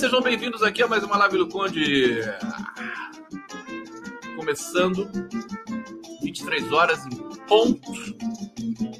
Sejam 0.00 0.22
bem-vindos 0.22 0.62
aqui 0.62 0.82
a 0.82 0.88
mais 0.88 1.04
uma 1.04 1.18
live 1.18 1.36
do 1.36 1.46
Conde. 1.46 2.22
Começando 4.34 5.06
23 6.22 6.72
horas 6.72 7.04
em 7.04 7.10
ponto, 7.46 7.92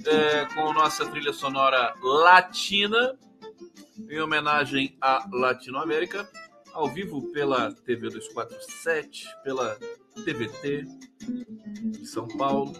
é, 0.06 0.44
com 0.54 0.74
nossa 0.74 1.06
trilha 1.06 1.32
sonora 1.32 1.94
latina, 2.02 3.18
em 4.10 4.20
homenagem 4.20 4.94
à 5.00 5.26
Latinoamérica, 5.32 6.28
ao 6.74 6.86
vivo 6.86 7.32
pela 7.32 7.72
TV 7.72 8.10
247, 8.10 9.26
pela 9.42 9.78
TVT 10.22 10.84
de 11.92 12.06
São 12.06 12.28
Paulo, 12.28 12.74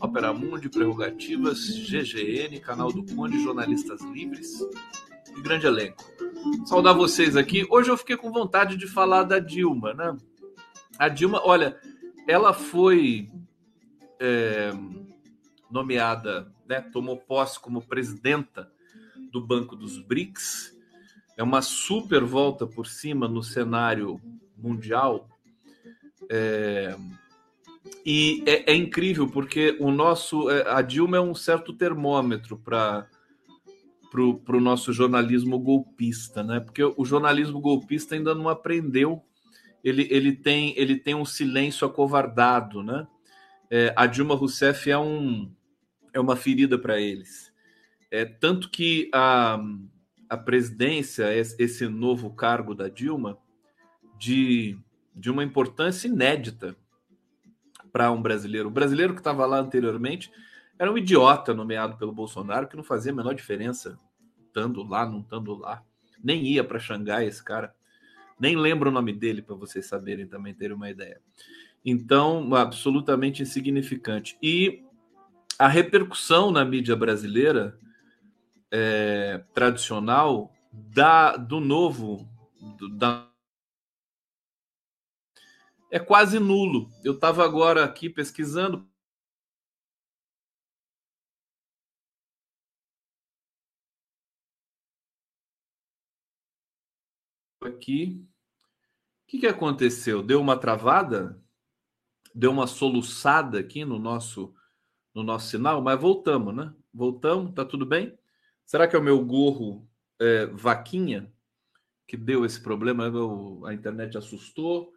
Opera 0.00 0.32
Mundi, 0.32 0.68
Prerrogativas, 0.68 1.68
GGN, 1.68 2.58
Canal 2.58 2.90
do 2.90 3.06
Conde, 3.14 3.40
Jornalistas 3.44 4.00
Livres 4.00 4.58
e 5.36 5.40
grande 5.40 5.66
elenco. 5.66 6.02
Saudar 6.64 6.92
vocês 6.92 7.36
aqui. 7.36 7.66
Hoje 7.70 7.90
eu 7.90 7.96
fiquei 7.96 8.16
com 8.16 8.30
vontade 8.30 8.76
de 8.76 8.86
falar 8.86 9.24
da 9.24 9.38
Dilma, 9.38 9.92
né? 9.92 10.16
A 10.98 11.08
Dilma, 11.08 11.40
olha, 11.44 11.78
ela 12.26 12.52
foi 12.52 13.28
é, 14.20 14.72
nomeada, 15.70 16.52
né, 16.66 16.80
tomou 16.80 17.16
posse 17.16 17.60
como 17.60 17.82
presidenta 17.82 18.70
do 19.30 19.40
Banco 19.40 19.76
dos 19.76 19.98
BRICS. 19.98 20.74
É 21.36 21.42
uma 21.42 21.60
super 21.60 22.24
volta 22.24 22.66
por 22.66 22.86
cima 22.86 23.28
no 23.28 23.42
cenário 23.42 24.20
mundial. 24.56 25.28
É, 26.30 26.96
e 28.04 28.42
é, 28.46 28.72
é, 28.72 28.74
incrível 28.74 29.28
porque 29.28 29.76
o 29.78 29.90
nosso 29.90 30.50
é, 30.50 30.68
a 30.68 30.80
Dilma 30.80 31.18
é 31.18 31.20
um 31.20 31.34
certo 31.34 31.72
termômetro 31.72 32.56
para 32.56 33.06
para 34.44 34.56
o 34.56 34.60
nosso 34.60 34.92
jornalismo 34.92 35.58
golpista, 35.58 36.42
né? 36.42 36.60
Porque 36.60 36.82
o 36.82 37.04
jornalismo 37.04 37.60
golpista 37.60 38.14
ainda 38.14 38.34
não 38.34 38.48
aprendeu. 38.48 39.22
Ele, 39.84 40.06
ele, 40.10 40.32
tem, 40.32 40.74
ele 40.76 40.96
tem 40.96 41.14
um 41.14 41.24
silêncio 41.24 41.86
acovardado, 41.86 42.82
né? 42.82 43.06
É, 43.70 43.92
a 43.96 44.06
Dilma 44.06 44.34
Rousseff 44.34 44.90
é, 44.90 44.98
um, 44.98 45.52
é 46.12 46.20
uma 46.20 46.36
ferida 46.36 46.78
para 46.78 47.00
eles. 47.00 47.52
É, 48.10 48.24
tanto 48.24 48.70
que 48.70 49.10
a, 49.12 49.58
a 50.28 50.36
presidência, 50.36 51.26
esse 51.34 51.88
novo 51.88 52.30
cargo 52.30 52.74
da 52.74 52.88
Dilma, 52.88 53.38
de, 54.18 54.78
de 55.14 55.30
uma 55.30 55.44
importância 55.44 56.08
inédita 56.08 56.76
para 57.92 58.10
um 58.10 58.20
brasileiro. 58.20 58.68
O 58.68 58.72
brasileiro 58.72 59.14
que 59.14 59.20
estava 59.20 59.46
lá 59.46 59.58
anteriormente 59.58 60.30
era 60.78 60.92
um 60.92 60.98
idiota 60.98 61.54
nomeado 61.54 61.96
pelo 61.96 62.12
Bolsonaro 62.12 62.68
que 62.68 62.76
não 62.76 62.84
fazia 62.84 63.12
a 63.12 63.14
menor 63.14 63.34
diferença 63.34 63.98
estando 64.56 64.82
lá, 64.82 65.04
não 65.04 65.20
estando 65.20 65.54
lá. 65.54 65.84
Nem 66.24 66.46
ia 66.46 66.64
para 66.64 66.78
Xangai 66.78 67.26
esse 67.26 67.44
cara. 67.44 67.74
Nem 68.40 68.56
lembro 68.56 68.88
o 68.88 68.92
nome 68.92 69.12
dele 69.12 69.42
para 69.42 69.54
vocês 69.54 69.86
saberem 69.86 70.26
também 70.26 70.54
terem 70.54 70.74
uma 70.74 70.90
ideia. 70.90 71.20
Então, 71.84 72.54
absolutamente 72.54 73.42
insignificante. 73.42 74.38
E 74.42 74.82
a 75.58 75.68
repercussão 75.68 76.50
na 76.50 76.64
mídia 76.64 76.96
brasileira 76.96 77.78
é, 78.70 79.44
tradicional 79.54 80.52
da, 80.72 81.36
do 81.36 81.60
novo, 81.60 82.26
do, 82.78 82.88
da 82.88 83.28
é 85.90 85.98
quase 85.98 86.38
nulo. 86.38 86.90
Eu 87.04 87.12
estava 87.12 87.44
agora 87.44 87.84
aqui 87.84 88.10
pesquisando. 88.10 88.86
Aqui. 97.66 98.24
O 99.24 99.26
que, 99.28 99.38
que 99.40 99.46
aconteceu? 99.46 100.22
Deu 100.22 100.40
uma 100.40 100.56
travada? 100.56 101.40
Deu 102.34 102.50
uma 102.50 102.66
soluçada 102.66 103.58
aqui 103.58 103.84
no 103.84 103.98
nosso 103.98 104.54
no 105.14 105.22
nosso 105.22 105.48
sinal, 105.48 105.80
mas 105.80 105.98
voltamos, 105.98 106.54
né? 106.54 106.74
Voltamos, 106.92 107.54
tá 107.54 107.64
tudo 107.64 107.86
bem? 107.86 108.18
Será 108.66 108.86
que 108.86 108.94
é 108.94 108.98
o 108.98 109.02
meu 109.02 109.24
gorro 109.24 109.88
é, 110.20 110.44
vaquinha 110.44 111.32
que 112.06 112.18
deu 112.18 112.44
esse 112.44 112.62
problema? 112.62 113.10
a 113.66 113.72
internet 113.72 114.18
assustou 114.18 114.92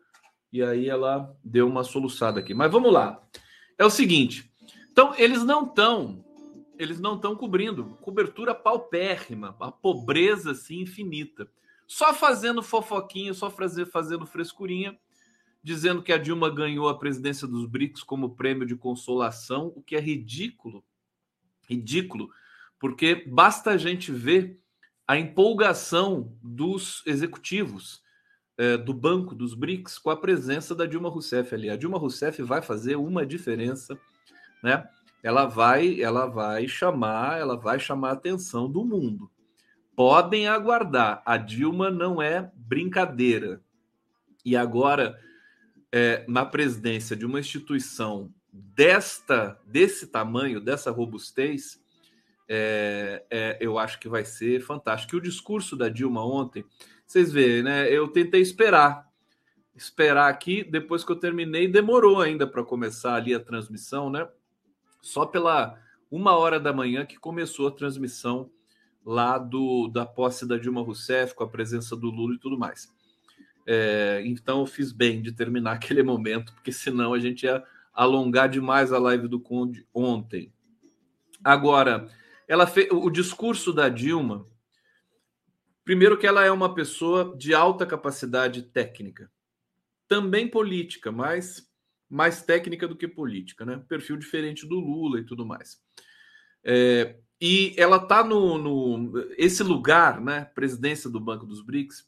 e 0.52 0.62
aí 0.62 0.90
ela 0.90 1.34
deu 1.42 1.68
uma 1.68 1.86
soluçada 1.86 2.42
aqui. 2.42 2.54
Mas 2.54 2.70
vamos 2.70 2.92
lá. 2.92 3.24
É 3.78 3.86
o 3.86 3.90
seguinte. 3.90 4.52
Então, 4.92 5.16
eles 5.16 5.46
não 5.46 5.66
estão 5.66 6.26
eles 6.78 7.00
não 7.00 7.16
estão 7.16 7.36
cobrindo 7.36 7.98
cobertura 8.02 8.56
paupérrima, 8.56 9.54
a 9.60 9.70
pobreza 9.70 10.52
assim 10.52 10.80
infinita. 10.80 11.52
Só 11.92 12.14
fazendo 12.14 12.62
fofoquinha, 12.62 13.34
só 13.34 13.50
fazer, 13.50 13.88
fazendo 13.88 14.24
frescurinha, 14.24 14.96
dizendo 15.64 16.04
que 16.04 16.14
a 16.14 16.20
Dilma 16.20 16.48
ganhou 16.48 16.88
a 16.88 17.00
presidência 17.00 17.48
dos 17.48 17.66
BRICS 17.66 18.04
como 18.04 18.36
prêmio 18.36 18.64
de 18.64 18.76
consolação, 18.76 19.74
o 19.76 19.82
que 19.82 19.96
é 19.96 20.00
ridículo. 20.00 20.86
Ridículo, 21.68 22.30
porque 22.80 23.26
basta 23.28 23.72
a 23.72 23.78
gente 23.78 24.12
ver 24.12 24.60
a 25.08 25.18
empolgação 25.18 26.38
dos 26.44 27.02
executivos 27.08 28.04
é, 28.56 28.78
do 28.78 28.94
Banco 28.94 29.34
dos 29.34 29.56
BRICS 29.56 29.98
com 29.98 30.12
a 30.12 30.16
presença 30.16 30.76
da 30.76 30.86
Dilma 30.86 31.10
Rousseff 31.10 31.56
ali. 31.56 31.72
A 31.72 31.76
Dilma 31.76 31.98
Rousseff 31.98 32.40
vai 32.44 32.62
fazer 32.62 32.98
uma 32.98 33.26
diferença, 33.26 34.00
né? 34.62 34.88
Ela 35.24 35.48
vai, 35.48 36.00
ela 36.00 36.28
vai 36.28 36.68
chamar, 36.68 37.40
ela 37.40 37.58
vai 37.58 37.80
chamar 37.80 38.10
a 38.10 38.14
atenção 38.14 38.70
do 38.70 38.86
mundo. 38.86 39.30
Podem 40.00 40.48
aguardar. 40.48 41.22
A 41.26 41.36
Dilma 41.36 41.92
não 41.92 42.22
é 42.22 42.50
brincadeira. 42.56 43.62
E 44.46 44.56
agora, 44.56 45.20
é, 45.92 46.24
na 46.26 46.46
presidência 46.46 47.18
de 47.18 47.26
uma 47.26 47.42
instituição 47.42 48.34
desta, 48.50 49.60
desse 49.66 50.08
tamanho, 50.08 50.62
dessa 50.62 50.90
robustez, 50.90 51.84
é, 52.48 53.26
é, 53.30 53.58
eu 53.60 53.78
acho 53.78 54.00
que 54.00 54.08
vai 54.08 54.24
ser 54.24 54.62
fantástico. 54.62 55.16
E 55.16 55.20
o 55.20 55.22
discurso 55.22 55.76
da 55.76 55.90
Dilma 55.90 56.26
ontem 56.26 56.64
vocês 57.06 57.30
veem, 57.30 57.62
né? 57.62 57.92
Eu 57.92 58.08
tentei 58.08 58.40
esperar. 58.40 59.06
Esperar 59.76 60.30
aqui, 60.30 60.64
depois 60.64 61.04
que 61.04 61.12
eu 61.12 61.18
terminei, 61.18 61.68
demorou 61.68 62.22
ainda 62.22 62.48
para 62.48 62.64
começar 62.64 63.16
ali 63.16 63.36
a 63.36 63.40
transmissão, 63.42 64.10
né? 64.10 64.26
Só 65.02 65.26
pela 65.26 65.78
uma 66.10 66.38
hora 66.38 66.58
da 66.58 66.72
manhã 66.72 67.06
que 67.06 67.20
começou 67.20 67.68
a 67.68 67.72
transmissão 67.72 68.50
lá 69.10 69.38
do, 69.38 69.88
da 69.88 70.06
posse 70.06 70.48
da 70.48 70.58
Dilma 70.58 70.82
Rousseff, 70.82 71.34
com 71.34 71.44
a 71.44 71.50
presença 71.50 71.96
do 71.96 72.10
Lula 72.10 72.36
e 72.36 72.40
tudo 72.40 72.58
mais. 72.58 72.94
É, 73.66 74.22
então 74.26 74.60
eu 74.60 74.66
fiz 74.66 74.92
bem 74.92 75.22
de 75.22 75.32
terminar 75.32 75.74
aquele 75.82 76.04
momento, 76.04 76.54
porque 76.54 76.72
senão 76.72 77.14
a 77.14 77.20
gente 77.20 77.44
ia 77.44 77.64
alongar 77.94 78.50
demais 78.50 78.94
a 78.94 79.00
live 79.00 79.28
do 79.28 79.40
Conde 79.40 79.88
ontem. 79.94 80.54
Agora, 81.44 82.08
ela 82.48 82.68
fez 82.68 82.90
o 82.92 83.10
discurso 83.10 83.74
da 83.74 83.90
Dilma 83.90 84.46
Primeiro, 85.90 86.20
que 86.20 86.28
ela 86.28 86.46
é 86.46 86.52
uma 86.52 86.76
pessoa 86.76 87.36
de 87.36 87.52
alta 87.52 87.84
capacidade 87.84 88.62
técnica, 88.62 89.28
também 90.08 90.48
política, 90.48 91.12
mas 91.12 91.68
mais 92.08 92.44
técnica 92.44 92.88
do 92.88 92.96
que 92.96 93.08
política, 93.08 93.66
né? 93.66 93.84
Perfil 93.90 94.16
diferente 94.16 94.68
do 94.68 94.80
Lula 94.80 95.20
e 95.20 95.26
tudo 95.26 95.48
mais. 95.48 95.82
É, 96.64 97.18
e 97.42 97.74
ela 97.78 97.98
está 97.98 98.24
no, 98.24 98.58
no, 98.58 99.34
esse 99.38 99.64
lugar, 99.64 100.20
né? 100.20 100.46
Presidência 100.54 101.10
do 101.10 101.20
Banco 101.20 101.46
dos 101.46 101.62
BRICS 101.62 102.06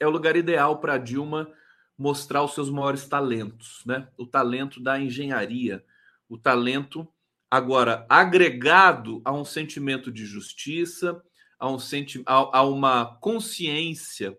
é 0.00 0.06
o 0.06 0.10
lugar 0.10 0.36
ideal 0.36 0.80
para 0.80 0.98
Dilma 0.98 1.52
mostrar 1.96 2.42
os 2.42 2.54
seus 2.54 2.70
maiores 2.70 3.06
talentos, 3.06 3.82
né? 3.86 4.08
O 4.16 4.26
talento 4.26 4.80
da 4.80 5.00
engenharia, 5.00 5.84
o 6.28 6.38
talento 6.38 7.06
agora 7.50 8.06
agregado 8.08 9.22
a 9.24 9.32
um 9.32 9.44
sentimento 9.44 10.12
de 10.12 10.26
justiça, 10.26 11.22
a, 11.58 11.68
um 11.68 11.78
senti 11.78 12.22
a, 12.26 12.58
a 12.58 12.62
uma 12.62 13.16
consciência 13.20 14.38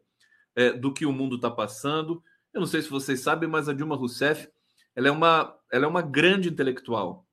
é, 0.55 0.71
do 0.71 0.93
que 0.93 1.05
o 1.05 1.11
mundo 1.11 1.35
está 1.35 1.49
passando. 1.49 2.23
Eu 2.53 2.59
não 2.59 2.67
sei 2.67 2.81
se 2.81 2.89
vocês 2.89 3.19
sabem, 3.21 3.49
mas 3.49 3.67
a 3.67 3.73
Dilma 3.73 3.95
Rousseff 3.95 4.49
ela 4.95 5.07
é 5.07 5.11
uma, 5.11 5.55
ela 5.71 5.85
é 5.85 5.87
uma 5.87 6.01
grande 6.01 6.49
intelectual. 6.49 7.25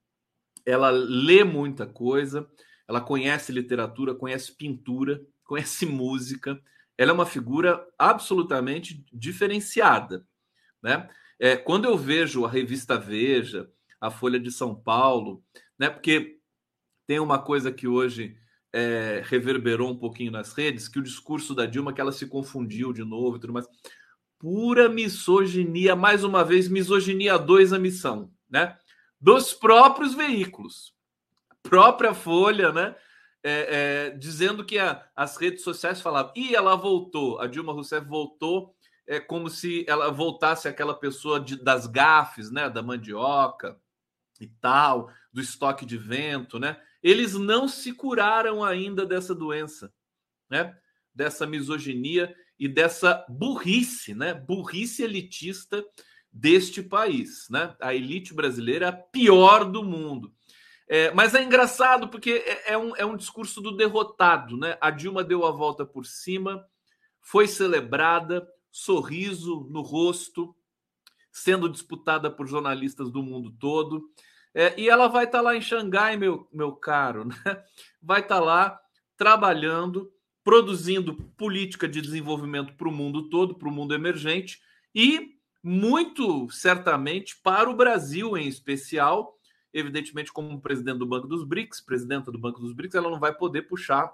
Ela 0.65 0.91
lê 0.91 1.45
muita 1.45 1.87
coisa, 1.87 2.49
ela 2.89 3.01
conhece 3.01 3.53
literatura, 3.53 4.15
conhece 4.15 4.53
pintura, 4.53 5.21
conhece 5.45 5.87
música. 5.87 6.61
Ela 6.97 7.11
é 7.11 7.15
uma 7.15 7.27
figura 7.27 7.87
absolutamente 7.99 9.05
diferenciada, 9.13 10.27
né? 10.83 11.09
É, 11.39 11.57
quando 11.57 11.85
eu 11.85 11.99
vejo 11.99 12.47
a 12.47 12.51
revista 12.51 12.99
Veja, 12.99 13.71
a 14.01 14.11
Folha 14.11 14.41
de 14.41 14.51
São 14.51 14.75
Paulo, 14.75 15.45
né? 15.79 15.91
Porque 15.91 16.39
tem 17.07 17.21
uma 17.21 17.39
coisa 17.39 17.71
que 17.71 17.87
hoje 17.87 18.37
é, 18.73 19.23
reverberou 19.25 19.91
um 19.91 19.99
pouquinho 19.99 20.33
nas 20.33 20.53
redes, 20.53 20.89
que 20.89 20.99
o 20.99 21.03
discurso 21.03 21.55
da 21.55 21.67
Dilma, 21.67 21.93
que 21.93 22.01
ela 22.01 22.13
se 22.13 22.27
confundiu 22.27 22.93
de 22.93 23.05
novo 23.05 23.37
e 23.37 23.41
tudo 23.41 23.53
mais. 23.53 23.67
pura 24.39 24.89
misoginia, 24.89 25.97
mais 25.97 26.25
uma 26.25 26.45
vez, 26.45 26.69
misoginia 26.69 27.39
2 27.39 27.73
a 27.73 27.79
missão, 27.79 28.31
né? 28.49 28.77
Dos 29.21 29.53
próprios 29.53 30.15
veículos. 30.15 30.96
Própria 31.69 32.15
Folha, 32.15 32.73
né? 32.73 32.95
É, 33.43 34.09
é, 34.09 34.11
dizendo 34.11 34.65
que 34.65 34.79
a, 34.79 35.07
as 35.15 35.37
redes 35.37 35.63
sociais 35.63 36.01
falavam, 36.01 36.33
e 36.35 36.55
ela 36.55 36.75
voltou, 36.75 37.39
a 37.39 37.47
Dilma 37.47 37.73
Rousseff 37.73 38.05
voltou, 38.05 38.75
é 39.07 39.21
como 39.21 39.49
se 39.49 39.85
ela 39.87 40.11
voltasse 40.11 40.67
aquela 40.67 40.95
pessoa 40.95 41.39
de, 41.39 41.63
das 41.63 41.87
gafes, 41.87 42.51
né? 42.51 42.69
Da 42.69 42.83
mandioca 42.83 43.79
e 44.41 44.47
tal, 44.47 45.11
do 45.33 45.41
estoque 45.41 45.87
de 45.87 45.97
vento, 45.97 46.59
né? 46.59 46.77
Eles 47.03 47.35
não 47.35 47.69
se 47.69 47.93
curaram 47.93 48.65
ainda 48.65 49.07
dessa 49.07 49.35
doença, 49.35 49.93
né? 50.51 50.77
Dessa 51.15 51.47
misoginia 51.47 52.35
e 52.59 52.67
dessa 52.69 53.25
burrice, 53.29 54.15
né? 54.15 54.35
Burrice 54.35 55.05
elitista 55.05 55.85
deste 56.33 56.83
país, 56.83 57.47
né? 57.49 57.75
A 57.81 57.95
elite 57.95 58.35
brasileira 58.35 58.87
é 58.87 58.89
a 58.89 58.93
pior 58.93 59.65
do 59.65 59.85
mundo. 59.85 60.35
É, 60.89 61.11
mas 61.13 61.35
é 61.35 61.43
engraçado 61.43 62.09
porque 62.09 62.45
é, 62.47 62.73
é, 62.73 62.79
um, 62.79 62.95
é 62.97 63.05
um 63.05 63.17
discurso 63.17 63.61
do 63.61 63.77
derrotado, 63.77 64.57
né? 64.57 64.79
A 64.81 64.91
Dilma 64.91 65.25
deu 65.25 65.45
a 65.45 65.51
volta 65.51 65.85
por 65.85 66.07
cima, 66.07 66.65
foi 67.21 67.49
celebrada, 67.49 68.47
sorriso 68.71 69.67
no 69.71 69.83
rosto, 69.83 70.55
sendo 71.33 71.69
disputada 71.69 72.31
por 72.31 72.47
jornalistas 72.47 73.11
do 73.11 73.23
mundo 73.23 73.51
todo. 73.59 74.09
É, 74.55 74.79
e 74.81 74.89
ela 74.89 75.09
vai 75.09 75.25
estar 75.25 75.39
tá 75.39 75.43
lá 75.43 75.57
em 75.57 75.61
Xangai, 75.61 76.17
meu, 76.17 76.49
meu 76.53 76.73
caro, 76.73 77.25
né? 77.25 77.35
vai 78.01 78.21
estar 78.21 78.39
tá 78.39 78.41
lá 78.41 78.81
trabalhando 79.17 80.11
produzindo 80.47 81.17
política 81.37 81.89
de 81.89 82.01
desenvolvimento 82.01 82.75
para 82.75 82.89
o 82.89 82.93
mundo 82.93 83.29
todo, 83.29 83.57
para 83.57 83.69
o 83.69 83.73
mundo 83.73 83.93
emergente 83.93 84.61
e 84.95 85.37
muito 85.61 86.49
certamente 86.49 87.37
para 87.43 87.69
o 87.69 87.75
Brasil 87.75 88.37
em 88.39 88.47
especial, 88.47 89.36
evidentemente 89.77 90.33
como 90.33 90.61
presidente 90.61 90.99
do 90.99 91.07
Banco 91.07 91.29
dos 91.29 91.45
BRICS, 91.45 91.81
presidenta 91.83 92.33
do 92.33 92.39
Banco 92.39 92.61
dos 92.61 92.73
BRICS, 92.73 92.95
ela 92.95 93.11
não 93.11 93.21
vai 93.21 93.35
poder 93.35 93.63
puxar 93.63 94.11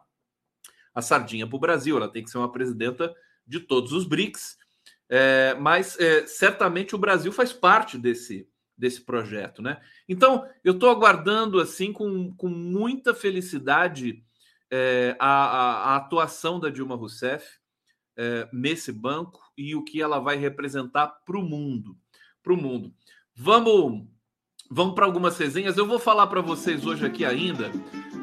a 0.93 1.01
sardinha 1.01 1.47
para 1.47 1.57
o 1.57 1.61
Brasil, 1.61 1.97
ela 1.97 2.11
tem 2.11 2.25
que 2.25 2.31
ser 2.31 2.39
uma 2.39 2.51
presidenta 2.51 3.15
de 3.47 3.61
todos 3.61 3.93
os 3.93 4.05
BRICS, 4.05 4.59
é, 5.09 5.55
mas 5.55 5.99
é, 6.01 6.27
certamente 6.27 6.95
o 6.95 6.99
Brasil 6.99 7.33
faz 7.33 7.53
parte 7.53 7.97
desse 7.97 8.49
desse 8.77 9.03
projeto, 9.03 9.63
né? 9.63 9.81
Então 10.09 10.49
eu 10.65 10.73
estou 10.73 10.91
aguardando 10.91 11.61
assim 11.61 11.93
com, 11.93 12.35
com 12.35 12.49
muita 12.49 13.15
felicidade 13.15 14.25
é, 14.71 15.15
a, 15.21 15.29
a, 15.29 15.75
a, 15.93 15.97
atuação 15.97 16.59
da 16.59 16.71
Dilma 16.71 16.97
Rousseff 16.97 17.47
é, 18.17 18.49
nesse 18.53 18.91
banco 18.91 19.41
e 19.57 19.77
o 19.77 19.85
que 19.85 20.03
ela 20.03 20.19
vai 20.19 20.37
representar 20.37 21.07
para 21.07 21.39
o 21.39 21.43
mundo. 21.43 21.97
Para 22.43 22.55
o 22.55 22.57
mundo. 22.57 22.93
Vamos, 23.35 24.09
vamos 24.73 24.95
para 24.95 25.05
algumas 25.05 25.37
resenhas. 25.37 25.77
Eu 25.77 25.87
vou 25.87 25.99
falar 25.99 26.27
para 26.27 26.41
vocês 26.41 26.87
hoje 26.87 27.05
aqui 27.05 27.27
ainda. 27.27 27.71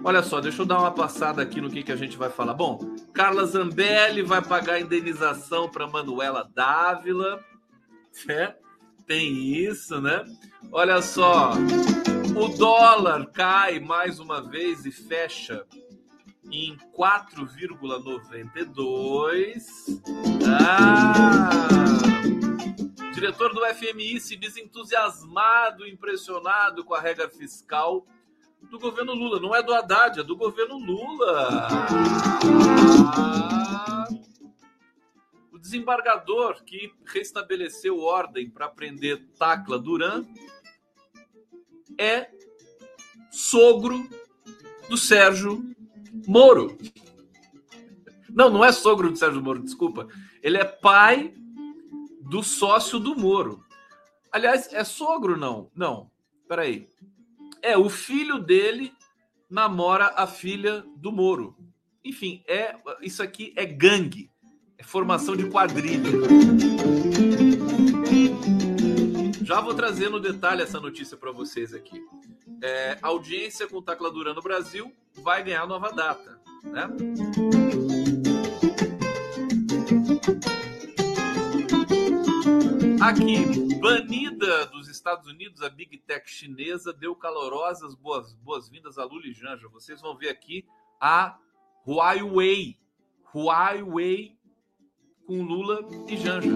Olha 0.03 0.23
só, 0.23 0.41
deixa 0.41 0.63
eu 0.63 0.65
dar 0.65 0.79
uma 0.79 0.89
passada 0.91 1.39
aqui 1.41 1.61
no 1.61 1.69
que, 1.69 1.83
que 1.83 1.91
a 1.91 1.95
gente 1.95 2.17
vai 2.17 2.31
falar. 2.31 2.55
Bom, 2.55 2.79
Carla 3.13 3.45
Zambelli 3.45 4.23
vai 4.23 4.41
pagar 4.41 4.81
indenização 4.81 5.69
para 5.69 5.87
Manuela 5.87 6.49
Dávila. 6.53 7.39
É, 8.27 8.55
tem 9.05 9.55
isso, 9.55 10.01
né? 10.01 10.25
Olha 10.71 10.99
só, 11.01 11.51
o 12.35 12.47
dólar 12.57 13.27
cai 13.27 13.79
mais 13.79 14.19
uma 14.19 14.41
vez 14.41 14.85
e 14.85 14.91
fecha 14.91 15.63
em 16.51 16.75
4,92. 16.97 19.63
Ah! 20.47 21.98
Diretor 23.19 23.53
do 23.53 23.65
FMI 23.65 24.17
se 24.21 24.37
diz 24.37 24.55
entusiasmado, 24.55 25.85
impressionado 25.85 26.85
com 26.85 26.93
a 26.93 27.01
regra 27.01 27.27
fiscal 27.27 28.07
do 28.71 28.79
governo 28.79 29.13
Lula. 29.13 29.41
Não 29.41 29.53
é 29.53 29.61
do 29.61 29.73
Haddad, 29.73 30.21
é 30.21 30.23
do 30.23 30.37
governo 30.37 30.77
Lula. 30.77 31.67
Ah! 31.69 34.07
O 35.51 35.59
desembargador 35.59 36.63
que 36.63 36.93
restabeleceu 37.07 37.99
ordem 37.99 38.49
para 38.49 38.69
prender 38.69 39.21
Tacla 39.37 39.77
Duran 39.77 40.23
é 41.97 42.31
sogro 43.29 44.09
do 44.87 44.95
Sérgio 44.95 45.75
Moro. 46.25 46.77
Não, 48.29 48.49
não 48.49 48.63
é 48.63 48.71
sogro 48.71 49.11
do 49.11 49.17
Sérgio 49.17 49.43
Moro, 49.43 49.61
desculpa. 49.61 50.07
Ele 50.41 50.57
é 50.57 50.63
pai 50.63 51.33
do 52.29 52.43
sócio 52.43 52.99
do 52.99 53.15
Moro. 53.15 53.65
Aliás, 54.31 54.71
é 54.71 54.83
sogro 54.83 55.35
não? 55.35 55.71
Não. 55.75 56.11
Peraí. 56.47 56.87
É, 57.61 57.77
o 57.77 57.89
filho 57.89 58.37
dele 58.37 58.93
namora 59.49 60.13
a 60.15 60.27
filha 60.27 60.85
do 60.95 61.11
Moro. 61.11 61.57
Enfim, 62.05 62.43
é 62.47 62.75
isso 63.01 63.23
aqui 63.23 63.51
é 63.57 63.65
gangue. 63.65 64.29
É 64.77 64.83
formação 64.83 65.35
de 65.35 65.49
quadrilha. 65.49 66.11
Já 69.43 69.59
vou 69.59 69.73
trazer 69.73 70.09
no 70.09 70.19
detalhe 70.19 70.61
essa 70.61 70.79
notícia 70.79 71.17
para 71.17 71.31
vocês 71.31 71.73
aqui. 71.73 71.99
É, 72.61 72.99
audiência 73.01 73.67
com 73.67 73.81
tacladura 73.81 74.33
no 74.33 74.41
Brasil 74.41 74.93
vai 75.15 75.43
ganhar 75.43 75.65
nova 75.65 75.91
data. 75.91 76.39
Né? 76.63 77.88
Aqui, 83.01 83.75
banida 83.75 84.65
dos 84.65 84.89
Estados 84.89 85.25
Unidos, 85.25 85.61
a 85.61 85.69
Big 85.69 85.97
Tech 85.99 86.29
chinesa 86.29 86.91
deu 86.91 87.15
calorosas 87.15 87.95
boas-vindas 87.95 88.95
boas 88.95 88.97
a 88.97 89.05
Lula 89.05 89.27
e 89.27 89.33
Janja. 89.33 89.69
Vocês 89.69 90.01
vão 90.01 90.17
ver 90.17 90.27
aqui 90.27 90.65
a 90.99 91.37
Huawei. 91.87 92.77
Huawei 93.33 94.37
com 95.25 95.41
Lula 95.43 95.87
e 96.09 96.17
Janja. 96.17 96.49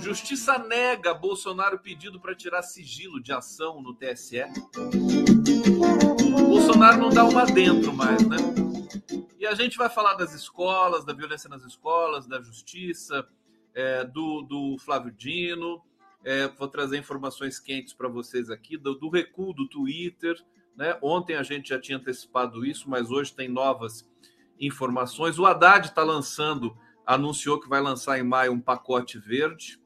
Justiça 0.00 0.58
nega 0.58 1.14
Bolsonaro 1.14 1.78
pedido 1.78 2.18
para 2.18 2.34
tirar 2.34 2.62
sigilo 2.62 3.22
de 3.22 3.32
ação 3.32 3.80
no 3.80 3.94
TSE. 3.94 4.42
Bolsonaro 6.48 6.98
não 6.98 7.10
dá 7.10 7.24
uma 7.24 7.46
dentro 7.46 7.92
mais, 7.92 8.26
né? 8.26 8.36
A 9.48 9.54
gente 9.54 9.76
vai 9.76 9.88
falar 9.88 10.14
das 10.14 10.34
escolas, 10.34 11.04
da 11.04 11.12
violência 11.12 11.48
nas 11.48 11.64
escolas, 11.64 12.26
da 12.26 12.40
justiça, 12.40 13.26
é, 13.74 14.04
do, 14.04 14.42
do 14.42 14.76
Flávio 14.78 15.12
Dino. 15.12 15.82
É, 16.24 16.48
vou 16.48 16.68
trazer 16.68 16.98
informações 16.98 17.58
quentes 17.58 17.94
para 17.94 18.08
vocês 18.08 18.50
aqui 18.50 18.76
do, 18.76 18.94
do, 18.94 19.08
recuo 19.08 19.52
do 19.52 19.68
Twitter. 19.68 20.36
Né? 20.76 20.96
Ontem 21.02 21.36
a 21.36 21.42
gente 21.42 21.70
já 21.70 21.80
tinha 21.80 21.98
antecipado 21.98 22.64
isso, 22.64 22.88
mas 22.88 23.10
hoje 23.10 23.34
tem 23.34 23.48
novas 23.48 24.08
informações. 24.60 25.38
O 25.38 25.46
Haddad 25.46 25.88
está 25.88 26.02
lançando, 26.02 26.76
anunciou 27.06 27.60
que 27.60 27.68
vai 27.68 27.80
lançar 27.80 28.18
em 28.18 28.24
maio 28.24 28.52
um 28.52 28.60
pacote 28.60 29.18
verde 29.18 29.80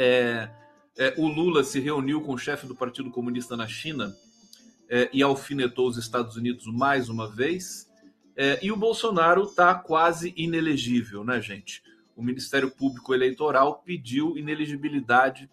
é, 0.00 0.48
é, 0.96 1.14
o 1.18 1.26
Lula 1.26 1.64
se 1.64 1.80
reuniu 1.80 2.20
com 2.20 2.32
o 2.32 2.38
chefe 2.38 2.68
do 2.68 2.76
Partido 2.76 3.10
Comunista 3.10 3.56
na 3.56 3.66
China 3.66 4.14
é, 4.88 5.10
e 5.12 5.24
alfinetou 5.24 5.88
os 5.88 5.96
Estados 5.98 6.36
Unidos 6.36 6.66
mais 6.66 7.08
uma 7.08 7.28
vez. 7.28 7.87
É, 8.40 8.56
e 8.62 8.70
o 8.70 8.76
Bolsonaro 8.76 9.42
está 9.42 9.74
quase 9.74 10.32
inelegível, 10.36 11.24
né, 11.24 11.42
gente? 11.42 11.82
O 12.14 12.22
Ministério 12.22 12.70
Público 12.70 13.12
Eleitoral 13.12 13.82
pediu 13.84 14.38
inelegibilidade 14.38 15.50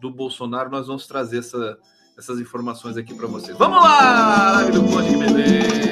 do 0.00 0.10
Bolsonaro. 0.10 0.68
Nós 0.68 0.88
vamos 0.88 1.06
trazer 1.06 1.38
essa, 1.38 1.78
essas 2.18 2.40
informações 2.40 2.96
aqui 2.96 3.14
para 3.14 3.28
vocês. 3.28 3.56
Vamos 3.56 3.80
lá, 3.80 4.50
live 4.54 4.72
do 4.72 4.82
Conde, 4.82 5.10
que 5.10 5.16
beleza! 5.16 5.84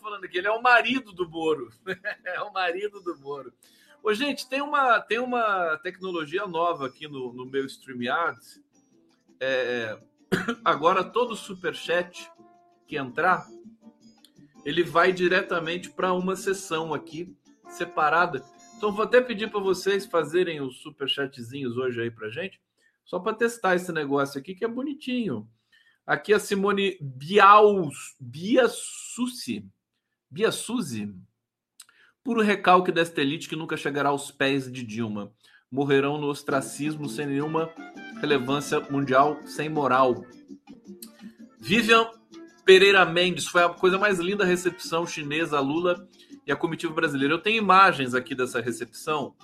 falando 0.00 0.24
aqui, 0.24 0.38
ele 0.38 0.46
é 0.46 0.50
o 0.50 0.62
marido 0.62 1.12
do 1.12 1.28
Moro. 1.28 1.70
é 2.24 2.40
o 2.42 2.52
marido 2.52 3.00
do 3.00 3.18
Moro. 3.18 3.52
Ô, 4.02 4.14
gente, 4.14 4.48
tem 4.48 4.60
uma, 4.60 5.00
tem 5.00 5.18
uma 5.18 5.76
tecnologia 5.78 6.46
nova 6.46 6.86
aqui 6.86 7.06
no, 7.06 7.32
no 7.32 7.44
meu 7.44 7.64
StreamYard. 7.66 8.40
É, 9.40 9.98
agora, 10.64 11.02
todo 11.02 11.34
superchat 11.34 12.30
que 12.86 12.96
entrar, 12.96 13.46
ele 14.64 14.82
vai 14.82 15.12
diretamente 15.12 15.90
para 15.90 16.12
uma 16.12 16.36
sessão 16.36 16.92
aqui, 16.92 17.34
separada. 17.68 18.44
Então, 18.76 18.92
vou 18.92 19.04
até 19.04 19.20
pedir 19.20 19.50
para 19.50 19.60
vocês 19.60 20.06
fazerem 20.06 20.60
os 20.60 20.82
superchatzinhos 20.82 21.76
hoje 21.76 22.02
aí 22.02 22.10
para 22.10 22.28
gente, 22.28 22.60
só 23.04 23.18
para 23.18 23.36
testar 23.36 23.76
esse 23.76 23.90
negócio 23.92 24.38
aqui, 24.38 24.54
que 24.54 24.64
é 24.64 24.68
bonitinho. 24.68 25.48
Aqui 26.06 26.34
a 26.34 26.38
Simone 26.38 26.98
Biaus, 27.00 28.16
Bia 28.18 28.68
Suzy, 28.68 29.64
puro 32.22 32.42
recalque 32.42 32.92
desta 32.92 33.20
elite 33.20 33.48
que 33.48 33.56
nunca 33.56 33.76
chegará 33.76 34.10
aos 34.10 34.30
pés 34.30 34.70
de 34.70 34.82
Dilma. 34.84 35.32
Morrerão 35.70 36.18
no 36.18 36.28
ostracismo 36.28 37.08
sem 37.08 37.26
nenhuma 37.26 37.70
relevância 38.20 38.80
mundial, 38.90 39.38
sem 39.46 39.68
moral. 39.68 40.24
Vivian 41.58 42.10
Pereira 42.64 43.04
Mendes, 43.04 43.46
foi 43.46 43.62
a 43.62 43.68
coisa 43.68 43.98
mais 43.98 44.18
linda 44.18 44.44
recepção 44.44 45.06
chinesa, 45.06 45.58
Lula 45.60 46.06
e 46.46 46.52
a 46.52 46.56
comitiva 46.56 46.92
brasileira. 46.92 47.34
Eu 47.34 47.38
tenho 47.38 47.58
imagens 47.58 48.14
aqui 48.14 48.34
dessa 48.34 48.60
recepção. 48.60 49.34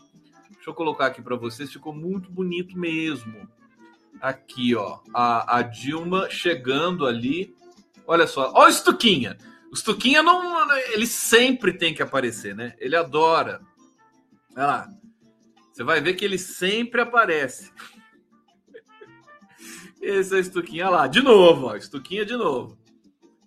Deixa 0.51 0.71
eu 0.71 0.75
colocar 0.75 1.07
aqui 1.07 1.23
para 1.23 1.37
vocês, 1.37 1.73
ficou 1.73 1.95
muito 1.95 2.31
bonito 2.31 2.79
mesmo. 2.79 3.49
Aqui, 4.21 4.75
ó, 4.75 5.01
a, 5.15 5.59
a 5.59 5.63
Dilma 5.63 6.29
chegando 6.31 7.07
ali. 7.07 7.55
Olha 8.07 8.27
só, 8.27 8.53
olha 8.55 8.71
o 8.71 8.73
Stuquinha. 8.73 9.37
O 9.71 9.77
Stuquinha 9.77 10.23
não, 10.23 10.71
ele 10.93 11.07
sempre 11.07 11.73
tem 11.73 11.95
que 11.95 12.03
aparecer, 12.03 12.55
né? 12.55 12.75
Ele 12.79 12.97
adora. 12.97 13.61
Olha 14.57 14.67
lá. 14.67 14.89
Você 15.77 15.85
vai 15.85 16.01
ver 16.01 16.15
que 16.15 16.25
ele 16.25 16.39
sempre 16.39 17.03
aparece. 17.03 17.71
Esse 20.01 20.35
é 20.35 20.41
o 20.41 20.43
Stuquinha 20.43 20.89
lá, 20.89 21.07
de 21.07 21.21
novo, 21.21 21.67
ó, 21.67 21.79
Stuquinha 21.79 22.25
de 22.25 22.35
novo. 22.35 22.79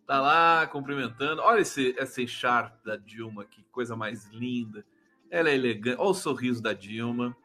Tá 0.06 0.22
lá 0.22 0.68
cumprimentando. 0.68 1.42
Olha 1.42 1.62
esse, 1.62 1.96
esse 1.98 2.28
char 2.28 2.80
da 2.86 2.96
Dilma, 2.98 3.46
que 3.46 3.64
coisa 3.72 3.96
mais 3.96 4.28
linda. 4.28 4.86
Ela 5.32 5.50
é 5.50 5.56
elegante. 5.56 6.00
Olha 6.00 6.12
o 6.12 6.14
sorriso 6.14 6.62
da 6.62 6.72
Dilma. 6.72 7.36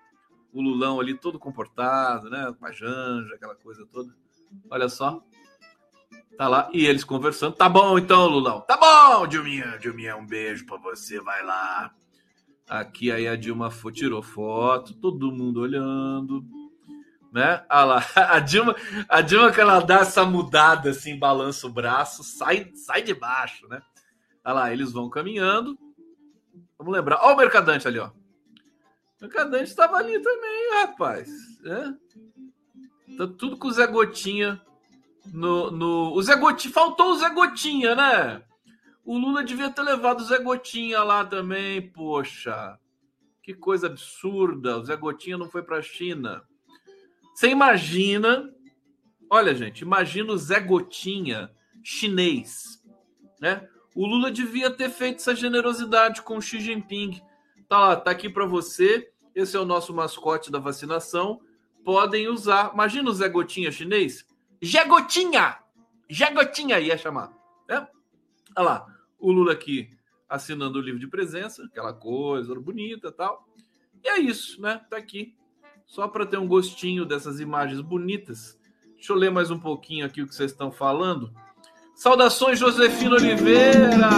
O 0.52 0.60
Lulão 0.60 1.00
ali 1.00 1.14
todo 1.14 1.38
comportado, 1.38 2.28
né? 2.28 2.54
Com 2.58 2.66
a 2.66 2.70
Janja, 2.70 3.36
aquela 3.36 3.54
coisa 3.54 3.86
toda. 3.90 4.14
Olha 4.70 4.90
só. 4.90 5.24
Tá 6.36 6.46
lá. 6.46 6.68
E 6.74 6.84
eles 6.84 7.04
conversando. 7.04 7.56
Tá 7.56 7.70
bom 7.70 7.98
então, 7.98 8.26
Lulão. 8.26 8.60
Tá 8.60 8.76
bom, 8.76 9.26
Dilminha. 9.26 9.78
Dilminha, 9.78 10.14
um 10.14 10.26
beijo 10.26 10.66
pra 10.66 10.76
você. 10.76 11.18
Vai 11.20 11.42
lá. 11.42 11.90
Aqui 12.68 13.12
aí 13.12 13.28
a 13.28 13.36
Dilma 13.36 13.70
tirou 13.92 14.22
foto. 14.22 14.94
Todo 14.94 15.32
mundo 15.32 15.60
olhando 15.60 16.44
né? 17.34 17.64
Ah 17.68 17.84
lá, 17.84 18.06
a 18.14 18.38
Dilma, 18.38 18.76
a 19.08 19.20
Dilma 19.20 19.50
que 19.50 19.60
ela 19.60 19.80
dá 19.80 19.98
essa 19.98 20.24
mudada 20.24 20.90
assim, 20.90 21.18
balança 21.18 21.66
o 21.66 21.70
braço, 21.70 22.22
sai, 22.22 22.70
sai 22.76 23.02
de 23.02 23.12
baixo, 23.12 23.66
né? 23.66 23.82
Ah 24.44 24.52
lá, 24.52 24.72
eles 24.72 24.92
vão 24.92 25.10
caminhando. 25.10 25.76
Vamos 26.78 26.94
lembrar. 26.94 27.18
Ó 27.22 27.32
o 27.32 27.36
Mercadante 27.36 27.88
ali, 27.88 27.98
ó. 27.98 28.06
O 28.06 29.22
Mercadante 29.22 29.64
estava 29.64 29.96
ali 29.96 30.20
também, 30.20 30.70
rapaz. 30.82 31.28
Né? 31.62 31.96
Tá 33.18 33.26
tudo 33.26 33.56
com 33.56 33.66
o 33.66 33.72
Zé 33.72 33.86
Gotinha 33.86 34.60
no, 35.32 35.70
no... 35.70 36.12
O 36.12 36.22
Zé 36.22 36.36
Gotinha, 36.36 36.72
faltou 36.72 37.12
o 37.12 37.18
Zé 37.18 37.30
Gotinha, 37.30 37.96
né? 37.96 38.42
O 39.04 39.18
Lula 39.18 39.44
devia 39.44 39.70
ter 39.70 39.82
levado 39.82 40.20
o 40.20 40.24
Zé 40.24 40.38
Gotinha 40.38 41.02
lá 41.02 41.24
também, 41.24 41.82
poxa. 41.90 42.78
Que 43.42 43.52
coisa 43.52 43.86
absurda. 43.86 44.78
O 44.78 44.84
Zé 44.84 44.96
Gotinha 44.96 45.36
não 45.36 45.50
foi 45.50 45.62
para 45.62 45.76
a 45.76 45.82
China. 45.82 46.42
Você 47.34 47.48
imagina, 47.48 48.50
olha, 49.28 49.54
gente, 49.54 49.82
imagina 49.82 50.32
o 50.32 50.38
Zé 50.38 50.58
Gotinha 50.60 51.50
chinês, 51.82 52.82
né? 53.40 53.68
O 53.94 54.06
Lula 54.06 54.30
devia 54.30 54.70
ter 54.70 54.88
feito 54.88 55.16
essa 55.16 55.36
generosidade 55.36 56.22
com 56.22 56.38
o 56.38 56.40
Xi 56.40 56.58
Jinping. 56.58 57.20
Tá 57.68 57.78
lá, 57.78 57.96
tá 57.96 58.10
aqui 58.10 58.28
para 58.28 58.46
você. 58.46 59.10
Esse 59.34 59.56
é 59.56 59.60
o 59.60 59.64
nosso 59.64 59.92
mascote 59.92 60.50
da 60.50 60.58
vacinação. 60.58 61.40
Podem 61.84 62.28
usar. 62.28 62.72
Imagina 62.72 63.10
o 63.10 63.12
Zé 63.12 63.28
Gotinha 63.28 63.70
chinês. 63.70 64.24
Zé 64.64 64.84
Gotinha! 64.84 65.58
Zé 66.12 66.30
Gotinha 66.32 66.80
ia 66.80 66.96
chamar. 66.96 67.30
Né? 67.68 67.86
Olha 68.56 68.64
lá, 68.66 68.93
o 69.24 69.32
Lula 69.32 69.52
aqui 69.52 69.88
assinando 70.28 70.78
o 70.78 70.82
livro 70.82 71.00
de 71.00 71.06
presença, 71.06 71.64
aquela 71.64 71.94
coisa 71.94 72.54
bonita 72.60 73.10
tal. 73.10 73.48
E 74.02 74.08
é 74.08 74.18
isso, 74.20 74.60
né? 74.60 74.82
Tá 74.90 74.98
aqui 74.98 75.34
só 75.86 76.06
para 76.06 76.26
ter 76.26 76.36
um 76.36 76.46
gostinho 76.46 77.06
dessas 77.06 77.40
imagens 77.40 77.80
bonitas. 77.80 78.58
Deixa 78.96 79.12
eu 79.12 79.16
ler 79.16 79.30
mais 79.30 79.50
um 79.50 79.58
pouquinho 79.58 80.04
aqui 80.04 80.20
o 80.20 80.26
que 80.26 80.34
vocês 80.34 80.50
estão 80.50 80.70
falando. 80.70 81.32
Saudações, 81.94 82.58
Josefina 82.58 83.14
Oliveira! 83.14 84.10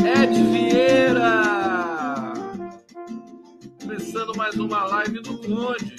Ed 0.00 0.42
Vieira! 0.50 2.32
Começando 3.80 4.36
mais 4.36 4.56
uma 4.56 4.84
live 4.86 5.20
do 5.20 5.38
Conde. 5.38 5.96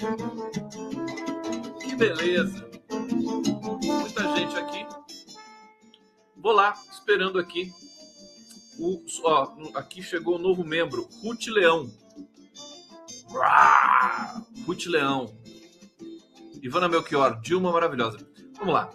Que 1.79 1.95
beleza! 1.95 2.69
Muita 2.89 4.35
gente 4.35 4.57
aqui. 4.57 4.85
Vou 6.35 6.53
lá, 6.53 6.73
esperando 7.01 7.39
aqui. 7.39 7.73
O, 8.79 9.03
ó, 9.23 9.71
aqui 9.75 10.01
chegou 10.01 10.35
um 10.35 10.41
novo 10.41 10.63
membro, 10.63 11.09
Ruth 11.23 11.47
Leão. 11.47 11.91
Ruth 14.65 14.85
Leão. 14.85 15.35
Ivana 16.61 16.87
Melchior, 16.87 17.41
Dilma 17.41 17.71
maravilhosa. 17.71 18.19
Vamos 18.57 18.73
lá. 18.73 18.91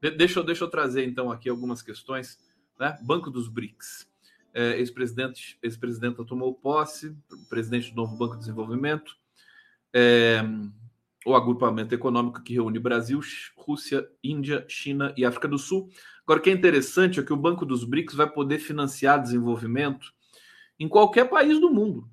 De 0.00 0.10
deixa, 0.10 0.40
eu, 0.40 0.44
deixa 0.44 0.64
eu 0.64 0.68
trazer 0.68 1.04
então 1.04 1.30
aqui 1.30 1.48
algumas 1.48 1.80
questões. 1.80 2.38
Né? 2.78 2.98
Banco 3.02 3.30
dos 3.30 3.48
BRICS. 3.48 4.10
É, 4.54 4.78
Ex-presidente 4.78 5.58
ex 5.62 5.78
-presidenta 5.78 6.26
tomou 6.26 6.52
posse, 6.52 7.16
presidente 7.48 7.90
do 7.90 7.96
novo 7.96 8.16
Banco 8.16 8.34
de 8.34 8.40
Desenvolvimento. 8.40 9.16
É, 9.94 10.42
o 11.24 11.34
agrupamento 11.34 11.94
econômico 11.94 12.42
que 12.42 12.54
reúne 12.54 12.78
Brasil, 12.78 13.20
Rússia, 13.56 14.06
Índia, 14.22 14.64
China 14.68 15.14
e 15.16 15.24
África 15.24 15.48
do 15.48 15.58
Sul. 15.58 15.88
Agora, 16.24 16.40
o 16.40 16.42
que 16.42 16.50
é 16.50 16.52
interessante 16.52 17.18
é 17.18 17.22
que 17.22 17.32
o 17.32 17.36
Banco 17.36 17.66
dos 17.66 17.84
BRICS 17.84 18.14
vai 18.14 18.30
poder 18.30 18.58
financiar 18.58 19.20
desenvolvimento 19.20 20.12
em 20.78 20.88
qualquer 20.88 21.28
país 21.28 21.60
do 21.60 21.70
mundo 21.70 22.08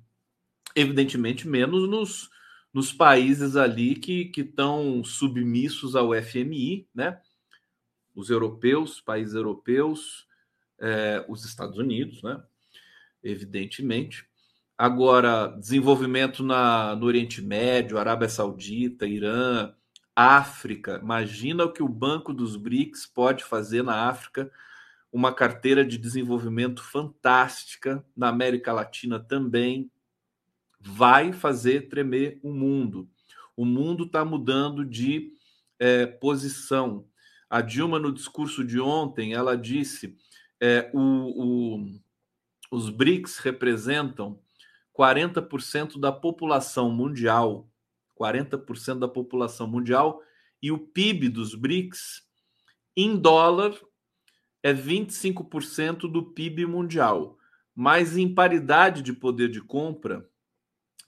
evidentemente 0.74 1.48
menos 1.48 1.88
nos, 1.88 2.30
nos 2.72 2.92
países 2.92 3.56
ali 3.56 3.94
que 3.94 4.30
estão 4.36 5.02
submissos 5.04 5.96
ao 5.96 6.14
FMI, 6.14 6.86
né? 6.94 7.20
Os 8.14 8.30
europeus, 8.30 9.00
países 9.00 9.34
europeus, 9.34 10.26
é, 10.78 11.24
os 11.28 11.44
Estados 11.44 11.78
Unidos, 11.78 12.22
né? 12.22 12.42
Evidentemente. 13.22 14.26
Agora, 14.76 15.46
desenvolvimento 15.46 16.42
na, 16.42 16.96
no 16.96 17.06
Oriente 17.06 17.42
Médio, 17.42 17.98
Arábia 17.98 18.28
Saudita, 18.28 19.06
Irã, 19.06 19.74
África. 20.20 21.00
Imagina 21.02 21.64
o 21.64 21.72
que 21.72 21.82
o 21.82 21.88
Banco 21.88 22.32
dos 22.32 22.56
BRICS 22.56 23.06
pode 23.06 23.44
fazer 23.44 23.82
na 23.82 24.08
África, 24.08 24.50
uma 25.12 25.32
carteira 25.32 25.84
de 25.84 25.98
desenvolvimento 25.98 26.82
fantástica, 26.82 28.04
na 28.16 28.28
América 28.28 28.72
Latina 28.72 29.18
também, 29.18 29.90
vai 30.80 31.32
fazer 31.32 31.88
tremer 31.88 32.38
o 32.42 32.52
mundo. 32.52 33.08
O 33.56 33.64
mundo 33.64 34.04
está 34.04 34.24
mudando 34.24 34.84
de 34.84 35.32
é, 35.78 36.06
posição. 36.06 37.06
A 37.48 37.60
Dilma, 37.60 37.98
no 37.98 38.12
discurso 38.12 38.64
de 38.64 38.80
ontem, 38.80 39.32
ela 39.32 39.56
disse 39.56 40.16
é, 40.60 40.90
o, 40.92 41.00
o, 41.00 42.00
os 42.70 42.90
BRICS 42.90 43.38
representam 43.38 44.38
40% 44.96 45.98
da 45.98 46.12
população 46.12 46.90
mundial, 46.90 47.69
40% 48.20 48.98
da 48.98 49.08
população 49.08 49.66
mundial, 49.66 50.20
e 50.62 50.70
o 50.70 50.78
PIB 50.78 51.30
dos 51.30 51.54
BRICS, 51.54 52.22
em 52.96 53.16
dólar, 53.16 53.74
é 54.62 54.74
25% 54.74 56.00
do 56.10 56.32
PIB 56.32 56.66
mundial. 56.66 57.38
Mas 57.74 58.16
em 58.16 58.32
paridade 58.34 59.00
de 59.00 59.12
poder 59.12 59.48
de 59.48 59.62
compra, 59.62 60.28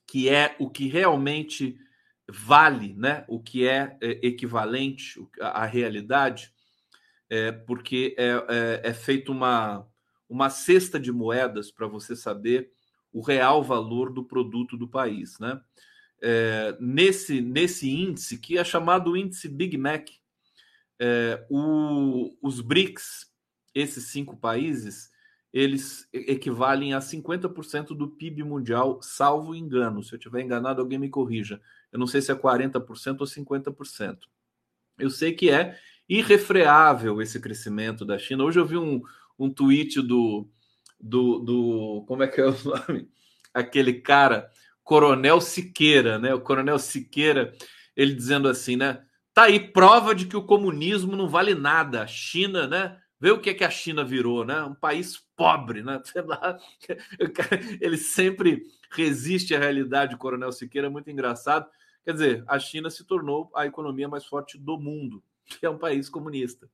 que 0.07 0.29
é 0.29 0.57
o 0.59 0.71
que 0.71 0.89
realmente 0.89 1.77
vale, 2.27 2.95
né? 2.95 3.25
o 3.29 3.41
que 3.41 3.67
é, 3.67 3.99
é 4.01 4.27
equivalente 4.27 5.21
à 5.41 5.67
realidade, 5.67 6.53
é, 7.29 7.53
porque 7.53 8.15
é, 8.17 8.31
é, 8.49 8.81
é 8.85 8.95
feita 8.95 9.33
uma, 9.33 9.87
uma 10.29 10.49
cesta 10.49 10.99
de 10.99 11.13
moedas 11.13 11.71
para 11.71 11.87
você 11.87 12.17
saber 12.17 12.71
o 13.13 13.21
real 13.21 13.63
valor 13.63 14.11
do 14.11 14.25
produto 14.25 14.77
do 14.77 14.89
país. 14.89 15.39
Né? 15.39 15.61
É, 16.23 16.77
nesse, 16.79 17.41
nesse 17.41 17.91
índice, 17.91 18.39
que 18.39 18.57
é 18.57 18.63
chamado 18.63 19.17
índice 19.17 19.49
Big 19.49 19.77
Mac, 19.77 20.09
é, 21.01 21.45
o, 21.51 22.37
os 22.41 22.61
BRICS, 22.61 23.27
esses 23.75 24.05
cinco 24.05 24.37
países, 24.37 25.11
eles 25.53 26.09
equivalem 26.13 26.95
a 26.95 26.99
50% 26.99 27.89
do 27.89 28.09
PIB 28.09 28.43
mundial, 28.45 29.03
salvo 29.03 29.55
engano. 29.55 30.03
Se 30.03 30.15
eu 30.15 30.17
estiver 30.17 30.43
enganado, 30.43 30.81
alguém 30.81 30.99
me 30.99 31.11
corrija. 31.11 31.61
Eu 31.91 31.99
não 31.99 32.07
sei 32.07 32.23
se 32.23 32.33
é 32.33 32.35
40% 32.35 33.21
ou 33.21 33.27
50%. 33.27 34.19
Eu 34.99 35.11
sei 35.11 35.33
que 35.33 35.51
é 35.51 35.79
irrefreável 36.09 37.21
esse 37.21 37.39
crescimento 37.39 38.05
da 38.05 38.19
China. 38.19 38.45
Hoje 38.45 38.61
eu 38.61 38.67
vi 38.67 38.79
um, 38.79 39.03
um 39.39 39.51
tweet 39.51 40.01
do, 40.01 40.49
do, 40.99 41.39
do. 41.41 42.05
Como 42.07 42.23
é 42.23 42.29
que 42.29 42.41
é 42.41 42.47
o 42.47 42.57
nome? 42.65 43.09
Aquele 43.53 43.95
cara, 43.95 44.51
Coronel 44.83 45.41
Siqueira, 45.41 46.19
né? 46.19 46.35
O 46.35 46.41
Coronel 46.41 46.79
Siqueira, 46.79 47.53
ele 47.97 48.15
dizendo 48.15 48.49
assim, 48.49 48.77
né? 48.77 49.05
Tá 49.35 49.45
aí 49.45 49.59
prova 49.59 50.15
de 50.15 50.27
que 50.27 50.37
o 50.37 50.45
comunismo 50.45 51.17
não 51.17 51.29
vale 51.29 51.55
nada. 51.55 52.03
A 52.03 52.07
China, 52.07 52.67
né? 52.67 52.99
Vê 53.19 53.31
o 53.31 53.41
que, 53.41 53.51
é 53.51 53.55
que 53.55 53.65
a 53.65 53.71
China 53.71 54.05
virou, 54.05 54.45
né? 54.45 54.63
Um 54.63 54.75
país 54.75 55.17
pobre, 55.37 55.83
né? 55.83 56.03
Ele 57.81 57.97
sempre 57.97 58.65
resiste 58.91 59.55
à 59.55 59.59
realidade. 59.59 60.15
O 60.15 60.19
Coronel 60.19 60.53
Siqueira 60.53 60.89
é 60.89 60.91
muito 60.91 61.09
engraçado. 61.09 61.71
Quer 62.05 62.13
dizer, 62.15 62.45
a 62.49 62.59
China 62.59 62.91
se 62.91 63.05
tornou 63.05 63.51
a 63.55 63.65
economia 63.65 64.09
mais 64.09 64.27
forte 64.27 64.59
do 64.59 64.77
mundo, 64.77 65.23
que 65.47 65.65
é 65.65 65.71
um 65.71 65.79
país 65.79 66.09
comunista. 66.09 66.69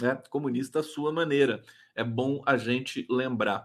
né? 0.00 0.20
Comunista 0.28 0.80
à 0.80 0.82
sua 0.82 1.12
maneira. 1.12 1.62
É 1.94 2.02
bom 2.02 2.42
a 2.44 2.56
gente 2.56 3.06
lembrar. 3.08 3.64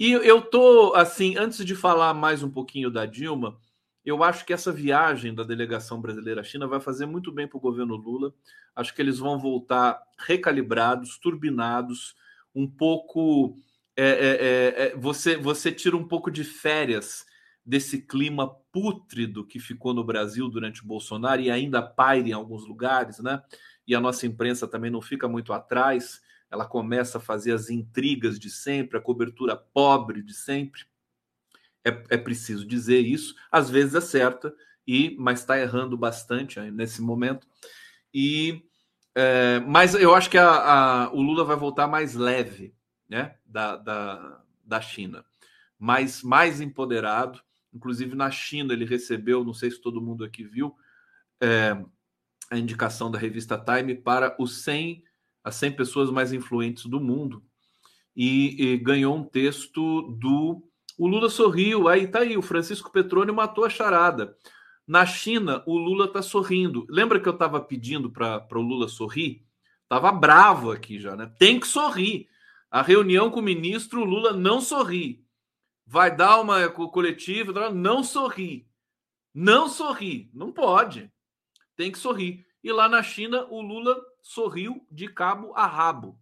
E 0.00 0.12
eu 0.12 0.40
tô 0.40 0.94
assim, 0.94 1.36
antes 1.36 1.62
de 1.62 1.74
falar 1.74 2.14
mais 2.14 2.42
um 2.42 2.50
pouquinho 2.50 2.90
da 2.90 3.04
Dilma, 3.04 3.60
eu 4.02 4.24
acho 4.24 4.46
que 4.46 4.52
essa 4.54 4.72
viagem 4.72 5.34
da 5.34 5.42
delegação 5.42 6.00
brasileira 6.00 6.40
à 6.40 6.42
China 6.42 6.66
vai 6.66 6.80
fazer 6.80 7.04
muito 7.04 7.30
bem 7.30 7.46
para 7.46 7.58
o 7.58 7.60
governo 7.60 7.96
Lula. 7.96 8.32
Acho 8.74 8.94
que 8.94 9.02
eles 9.02 9.18
vão 9.18 9.38
voltar 9.38 10.00
recalibrados, 10.18 11.18
turbinados, 11.18 12.16
um 12.54 12.66
pouco. 12.66 13.54
É, 13.94 14.08
é, 14.08 14.14
é, 14.14 14.86
é 14.86 14.96
você, 14.96 15.36
você 15.36 15.70
tira 15.70 15.98
um 15.98 16.08
pouco 16.08 16.30
de 16.30 16.44
férias 16.44 17.26
desse 17.62 18.00
clima 18.00 18.48
pútrido 18.72 19.46
que 19.46 19.60
ficou 19.60 19.92
no 19.92 20.02
Brasil 20.02 20.48
durante 20.48 20.82
o 20.82 20.86
Bolsonaro 20.86 21.42
e 21.42 21.50
ainda 21.50 21.82
paira 21.82 22.26
em 22.26 22.32
alguns 22.32 22.66
lugares, 22.66 23.18
né? 23.18 23.42
E 23.86 23.94
a 23.94 24.00
nossa 24.00 24.26
imprensa 24.26 24.66
também 24.66 24.90
não 24.90 25.02
fica 25.02 25.28
muito 25.28 25.52
atrás, 25.52 26.22
ela 26.50 26.66
começa 26.66 27.18
a 27.18 27.20
fazer 27.20 27.52
as 27.52 27.70
intrigas 27.70 28.38
de 28.38 28.50
sempre, 28.50 28.98
a 28.98 29.00
cobertura 29.00 29.56
pobre 29.56 30.22
de 30.22 30.34
sempre. 30.34 30.84
É, 31.84 31.90
é 32.10 32.16
preciso 32.16 32.66
dizer 32.66 33.00
isso, 33.00 33.34
às 33.50 33.70
vezes 33.70 33.94
é 33.94 34.00
certa, 34.00 34.54
e 34.86 35.16
mas 35.18 35.40
está 35.40 35.58
errando 35.58 35.96
bastante 35.96 36.60
nesse 36.70 37.00
momento. 37.00 37.46
E 38.12 38.62
é, 39.14 39.60
mas 39.60 39.94
eu 39.94 40.14
acho 40.14 40.30
que 40.30 40.38
a, 40.38 40.48
a, 40.48 41.12
o 41.12 41.22
Lula 41.22 41.44
vai 41.44 41.56
voltar 41.56 41.86
mais 41.86 42.14
leve, 42.14 42.74
né, 43.08 43.36
da, 43.44 43.76
da, 43.76 44.42
da 44.64 44.80
China, 44.80 45.24
mais 45.78 46.22
mais 46.22 46.60
empoderado 46.60 47.40
Inclusive 47.72 48.14
na 48.16 48.30
China 48.30 48.72
ele 48.72 48.84
recebeu, 48.84 49.44
não 49.44 49.54
sei 49.54 49.70
se 49.70 49.80
todo 49.80 50.02
mundo 50.02 50.24
aqui 50.24 50.44
viu, 50.44 50.74
é, 51.40 51.76
a 52.50 52.58
indicação 52.58 53.10
da 53.10 53.18
revista 53.18 53.56
Time 53.56 53.94
para 53.94 54.34
os 54.38 54.62
100, 54.62 55.04
as 55.42 55.54
100 55.56 55.72
pessoas 55.72 56.10
mais 56.10 56.32
influentes 56.32 56.86
do 56.86 57.00
mundo 57.00 57.42
e, 58.14 58.72
e 58.72 58.76
ganhou 58.78 59.16
um 59.16 59.24
texto 59.24 60.02
do 60.18 60.62
o 60.98 61.06
Lula 61.06 61.30
sorriu, 61.30 61.88
aí 61.88 62.06
tá 62.06 62.18
aí, 62.18 62.36
o 62.36 62.42
Francisco 62.42 62.92
Petroni 62.92 63.32
matou 63.32 63.64
a 63.64 63.70
charada. 63.70 64.36
Na 64.86 65.06
China, 65.06 65.62
o 65.66 65.78
Lula 65.78 66.12
tá 66.12 66.20
sorrindo. 66.20 66.84
Lembra 66.90 67.18
que 67.18 67.26
eu 67.26 67.32
estava 67.32 67.58
pedindo 67.58 68.10
para 68.10 68.46
o 68.52 68.60
Lula 68.60 68.86
sorrir? 68.86 69.42
Tava 69.88 70.12
bravo 70.12 70.70
aqui 70.70 71.00
já, 71.00 71.16
né? 71.16 71.32
Tem 71.38 71.58
que 71.58 71.66
sorrir. 71.66 72.28
A 72.70 72.82
reunião 72.82 73.30
com 73.30 73.40
o 73.40 73.42
ministro, 73.42 74.02
o 74.02 74.04
Lula 74.04 74.34
não 74.34 74.60
sorri 74.60 75.24
vai 75.90 76.14
dar 76.14 76.40
uma 76.40 76.68
coletiva, 76.68 77.68
não 77.68 78.04
sorri. 78.04 78.64
Não 79.34 79.68
sorri. 79.68 80.30
Não 80.32 80.52
pode. 80.52 81.10
Tem 81.74 81.90
que 81.90 81.98
sorrir. 81.98 82.46
E 82.62 82.72
lá 82.72 82.88
na 82.88 83.02
China, 83.02 83.46
o 83.46 83.60
Lula 83.60 83.96
sorriu 84.22 84.86
de 84.90 85.08
cabo 85.08 85.52
a 85.54 85.66
rabo. 85.66 86.18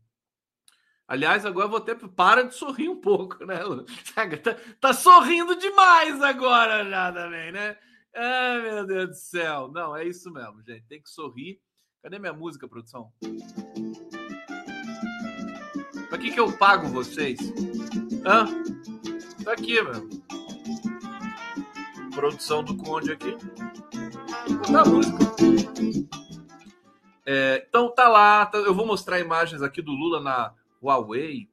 Aliás, 1.07 1.47
agora 1.47 1.67
eu 1.67 1.71
vou 1.71 1.79
até. 1.79 1.95
Para 1.95 2.43
de 2.45 2.55
sorrir 2.55 2.89
um 2.89 3.01
pouco, 3.01 3.45
né? 3.45 3.57
Tá, 4.15 4.55
tá 4.81 4.93
sorrindo 4.93 5.57
demais 5.57 6.21
agora 6.23 6.89
já 6.89 7.11
também, 7.11 7.51
né? 7.51 7.77
Ai, 8.15 8.61
meu 8.63 8.87
Deus 8.87 9.09
do 9.09 9.15
céu. 9.15 9.69
Não, 9.73 9.97
é 9.97 10.05
isso 10.05 10.31
mesmo, 10.31 10.63
gente. 10.63 10.87
Tem 10.87 11.01
que 11.01 11.09
sorrir. 11.09 11.61
Cadê 12.03 12.19
minha 12.19 12.33
música, 12.33 12.69
produção? 12.69 13.13
Pra 16.09 16.19
que, 16.19 16.31
que 16.31 16.41
eu 16.41 16.53
pago 16.57 16.89
vocês? 16.89 17.39
Hã? 18.25 18.47
Tá 19.45 19.53
aqui, 19.53 19.81
mano. 19.81 20.09
Produção 22.15 22.63
do 22.63 22.77
Conde 22.77 23.13
aqui. 23.13 23.37
Tá 24.71 24.85
música. 24.85 25.19
É, 27.31 27.63
então 27.69 27.95
tá 27.95 28.09
lá, 28.09 28.47
tá, 28.47 28.57
eu 28.57 28.73
vou 28.73 28.87
mostrar 28.87 29.21
imagens 29.21 29.61
aqui 29.61 29.83
do 29.83 29.93
Lula 29.93 30.19
na 30.19 30.55
Huawei. 30.83 31.47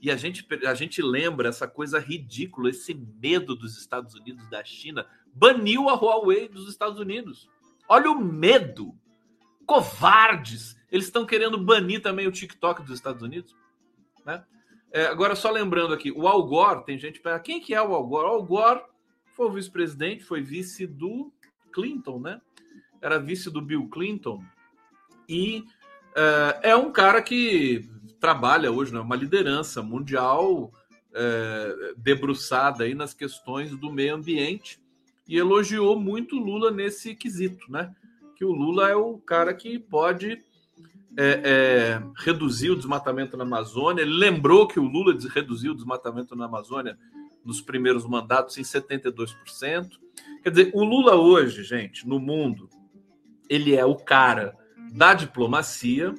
E 0.00 0.10
a 0.10 0.16
gente, 0.16 0.46
a 0.66 0.72
gente 0.72 1.02
lembra 1.02 1.50
essa 1.50 1.68
coisa 1.68 1.98
ridícula, 1.98 2.70
esse 2.70 2.94
medo 2.94 3.54
dos 3.54 3.76
Estados 3.76 4.14
Unidos, 4.14 4.48
da 4.48 4.64
China, 4.64 5.06
baniu 5.34 5.90
a 5.90 5.94
Huawei 5.94 6.48
dos 6.48 6.66
Estados 6.66 6.98
Unidos. 6.98 7.46
Olha 7.86 8.10
o 8.10 8.18
medo. 8.18 8.94
Covardes. 9.66 10.80
Eles 10.90 11.04
estão 11.04 11.26
querendo 11.26 11.62
banir 11.62 12.00
também 12.00 12.26
o 12.26 12.32
TikTok 12.32 12.82
dos 12.82 12.92
Estados 12.92 13.22
Unidos. 13.22 13.54
Né? 14.24 14.42
É, 14.90 15.08
agora, 15.08 15.36
só 15.36 15.50
lembrando 15.50 15.92
aqui, 15.92 16.10
o 16.10 16.26
Al 16.26 16.42
Gore, 16.46 16.86
tem 16.86 16.96
gente 16.98 17.20
para 17.20 17.38
quem 17.38 17.60
que 17.60 17.74
é 17.74 17.82
o 17.82 17.94
Al 17.94 18.06
Gore? 18.06 18.28
O 18.28 18.30
Al 18.30 18.44
Gore 18.44 18.82
foi 19.34 19.46
o 19.46 19.52
vice-presidente, 19.52 20.24
foi 20.24 20.40
vice 20.40 20.86
do 20.86 21.30
Clinton, 21.70 22.18
né? 22.18 22.40
Era 23.02 23.18
vice 23.18 23.50
do 23.50 23.60
Bill 23.60 23.90
Clinton. 23.90 24.42
E 25.28 25.64
é, 26.14 26.70
é 26.70 26.76
um 26.76 26.90
cara 26.90 27.20
que 27.20 27.88
trabalha 28.20 28.72
hoje, 28.72 28.92
né? 28.92 29.00
Uma 29.00 29.16
liderança 29.16 29.82
mundial 29.82 30.72
é, 31.14 31.94
debruçada 31.96 32.84
aí 32.84 32.94
nas 32.94 33.14
questões 33.14 33.70
do 33.76 33.92
meio 33.92 34.14
ambiente 34.14 34.80
e 35.28 35.36
elogiou 35.36 35.98
muito 35.98 36.36
Lula 36.36 36.70
nesse 36.70 37.14
quesito, 37.14 37.70
né? 37.70 37.94
Que 38.36 38.44
o 38.44 38.52
Lula 38.52 38.88
é 38.90 38.94
o 38.94 39.18
cara 39.18 39.54
que 39.54 39.78
pode 39.78 40.42
é, 41.16 41.40
é, 41.44 42.02
reduzir 42.18 42.70
o 42.70 42.76
desmatamento 42.76 43.36
na 43.36 43.44
Amazônia. 43.44 44.02
Ele 44.02 44.18
lembrou 44.18 44.68
que 44.68 44.78
o 44.78 44.84
Lula 44.84 45.16
reduziu 45.34 45.72
o 45.72 45.74
desmatamento 45.74 46.36
na 46.36 46.44
Amazônia 46.44 46.98
nos 47.44 47.60
primeiros 47.60 48.06
mandatos 48.06 48.58
em 48.58 48.62
72%. 48.62 49.34
Quer 50.42 50.50
dizer, 50.50 50.70
o 50.74 50.84
Lula 50.84 51.16
hoje, 51.16 51.64
gente, 51.64 52.06
no 52.06 52.18
mundo, 52.18 52.68
ele 53.48 53.74
é 53.74 53.84
o 53.84 53.96
cara 53.96 54.56
da 54.92 55.14
diplomacia. 55.14 56.14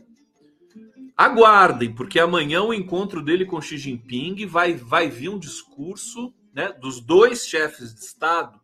Aguardem, 1.15 1.93
porque 1.93 2.19
amanhã 2.19 2.61
o 2.61 2.73
encontro 2.73 3.23
dele 3.23 3.45
com 3.45 3.59
Xi 3.59 3.77
Jinping 3.77 4.45
vai, 4.45 4.75
vai 4.75 5.09
vir 5.09 5.29
um 5.29 5.39
discurso 5.39 6.33
né, 6.53 6.71
dos 6.73 6.99
dois 6.99 7.47
chefes 7.47 7.93
de 7.93 8.01
Estado, 8.01 8.59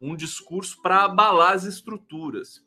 um 0.00 0.16
discurso 0.16 0.80
para 0.80 1.04
abalar 1.04 1.52
as 1.52 1.64
estruturas. 1.64 2.64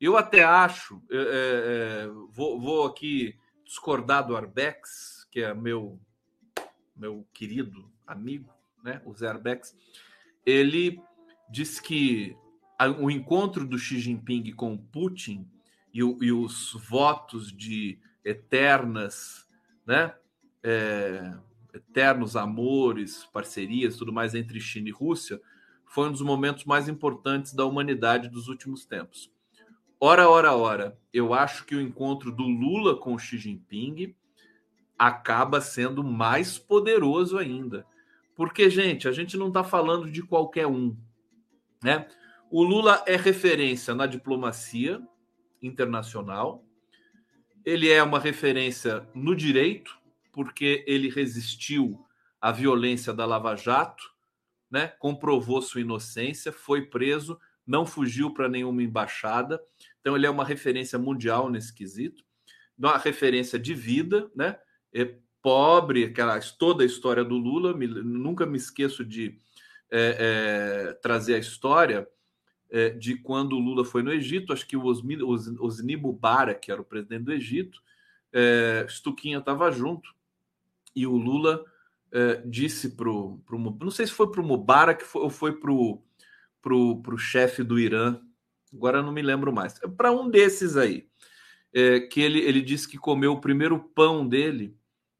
Eu 0.00 0.16
até 0.16 0.42
acho, 0.42 1.02
é, 1.10 1.16
é, 1.16 2.08
vou, 2.30 2.60
vou, 2.60 2.86
aqui 2.86 3.36
discordar 3.64 4.26
do 4.26 4.36
Arbex, 4.36 5.26
que 5.30 5.40
é 5.40 5.52
meu, 5.52 6.00
meu 6.96 7.26
querido 7.32 7.90
amigo, 8.06 8.52
né, 8.82 9.02
o 9.04 9.12
Zé 9.12 9.28
Arbex. 9.28 9.76
Ele 10.46 11.02
diz 11.50 11.78
que 11.78 12.36
o 12.98 13.10
encontro 13.10 13.66
do 13.66 13.78
Xi 13.78 14.00
Jinping 14.00 14.52
com 14.52 14.76
Putin 14.76 15.46
e, 15.92 15.98
e 15.98 16.32
os 16.32 16.72
votos 16.88 17.52
de 17.52 17.98
eternas, 18.24 19.48
né, 19.86 20.14
é, 20.62 21.32
eternos 21.74 22.36
amores, 22.36 23.24
parcerias, 23.32 23.96
tudo 23.96 24.12
mais 24.12 24.34
entre 24.34 24.60
China 24.60 24.88
e 24.88 24.92
Rússia, 24.92 25.40
foi 25.84 26.08
um 26.08 26.12
dos 26.12 26.22
momentos 26.22 26.64
mais 26.64 26.88
importantes 26.88 27.52
da 27.52 27.64
humanidade 27.64 28.28
dos 28.28 28.48
últimos 28.48 28.84
tempos. 28.84 29.30
Ora, 29.98 30.28
ora, 30.28 30.54
ora, 30.54 30.98
eu 31.12 31.34
acho 31.34 31.66
que 31.66 31.74
o 31.74 31.80
encontro 31.80 32.32
do 32.32 32.44
Lula 32.44 32.96
com 32.96 33.18
Xi 33.18 33.36
Jinping 33.36 34.14
acaba 34.98 35.60
sendo 35.60 36.04
mais 36.04 36.58
poderoso 36.58 37.36
ainda. 37.36 37.86
Porque, 38.34 38.70
gente, 38.70 39.08
a 39.08 39.12
gente 39.12 39.36
não 39.36 39.48
está 39.48 39.62
falando 39.62 40.10
de 40.10 40.22
qualquer 40.22 40.66
um. 40.66 40.96
Né? 41.82 42.06
O 42.50 42.62
Lula 42.62 43.02
é 43.06 43.16
referência 43.16 43.94
na 43.94 44.06
diplomacia 44.06 45.02
internacional, 45.62 46.64
ele 47.64 47.88
é 47.90 48.02
uma 48.02 48.18
referência 48.18 49.06
no 49.14 49.34
direito, 49.34 49.98
porque 50.32 50.84
ele 50.86 51.08
resistiu 51.08 52.04
à 52.40 52.50
violência 52.50 53.12
da 53.12 53.26
Lava 53.26 53.54
Jato, 53.56 54.10
né? 54.70 54.88
comprovou 54.98 55.60
sua 55.60 55.80
inocência, 55.80 56.52
foi 56.52 56.86
preso, 56.86 57.38
não 57.66 57.84
fugiu 57.84 58.32
para 58.32 58.48
nenhuma 58.48 58.82
embaixada. 58.82 59.60
Então, 60.00 60.16
ele 60.16 60.26
é 60.26 60.30
uma 60.30 60.44
referência 60.44 60.98
mundial 60.98 61.50
nesse 61.50 61.74
quesito, 61.74 62.24
uma 62.78 62.96
referência 62.96 63.58
de 63.58 63.74
vida, 63.74 64.30
né? 64.34 64.58
É 64.92 65.16
pobre, 65.42 66.04
aquela, 66.04 66.38
toda 66.58 66.82
a 66.82 66.86
história 66.86 67.24
do 67.24 67.36
Lula, 67.36 67.74
me, 67.74 67.86
nunca 67.86 68.44
me 68.44 68.56
esqueço 68.56 69.04
de 69.04 69.38
é, 69.90 70.90
é, 70.90 70.92
trazer 70.94 71.34
a 71.34 71.38
história 71.38 72.06
é, 72.70 72.90
de 72.90 73.16
quando 73.16 73.54
o 73.54 73.58
Lula 73.58 73.84
foi 73.84 74.02
no 74.02 74.12
Egito, 74.12 74.52
acho 74.52 74.66
que 74.66 74.76
o 74.76 74.84
Osni, 74.84 75.22
Os, 75.22 75.48
Osni 75.58 75.96
Mubarak, 75.96 76.60
que 76.60 76.72
era 76.72 76.80
o 76.80 76.84
presidente 76.84 77.24
do 77.24 77.32
Egito, 77.32 77.82
é, 78.32 78.86
Stuquinha 78.88 79.38
estava 79.38 79.70
junto, 79.72 80.14
e 80.94 81.06
o 81.06 81.16
Lula 81.16 81.64
é, 82.12 82.42
disse 82.46 82.90
para 82.90 83.10
o. 83.10 83.42
Não 83.80 83.90
sei 83.90 84.06
se 84.06 84.12
foi 84.12 84.30
para 84.30 84.40
o 84.40 84.44
Mubarak 84.44 85.04
ou 85.14 85.30
foi 85.30 85.58
para 85.58 85.72
o 85.72 87.18
chefe 87.18 87.62
do 87.62 87.78
Irã, 87.78 88.20
agora 88.72 89.02
não 89.02 89.12
me 89.12 89.22
lembro 89.22 89.52
mais. 89.52 89.80
É 89.82 89.88
para 89.88 90.12
um 90.12 90.28
desses 90.30 90.76
aí, 90.76 91.08
é, 91.72 92.00
que 92.00 92.20
ele, 92.20 92.40
ele 92.40 92.62
disse 92.62 92.88
que 92.88 92.98
comeu 92.98 93.32
o 93.32 93.40
primeiro 93.40 93.78
pão 93.78 94.26
dele 94.26 94.76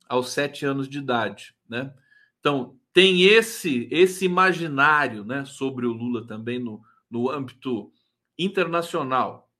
aos 0.08 0.30
sete 0.30 0.64
anos 0.64 0.88
de 0.88 0.98
idade, 0.98 1.54
né? 1.68 1.92
Então 2.38 2.76
tem 2.92 3.22
esse 3.22 3.88
esse 3.90 4.24
imaginário, 4.24 5.24
né, 5.24 5.44
sobre 5.44 5.86
o 5.86 5.92
Lula 5.92 6.26
também 6.26 6.58
no, 6.58 6.82
no 7.10 7.30
âmbito 7.30 7.92
internacional, 8.38 9.50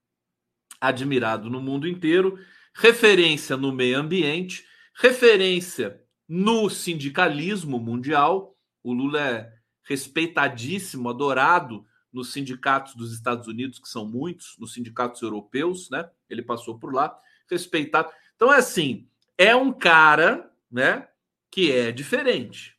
admirado 0.79 1.49
no 1.49 1.61
mundo 1.61 1.87
inteiro. 1.87 2.39
referência 2.73 3.57
no 3.57 3.73
meio 3.73 3.99
ambiente, 3.99 4.65
referência 4.95 6.01
no 6.27 6.69
sindicalismo 6.69 7.77
mundial. 7.79 8.57
O 8.81 8.93
Lula 8.93 9.19
é 9.19 9.53
respeitadíssimo, 9.83 11.09
adorado 11.09 11.85
nos 12.11 12.31
sindicatos 12.31 12.95
dos 12.95 13.13
Estados 13.13 13.47
Unidos, 13.47 13.77
que 13.79 13.89
são 13.89 14.05
muitos, 14.05 14.57
nos 14.57 14.73
sindicatos 14.73 15.21
europeus, 15.21 15.89
né? 15.89 16.09
Ele 16.29 16.41
passou 16.41 16.79
por 16.79 16.93
lá, 16.93 17.17
respeitado. 17.49 18.09
Então 18.35 18.53
é 18.53 18.57
assim, 18.57 19.07
é 19.37 19.55
um 19.55 19.73
cara, 19.73 20.51
né, 20.71 21.07
que 21.49 21.71
é 21.71 21.91
diferente. 21.91 22.77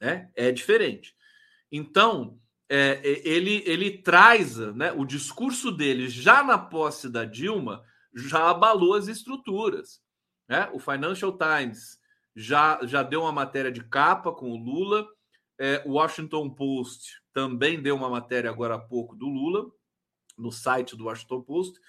Né? 0.00 0.30
É 0.34 0.50
diferente. 0.50 1.14
Então, 1.70 2.38
é, 2.68 3.00
ele, 3.24 3.62
ele 3.66 3.98
traz 3.98 4.56
né, 4.56 4.92
o 4.92 5.04
discurso 5.04 5.70
dele 5.70 6.08
já 6.08 6.42
na 6.42 6.58
posse 6.58 7.08
da 7.08 7.24
Dilma, 7.24 7.84
já 8.14 8.50
abalou 8.50 8.94
as 8.94 9.08
estruturas. 9.08 10.00
Né? 10.48 10.68
O 10.72 10.78
Financial 10.78 11.36
Times 11.36 11.98
já, 12.34 12.78
já 12.84 13.02
deu 13.02 13.22
uma 13.22 13.32
matéria 13.32 13.70
de 13.70 13.82
capa 13.84 14.32
com 14.32 14.50
o 14.50 14.56
Lula, 14.56 15.06
é, 15.58 15.82
o 15.86 15.92
Washington 15.92 16.50
Post 16.50 17.22
também 17.32 17.80
deu 17.80 17.96
uma 17.96 18.08
matéria 18.08 18.50
agora 18.50 18.74
há 18.74 18.78
pouco 18.78 19.14
do 19.14 19.26
Lula, 19.26 19.70
no 20.36 20.50
site 20.50 20.96
do 20.96 21.04
Washington 21.04 21.42
Post. 21.42 21.80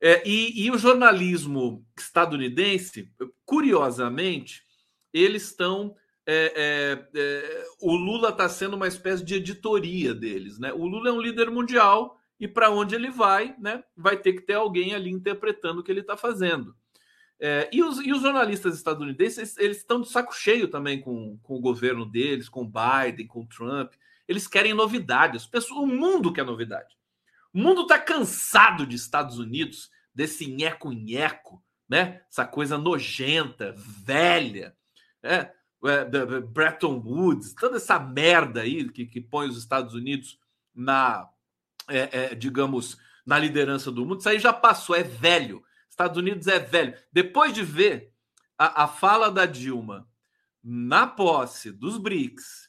É, 0.00 0.26
e, 0.28 0.66
e, 0.66 0.70
o 0.70 0.78
jornalismo 0.78 1.84
estadunidense, 1.96 3.10
curiosamente, 3.44 4.62
eles 5.12 5.44
estão. 5.44 5.96
É, 6.26 6.52
é, 6.56 7.20
é 7.20 7.64
o 7.80 7.94
Lula 7.94 8.30
está 8.30 8.48
sendo 8.48 8.74
uma 8.74 8.88
espécie 8.88 9.24
de 9.24 9.36
editoria 9.36 10.12
deles. 10.12 10.58
Né? 10.58 10.72
O 10.72 10.86
Lula 10.86 11.10
é 11.10 11.12
um 11.12 11.20
líder 11.20 11.50
mundial 11.50 12.18
e 12.38 12.46
para 12.46 12.70
onde 12.70 12.94
ele 12.94 13.10
vai, 13.10 13.54
né, 13.58 13.82
vai 13.96 14.16
ter 14.16 14.34
que 14.34 14.42
ter 14.42 14.54
alguém 14.54 14.94
ali 14.94 15.10
interpretando 15.10 15.80
o 15.80 15.82
que 15.82 15.90
ele 15.90 16.00
está 16.00 16.16
fazendo. 16.16 16.74
É, 17.38 17.68
e, 17.72 17.82
os, 17.82 17.98
e, 17.98 18.12
os, 18.12 18.22
jornalistas 18.22 18.74
estadunidenses, 18.74 19.56
eles 19.58 19.78
estão 19.78 20.00
de 20.00 20.08
saco 20.08 20.34
cheio 20.34 20.68
também 20.68 21.00
com, 21.00 21.38
com 21.42 21.56
o 21.56 21.60
governo 21.60 22.06
deles, 22.06 22.48
com 22.48 22.66
Biden, 22.66 23.26
com 23.26 23.46
Trump. 23.46 23.92
Eles 24.26 24.48
querem 24.48 24.74
novidades. 24.74 25.48
O 25.70 25.86
mundo 25.86 26.32
quer 26.32 26.44
novidade. 26.44 26.96
O 27.52 27.58
mundo 27.58 27.82
está 27.82 27.98
cansado 27.98 28.86
de 28.86 28.96
Estados 28.96 29.38
Unidos, 29.38 29.90
desse 30.14 30.46
nheco-nheco, 30.46 31.62
né? 31.88 32.22
essa 32.30 32.46
coisa 32.46 32.78
nojenta, 32.78 33.74
velha. 33.76 34.74
Né? 35.22 35.50
É, 35.88 36.04
Bretton 36.40 37.00
Woods, 37.04 37.54
toda 37.54 37.76
essa 37.76 37.98
merda 37.98 38.62
aí 38.62 38.88
que, 38.88 39.06
que 39.06 39.20
põe 39.20 39.48
os 39.48 39.58
Estados 39.58 39.94
Unidos 39.94 40.38
na, 40.74 41.28
é, 41.88 42.08
é, 42.12 42.34
digamos, 42.34 42.98
na 43.24 43.38
liderança 43.38 43.90
do 43.90 44.04
mundo. 44.04 44.20
Isso 44.20 44.28
aí 44.28 44.38
já 44.38 44.52
passou, 44.52 44.94
é 44.94 45.02
velho. 45.02 45.62
Estados 45.88 46.16
Unidos 46.16 46.46
é 46.46 46.58
velho. 46.58 46.94
Depois 47.12 47.52
de 47.52 47.62
ver 47.62 48.12
a, 48.58 48.84
a 48.84 48.88
fala 48.88 49.30
da 49.30 49.46
Dilma 49.46 50.08
na 50.62 51.06
posse 51.06 51.70
dos 51.70 51.96
BRICS, 51.96 52.68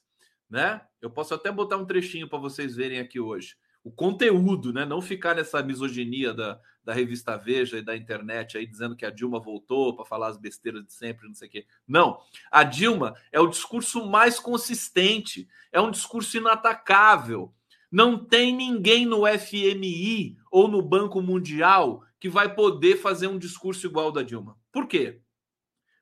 né? 0.49 0.81
Eu 1.01 1.09
posso 1.09 1.33
até 1.33 1.51
botar 1.51 1.77
um 1.77 1.85
trechinho 1.85 2.27
para 2.27 2.39
vocês 2.39 2.75
verem 2.75 2.99
aqui 2.99 3.19
hoje. 3.19 3.55
O 3.87 3.91
conteúdo, 3.91 4.73
né? 4.73 4.83
Não 4.83 5.01
ficar 5.01 5.33
nessa 5.33 5.63
misoginia 5.63 6.33
da, 6.33 6.59
da 6.83 6.91
revista 6.91 7.37
Veja 7.37 7.77
e 7.77 7.81
da 7.81 7.95
internet 7.95 8.57
aí 8.57 8.67
dizendo 8.67 8.97
que 8.97 9.05
a 9.05 9.09
Dilma 9.09 9.39
voltou 9.39 9.95
para 9.95 10.03
falar 10.03 10.27
as 10.27 10.37
besteiras 10.37 10.85
de 10.85 10.91
sempre, 10.91 11.25
não 11.25 11.33
sei 11.33 11.47
o 11.47 11.51
quê. 11.51 11.65
Não. 11.87 12.19
A 12.51 12.65
Dilma 12.65 13.15
é 13.31 13.39
o 13.39 13.47
discurso 13.47 14.05
mais 14.05 14.41
consistente, 14.41 15.47
é 15.71 15.79
um 15.79 15.89
discurso 15.89 16.35
inatacável. 16.35 17.55
Não 17.89 18.21
tem 18.21 18.53
ninguém 18.53 19.05
no 19.05 19.21
FMI 19.25 20.37
ou 20.51 20.67
no 20.67 20.81
Banco 20.81 21.21
Mundial 21.21 22.03
que 22.19 22.27
vai 22.27 22.53
poder 22.53 22.97
fazer 22.97 23.27
um 23.27 23.39
discurso 23.39 23.87
igual 23.87 24.11
da 24.11 24.21
Dilma. 24.21 24.57
Por 24.69 24.85
quê? 24.85 25.21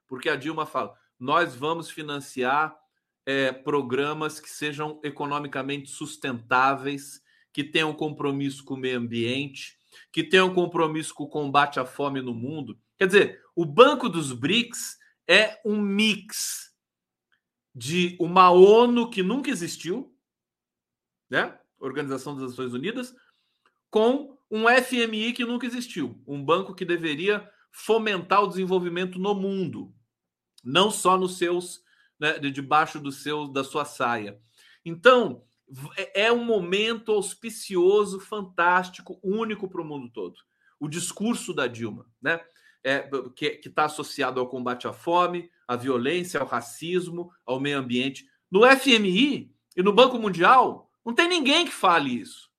Porque 0.08 0.28
a 0.28 0.36
Dilma 0.36 0.66
fala: 0.66 0.96
nós 1.20 1.56
vamos 1.56 1.92
financiar 1.92 2.76
é, 3.28 3.52
programas 3.52 4.40
que 4.40 4.50
sejam 4.50 5.00
economicamente 5.04 5.92
sustentáveis, 5.92 7.24
que 7.56 7.64
tenham 7.64 7.94
compromisso 7.94 8.66
com 8.66 8.74
o 8.74 8.78
meio 8.78 9.00
ambiente, 9.00 9.78
que 10.12 10.22
tenham 10.22 10.54
compromisso 10.54 11.14
com 11.14 11.24
o 11.24 11.30
combate 11.30 11.80
à 11.80 11.86
fome 11.86 12.22
no 12.22 12.34
mundo. 12.34 12.78
Quer 12.98 13.08
dizer, 13.08 13.42
o 13.56 13.64
Banco 13.64 14.10
dos 14.10 14.34
BRICS 14.34 14.98
é 15.26 15.62
um 15.64 15.80
mix 15.80 16.76
de 17.74 18.18
uma 18.20 18.50
ONU 18.50 19.10
que 19.10 19.24
nunca 19.24 19.50
existiu, 19.50 20.14
né? 21.30 21.58
Organização 21.80 22.36
das 22.36 22.50
Nações 22.50 22.74
Unidas, 22.74 23.16
com 23.90 24.38
um 24.52 24.66
FMI 24.68 25.32
que 25.32 25.46
nunca 25.46 25.66
existiu, 25.66 26.22
um 26.28 26.44
banco 26.44 26.76
que 26.76 26.84
deveria 26.84 27.50
fomentar 27.72 28.44
o 28.44 28.48
desenvolvimento 28.48 29.18
no 29.18 29.34
mundo, 29.34 29.96
não 30.62 30.92
só 30.92 31.18
nos 31.18 31.38
seus, 31.38 31.82
né, 32.20 32.38
debaixo 32.38 33.00
do 33.00 33.14
seu, 33.14 33.48
da 33.48 33.64
sua 33.64 33.86
saia. 33.86 34.38
Então, 34.84 35.45
é, 35.98 36.26
é 36.26 36.32
um 36.32 36.44
momento 36.44 37.12
auspicioso, 37.12 38.20
fantástico, 38.20 39.20
único 39.24 39.68
para 39.68 39.82
o 39.82 39.86
mundo 39.86 40.10
todo. 40.10 40.36
O 40.80 40.88
discurso 40.88 41.54
da 41.54 41.68
Dilma, 41.68 42.06
né? 42.22 42.40
É, 42.84 43.10
que 43.36 43.62
está 43.66 43.86
associado 43.86 44.40
ao 44.40 44.48
combate 44.48 44.88
à 44.88 44.94
fome, 44.94 45.50
à 45.68 45.76
violência, 45.76 46.40
ao 46.40 46.46
racismo, 46.46 47.32
ao 47.44 47.60
meio 47.60 47.80
ambiente. 47.80 48.30
No 48.52 48.62
FMI 48.64 49.52
e 49.76 49.82
no 49.82 49.92
Banco 49.92 50.20
Mundial, 50.20 50.92
não 51.04 51.14
tem 51.14 51.28
ninguém 51.28 51.66
que 51.66 51.72
fale 51.72 52.22
isso. 52.22 52.52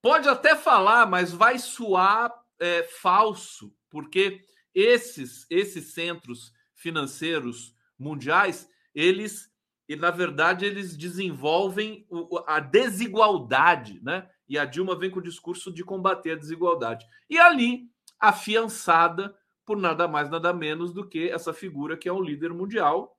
Pode 0.00 0.28
até 0.28 0.56
falar, 0.56 1.06
mas 1.06 1.32
vai 1.32 1.56
soar 1.60 2.32
é, 2.58 2.82
falso, 2.82 3.72
porque 3.88 4.44
esses, 4.74 5.46
esses 5.48 5.92
centros 5.92 6.52
financeiros 6.74 7.76
mundiais, 7.96 8.68
eles, 8.92 9.51
e 9.92 9.96
na 9.96 10.10
verdade, 10.10 10.64
eles 10.64 10.96
desenvolvem 10.96 12.06
a 12.46 12.58
desigualdade, 12.60 14.00
né? 14.02 14.26
E 14.48 14.58
a 14.58 14.64
Dilma 14.64 14.98
vem 14.98 15.10
com 15.10 15.18
o 15.18 15.22
discurso 15.22 15.70
de 15.70 15.84
combater 15.84 16.30
a 16.30 16.36
desigualdade. 16.36 17.06
E 17.28 17.38
ali, 17.38 17.90
afiançada 18.18 19.36
por 19.66 19.76
nada 19.76 20.08
mais, 20.08 20.30
nada 20.30 20.50
menos 20.50 20.94
do 20.94 21.06
que 21.06 21.28
essa 21.28 21.52
figura 21.52 21.94
que 21.94 22.08
é 22.08 22.12
o 22.12 22.22
líder 22.22 22.54
mundial 22.54 23.18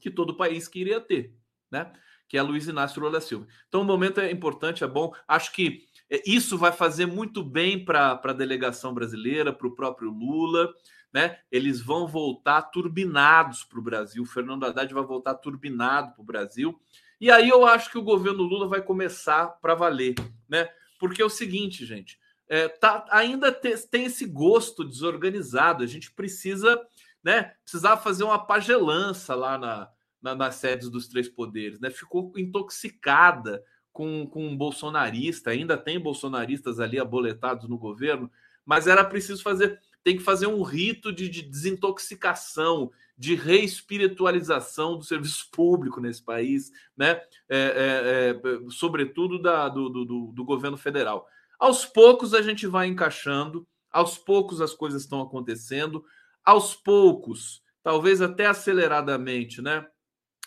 que 0.00 0.10
todo 0.10 0.34
país 0.34 0.66
queria 0.66 0.98
ter, 0.98 1.36
né? 1.70 1.92
Que 2.26 2.38
é 2.38 2.42
Luiz 2.42 2.66
Inácio 2.66 3.02
Lula 3.02 3.20
Silva. 3.20 3.46
Então, 3.68 3.82
o 3.82 3.84
momento 3.84 4.18
é 4.18 4.30
importante, 4.30 4.82
é 4.82 4.86
bom. 4.86 5.12
Acho 5.26 5.52
que 5.52 5.86
é, 6.10 6.22
isso 6.26 6.56
vai 6.56 6.72
fazer 6.72 7.04
muito 7.04 7.44
bem 7.44 7.84
para 7.84 8.18
a 8.24 8.32
delegação 8.32 8.94
brasileira, 8.94 9.52
para 9.52 9.68
o 9.68 9.74
próprio 9.74 10.10
Lula. 10.10 10.72
Né? 11.12 11.38
Eles 11.50 11.80
vão 11.80 12.06
voltar 12.06 12.62
turbinados 12.62 13.64
para 13.64 13.78
o 13.78 13.82
Brasil. 13.82 14.22
O 14.22 14.26
Fernando 14.26 14.64
Haddad 14.64 14.92
vai 14.92 15.02
voltar 15.02 15.34
turbinado 15.34 16.12
para 16.12 16.22
o 16.22 16.26
Brasil. 16.26 16.78
E 17.20 17.30
aí 17.30 17.48
eu 17.48 17.66
acho 17.66 17.90
que 17.90 17.98
o 17.98 18.02
governo 18.02 18.42
Lula 18.42 18.68
vai 18.68 18.82
começar 18.82 19.46
para 19.60 19.74
valer, 19.74 20.14
né? 20.48 20.68
Porque 21.00 21.22
é 21.22 21.24
o 21.24 21.30
seguinte, 21.30 21.86
gente, 21.86 22.18
é, 22.48 22.68
tá, 22.68 23.04
ainda 23.10 23.52
te, 23.52 23.76
tem 23.88 24.04
esse 24.04 24.26
gosto 24.26 24.84
desorganizado. 24.84 25.82
A 25.82 25.86
gente 25.86 26.12
precisa, 26.12 26.80
né? 27.22 27.54
Precisava 27.62 28.00
fazer 28.00 28.24
uma 28.24 28.38
pagelança 28.38 29.34
lá 29.34 29.58
na, 29.58 29.90
na, 30.20 30.34
nas 30.34 30.56
sedes 30.56 30.88
dos 30.88 31.08
três 31.08 31.28
poderes, 31.28 31.80
né? 31.80 31.90
Ficou 31.90 32.32
intoxicada 32.36 33.64
com, 33.92 34.26
com 34.26 34.46
um 34.46 34.56
bolsonarista, 34.56 35.50
ainda 35.50 35.76
tem 35.76 35.98
bolsonaristas 35.98 36.78
ali 36.78 36.98
aboletados 37.00 37.68
no 37.68 37.76
governo, 37.76 38.30
mas 38.64 38.86
era 38.86 39.04
preciso 39.04 39.42
fazer, 39.42 39.80
tem 40.04 40.16
que 40.16 40.22
fazer 40.22 40.46
um 40.46 40.62
rito 40.62 41.12
de, 41.12 41.28
de 41.28 41.42
desintoxicação, 41.42 42.90
de 43.16 43.34
reespiritualização 43.34 44.96
do 44.96 45.04
serviço 45.04 45.48
público 45.50 46.00
nesse 46.00 46.22
país, 46.22 46.70
né? 46.96 47.20
É, 47.48 47.58
é, 47.58 48.50
é, 48.50 48.70
sobretudo 48.70 49.40
da, 49.40 49.68
do, 49.68 49.88
do, 49.88 50.32
do 50.32 50.44
governo 50.44 50.76
federal. 50.76 51.26
Aos 51.58 51.84
poucos 51.84 52.34
a 52.34 52.42
gente 52.42 52.66
vai 52.66 52.86
encaixando, 52.86 53.66
aos 53.90 54.16
poucos 54.16 54.60
as 54.60 54.74
coisas 54.74 55.02
estão 55.02 55.20
acontecendo, 55.20 56.04
aos 56.44 56.74
poucos, 56.74 57.62
talvez 57.82 58.22
até 58.22 58.46
aceleradamente, 58.46 59.60
né? 59.60 59.86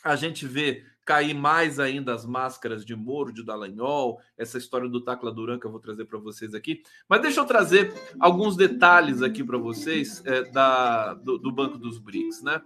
A 0.04 0.16
gente 0.16 0.48
vê 0.48 0.86
cair 1.06 1.34
mais 1.34 1.80
ainda 1.80 2.14
as 2.14 2.26
máscaras 2.26 2.86
de 2.86 2.96
Moro, 2.96 3.34
de 3.34 3.44
Dallagnol, 3.44 4.20
essa 4.38 4.58
história 4.58 4.88
do 4.88 5.04
Tacla 5.04 5.32
Duran 5.32 5.60
que 5.60 5.66
eu 5.66 5.72
vou 5.72 5.80
trazer 5.80 6.06
para 6.06 6.20
vocês 6.20 6.54
aqui. 6.54 6.84
Mas 7.08 7.22
deixa 7.22 7.40
eu 7.40 7.46
trazer 7.46 7.94
alguns 8.20 8.56
detalhes 8.56 9.22
aqui 9.22 9.44
para 9.44 9.58
vocês 9.58 10.22
é, 10.26 10.44
da, 10.52 11.14
do, 11.16 11.38
do, 11.38 11.52
Banco 11.52 11.78
dos 11.78 11.98
BRICS, 11.98 12.42
né? 12.44 12.62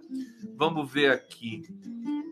Vamos 0.56 0.90
ver 0.90 1.10
aqui. 1.10 1.62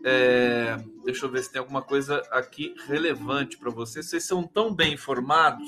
É, 0.03 0.77
deixa 1.03 1.25
eu 1.25 1.31
ver 1.31 1.43
se 1.43 1.51
tem 1.51 1.59
alguma 1.59 1.81
coisa 1.81 2.21
aqui 2.31 2.75
relevante 2.87 3.57
para 3.57 3.71
vocês. 3.71 4.05
Vocês 4.05 4.23
são 4.23 4.43
tão 4.43 4.73
bem 4.73 4.93
informados 4.93 5.67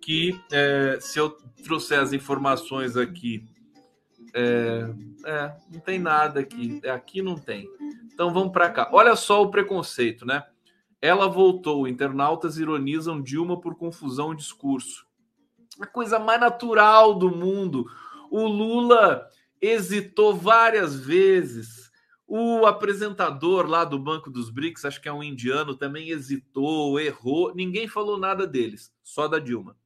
que 0.00 0.40
é, 0.50 0.98
se 1.00 1.18
eu 1.18 1.30
trouxer 1.62 2.00
as 2.00 2.12
informações 2.12 2.96
aqui 2.96 3.44
é, 4.36 4.94
é, 5.24 5.56
não 5.72 5.80
tem 5.80 5.98
nada 5.98 6.40
aqui. 6.40 6.80
Aqui 6.86 7.22
não 7.22 7.36
tem. 7.36 7.66
Então 8.16 8.32
vamos 8.32 8.50
para 8.50 8.70
cá. 8.70 8.88
Olha 8.94 9.14
só 9.14 9.42
o 9.42 9.50
preconceito, 9.50 10.24
né? 10.24 10.42
Ela 11.02 11.28
voltou. 11.28 11.86
Internautas 11.86 12.56
ironizam 12.56 13.20
Dilma 13.20 13.60
por 13.60 13.76
confusão 13.76 14.32
e 14.32 14.36
discurso. 14.36 15.06
A 15.78 15.86
coisa 15.86 16.18
mais 16.18 16.40
natural 16.40 17.12
do 17.12 17.30
mundo. 17.30 17.84
O 18.30 18.46
Lula 18.46 19.28
hesitou 19.60 20.34
várias 20.34 20.98
vezes. 20.98 21.92
O 22.26 22.64
apresentador 22.64 23.66
lá 23.66 23.84
do 23.84 23.98
Banco 23.98 24.30
dos 24.30 24.48
BRICS, 24.48 24.86
acho 24.86 25.02
que 25.02 25.10
é 25.10 25.12
um 25.12 25.22
indiano, 25.22 25.76
também 25.76 26.08
hesitou, 26.08 26.98
errou. 26.98 27.54
Ninguém 27.54 27.86
falou 27.86 28.18
nada 28.18 28.46
deles, 28.46 28.90
só 29.02 29.28
da 29.28 29.38
Dilma. 29.38 29.76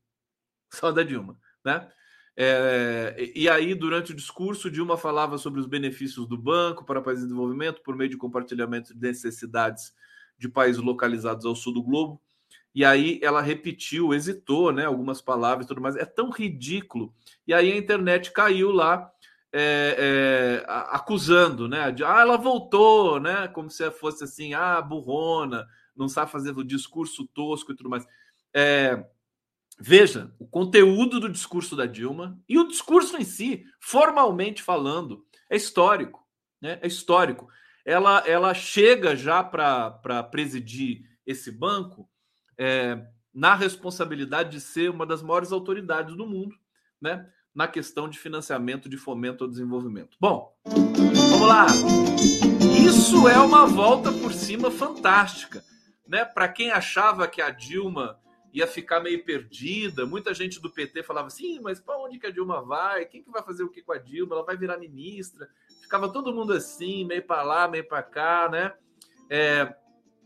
Só 0.72 0.92
da 0.92 1.02
Dilma, 1.02 1.36
né? 1.64 1.90
É, 2.36 3.32
e 3.34 3.48
aí, 3.48 3.74
durante 3.74 4.12
o 4.12 4.16
discurso, 4.16 4.70
Dilma 4.70 4.96
falava 4.96 5.36
sobre 5.36 5.60
os 5.60 5.66
benefícios 5.66 6.26
do 6.26 6.38
banco 6.38 6.84
para 6.84 7.02
países 7.02 7.24
em 7.24 7.26
desenvolvimento 7.26 7.82
por 7.82 7.96
meio 7.96 8.10
de 8.10 8.16
compartilhamento 8.16 8.94
de 8.94 9.00
necessidades 9.00 9.92
de 10.38 10.48
países 10.48 10.80
localizados 10.80 11.44
ao 11.44 11.54
sul 11.54 11.74
do 11.74 11.82
globo. 11.82 12.20
E 12.74 12.84
aí 12.84 13.18
ela 13.22 13.42
repetiu, 13.42 14.14
hesitou, 14.14 14.72
né? 14.72 14.86
Algumas 14.86 15.20
palavras 15.20 15.66
e 15.66 15.68
tudo 15.68 15.80
mais. 15.80 15.96
É 15.96 16.04
tão 16.04 16.30
ridículo. 16.30 17.12
E 17.46 17.52
aí 17.52 17.70
a 17.72 17.76
internet 17.76 18.32
caiu 18.32 18.70
lá 18.70 19.10
é, 19.52 19.96
é, 19.98 20.64
acusando, 20.68 21.68
né? 21.68 21.90
De, 21.90 22.04
ah, 22.04 22.20
ela 22.20 22.36
voltou, 22.36 23.18
né? 23.18 23.48
Como 23.48 23.68
se 23.68 23.90
fosse 23.90 24.24
assim, 24.24 24.54
ah, 24.54 24.80
burrona, 24.80 25.66
não 25.96 26.08
sabe 26.08 26.30
fazer 26.30 26.56
o 26.56 26.64
discurso 26.64 27.26
tosco 27.34 27.72
e 27.72 27.76
tudo 27.76 27.90
mais. 27.90 28.06
É, 28.54 29.04
Veja 29.80 30.30
o 30.38 30.46
conteúdo 30.46 31.18
do 31.18 31.28
discurso 31.28 31.74
da 31.74 31.86
Dilma 31.86 32.38
e 32.46 32.58
o 32.58 32.68
discurso 32.68 33.16
em 33.16 33.24
si, 33.24 33.64
formalmente 33.80 34.62
falando, 34.62 35.24
é 35.48 35.56
histórico. 35.56 36.22
Né? 36.60 36.78
É 36.82 36.86
histórico. 36.86 37.48
Ela, 37.82 38.22
ela 38.26 38.52
chega 38.52 39.16
já 39.16 39.42
para 39.42 40.22
presidir 40.24 41.02
esse 41.26 41.50
banco 41.50 42.06
é, 42.58 43.02
na 43.32 43.54
responsabilidade 43.54 44.50
de 44.50 44.60
ser 44.60 44.90
uma 44.90 45.06
das 45.06 45.22
maiores 45.22 45.50
autoridades 45.50 46.14
do 46.14 46.26
mundo 46.26 46.54
né? 47.00 47.26
na 47.54 47.66
questão 47.66 48.06
de 48.06 48.18
financiamento 48.18 48.86
de 48.86 48.98
fomento 48.98 49.44
ao 49.44 49.50
desenvolvimento. 49.50 50.14
Bom, 50.20 50.54
vamos 50.66 51.48
lá. 51.48 51.66
Isso 52.86 53.26
é 53.26 53.38
uma 53.38 53.66
volta 53.66 54.12
por 54.12 54.32
cima 54.34 54.70
fantástica. 54.70 55.64
Né? 56.06 56.22
Para 56.22 56.48
quem 56.48 56.70
achava 56.70 57.26
que 57.26 57.40
a 57.40 57.48
Dilma 57.48 58.19
ia 58.52 58.66
ficar 58.66 59.00
meio 59.00 59.24
perdida. 59.24 60.04
Muita 60.04 60.34
gente 60.34 60.60
do 60.60 60.70
PT 60.70 61.02
falava 61.02 61.28
assim, 61.28 61.60
mas 61.60 61.80
para 61.80 61.98
onde 61.98 62.18
que 62.18 62.26
a 62.26 62.30
Dilma 62.30 62.62
vai? 62.62 63.04
Quem 63.04 63.22
que 63.22 63.30
vai 63.30 63.42
fazer 63.42 63.62
o 63.62 63.68
que 63.68 63.82
com 63.82 63.92
a 63.92 63.98
Dilma? 63.98 64.34
Ela 64.34 64.44
vai 64.44 64.56
virar 64.56 64.78
ministra? 64.78 65.48
Ficava 65.80 66.08
todo 66.08 66.34
mundo 66.34 66.52
assim, 66.52 67.04
meio 67.04 67.22
para 67.22 67.42
lá, 67.42 67.68
meio 67.68 67.86
para 67.86 68.02
cá, 68.02 68.48
né? 68.50 68.72
É, 69.28 69.74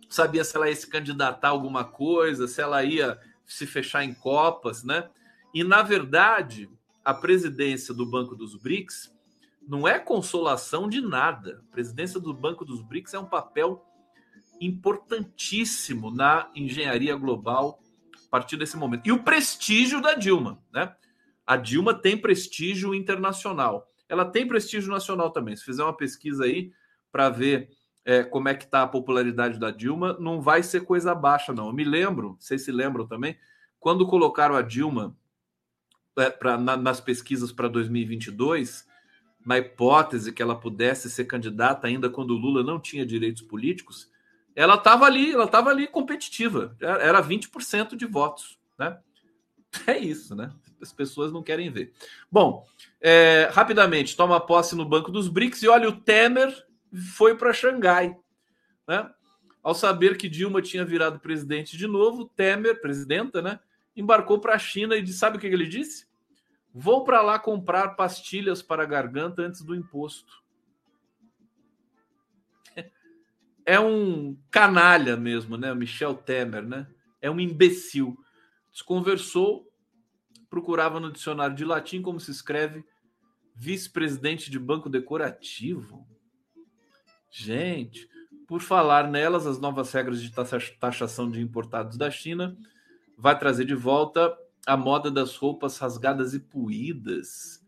sabia 0.09 0.45
se 0.45 0.57
ela 0.57 0.69
ia 0.69 0.77
se 0.77 0.89
candidatar 0.89 1.49
a 1.49 1.51
alguma 1.51 1.85
coisa, 1.85 2.49
se 2.49 2.61
ela 2.61 2.83
ia 2.83 3.19
se 3.45 3.67
fechar 3.67 4.05
em 4.05 4.15
copas, 4.15 4.83
né? 4.83 5.11
E 5.53 5.63
na 5.63 5.83
verdade, 5.83 6.71
a 7.05 7.13
presidência 7.13 7.93
do 7.93 8.07
Banco 8.07 8.35
dos 8.35 8.57
BRICS 8.57 9.15
não 9.67 9.87
é 9.87 9.99
consolação 9.99 10.89
de 10.89 11.01
nada. 11.01 11.63
A 11.69 11.73
presidência 11.73 12.19
do 12.19 12.33
Banco 12.33 12.65
dos 12.65 12.83
BRICS 12.83 13.15
é 13.15 13.19
um 13.19 13.27
papel 13.27 13.85
importantíssimo 14.61 16.11
na 16.11 16.51
engenharia 16.55 17.15
global 17.17 17.81
partir 18.35 18.57
desse 18.57 18.77
momento. 18.77 19.07
E 19.07 19.13
o 19.13 19.23
prestígio 19.23 20.03
da 20.03 20.15
Dilma, 20.15 20.59
né? 20.73 20.93
A 21.47 21.57
Dilma 21.57 21.95
tem 21.95 22.19
prestígio 22.19 22.93
internacional. 22.93 23.89
Ela 24.09 24.25
tem 24.25 24.45
prestígio 24.45 24.91
nacional 24.91 25.31
também. 25.31 25.55
Se 25.55 25.63
fizer 25.63 25.85
uma 25.85 25.97
pesquisa 25.97 26.43
aí 26.43 26.73
para 27.13 27.31
ver 27.31 27.71
é, 28.05 28.25
como 28.25 28.49
é 28.49 28.55
que 28.57 28.65
está 28.65 28.83
a 28.83 28.89
popularidade 28.89 29.57
da 29.61 29.71
Dilma, 29.71 30.17
não 30.19 30.41
vai 30.41 30.65
ser 30.65 30.81
coisa 30.81 31.15
baixa, 31.15 31.53
não. 31.53 31.69
Eu 31.69 31.73
me 31.73 31.85
lembro, 31.85 32.37
vocês 32.41 32.63
se 32.63 32.73
lembram 32.73 33.07
também, 33.07 33.39
quando 33.79 34.05
colocaram 34.05 34.57
a 34.57 34.63
Dilma 34.63 35.17
é, 36.19 36.29
pra, 36.29 36.59
na, 36.59 36.77
nas 36.77 37.01
pesquisas 37.01 37.53
para 37.53 37.69
2022, 37.69 38.85
na 39.47 39.59
hipótese 39.59 40.33
que 40.33 40.43
ela 40.43 40.59
pudesse 40.59 41.09
ser 41.09 41.27
candidata 41.27 41.87
ainda 41.87 42.11
quando 42.11 42.33
o 42.33 42.37
Lula 42.37 42.65
não 42.65 42.81
tinha 42.81 43.07
direitos 43.07 43.43
políticos, 43.43 44.11
ela 44.55 44.75
estava 44.75 45.05
ali, 45.05 45.33
ela 45.33 45.45
estava 45.45 45.71
ali 45.71 45.87
competitiva. 45.87 46.77
Era 46.81 47.23
20% 47.23 47.97
de 47.97 48.07
votos, 48.07 48.59
né? 48.79 48.99
É 49.89 49.99
isso, 49.99 50.37
né? 50.37 50.53
As 50.81 50.93
pessoas 50.93 51.33
não 51.33 51.43
querem 51.43 51.69
ver. 51.69 51.93
Bom, 52.31 52.65
é, 53.01 53.49
rapidamente, 53.53 54.17
toma 54.17 54.39
posse 54.39 54.77
no 54.77 54.85
Banco 54.85 55.11
dos 55.11 55.27
BRICS 55.27 55.63
e 55.63 55.69
olha, 55.69 55.89
o 55.89 56.01
Temer 56.01 56.55
foi 57.17 57.37
para 57.37 57.53
Xangai, 57.53 58.17
né? 58.87 59.11
Ao 59.63 59.75
saber 59.75 60.17
que 60.17 60.29
Dilma 60.29 60.63
tinha 60.63 60.85
virado 60.85 61.19
presidente 61.19 61.77
de 61.77 61.87
novo, 61.87 62.27
Temer, 62.37 62.81
presidenta, 62.81 63.43
né? 63.43 63.59
Embarcou 63.97 64.39
para 64.39 64.55
a 64.55 64.59
China 64.59 64.95
e 64.95 65.03
disse, 65.03 65.19
sabe 65.19 65.39
o 65.39 65.41
que 65.41 65.47
ele 65.47 65.67
disse? 65.67 66.07
Vou 66.73 67.03
para 67.03 67.23
lá 67.23 67.39
comprar 67.39 67.97
pastilhas 67.97 68.63
para 68.63 68.83
a 68.83 68.87
garganta 68.87 69.43
antes 69.43 69.63
do 69.63 69.75
imposto. 69.75 70.44
É 73.67 73.81
um 73.81 74.37
canalha 74.51 75.17
mesmo, 75.17 75.57
né? 75.57 75.75
Michel 75.75 76.15
Temer, 76.15 76.63
né? 76.63 76.87
É 77.21 77.31
um 77.31 77.41
imbecil. 77.41 78.17
Desconversou, 78.71 79.67
procurava 80.51 81.01
no 81.01 81.11
dicionário 81.11 81.57
de 81.57 81.65
latim 81.65 82.03
como 82.03 82.21
se 82.21 82.31
escreve 82.31 82.85
vice-presidente 83.55 84.51
de 84.51 84.59
banco 84.59 84.89
decorativo. 84.89 86.07
Gente, 87.31 88.09
por 88.47 88.61
falar 88.61 89.09
nelas, 89.09 89.47
as 89.47 89.59
novas 89.59 89.93
regras 89.93 90.21
de 90.21 90.33
taxação 90.79 91.31
de 91.31 91.41
importados 91.41 91.97
da 91.97 92.11
China 92.11 92.57
vai 93.17 93.39
trazer 93.39 93.65
de 93.65 93.75
volta 93.75 94.37
a 94.67 94.77
moda 94.77 95.11
das 95.11 95.37
roupas 95.37 95.79
rasgadas 95.79 96.35
e 96.35 96.41
puídas. 96.41 97.65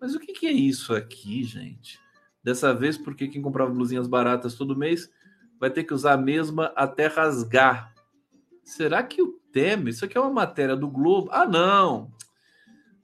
Mas 0.00 0.14
o 0.14 0.20
que 0.20 0.46
é 0.46 0.52
isso 0.52 0.94
aqui, 0.94 1.44
gente? 1.44 1.98
Dessa 2.42 2.74
vez, 2.74 2.96
porque 2.96 3.28
quem 3.28 3.42
comprava 3.42 3.72
blusinhas 3.72 4.06
baratas 4.06 4.54
todo 4.54 4.76
mês 4.76 5.10
vai 5.58 5.70
ter 5.70 5.84
que 5.84 5.94
usar 5.94 6.14
a 6.14 6.18
mesma 6.18 6.72
até 6.76 7.06
rasgar. 7.06 7.94
Será 8.64 9.02
que 9.02 9.22
o 9.22 9.32
Temer? 9.52 9.88
Isso 9.88 10.04
aqui 10.04 10.18
é 10.18 10.20
uma 10.20 10.30
matéria 10.30 10.76
do 10.76 10.88
Globo? 10.88 11.30
Ah, 11.32 11.46
não. 11.46 12.12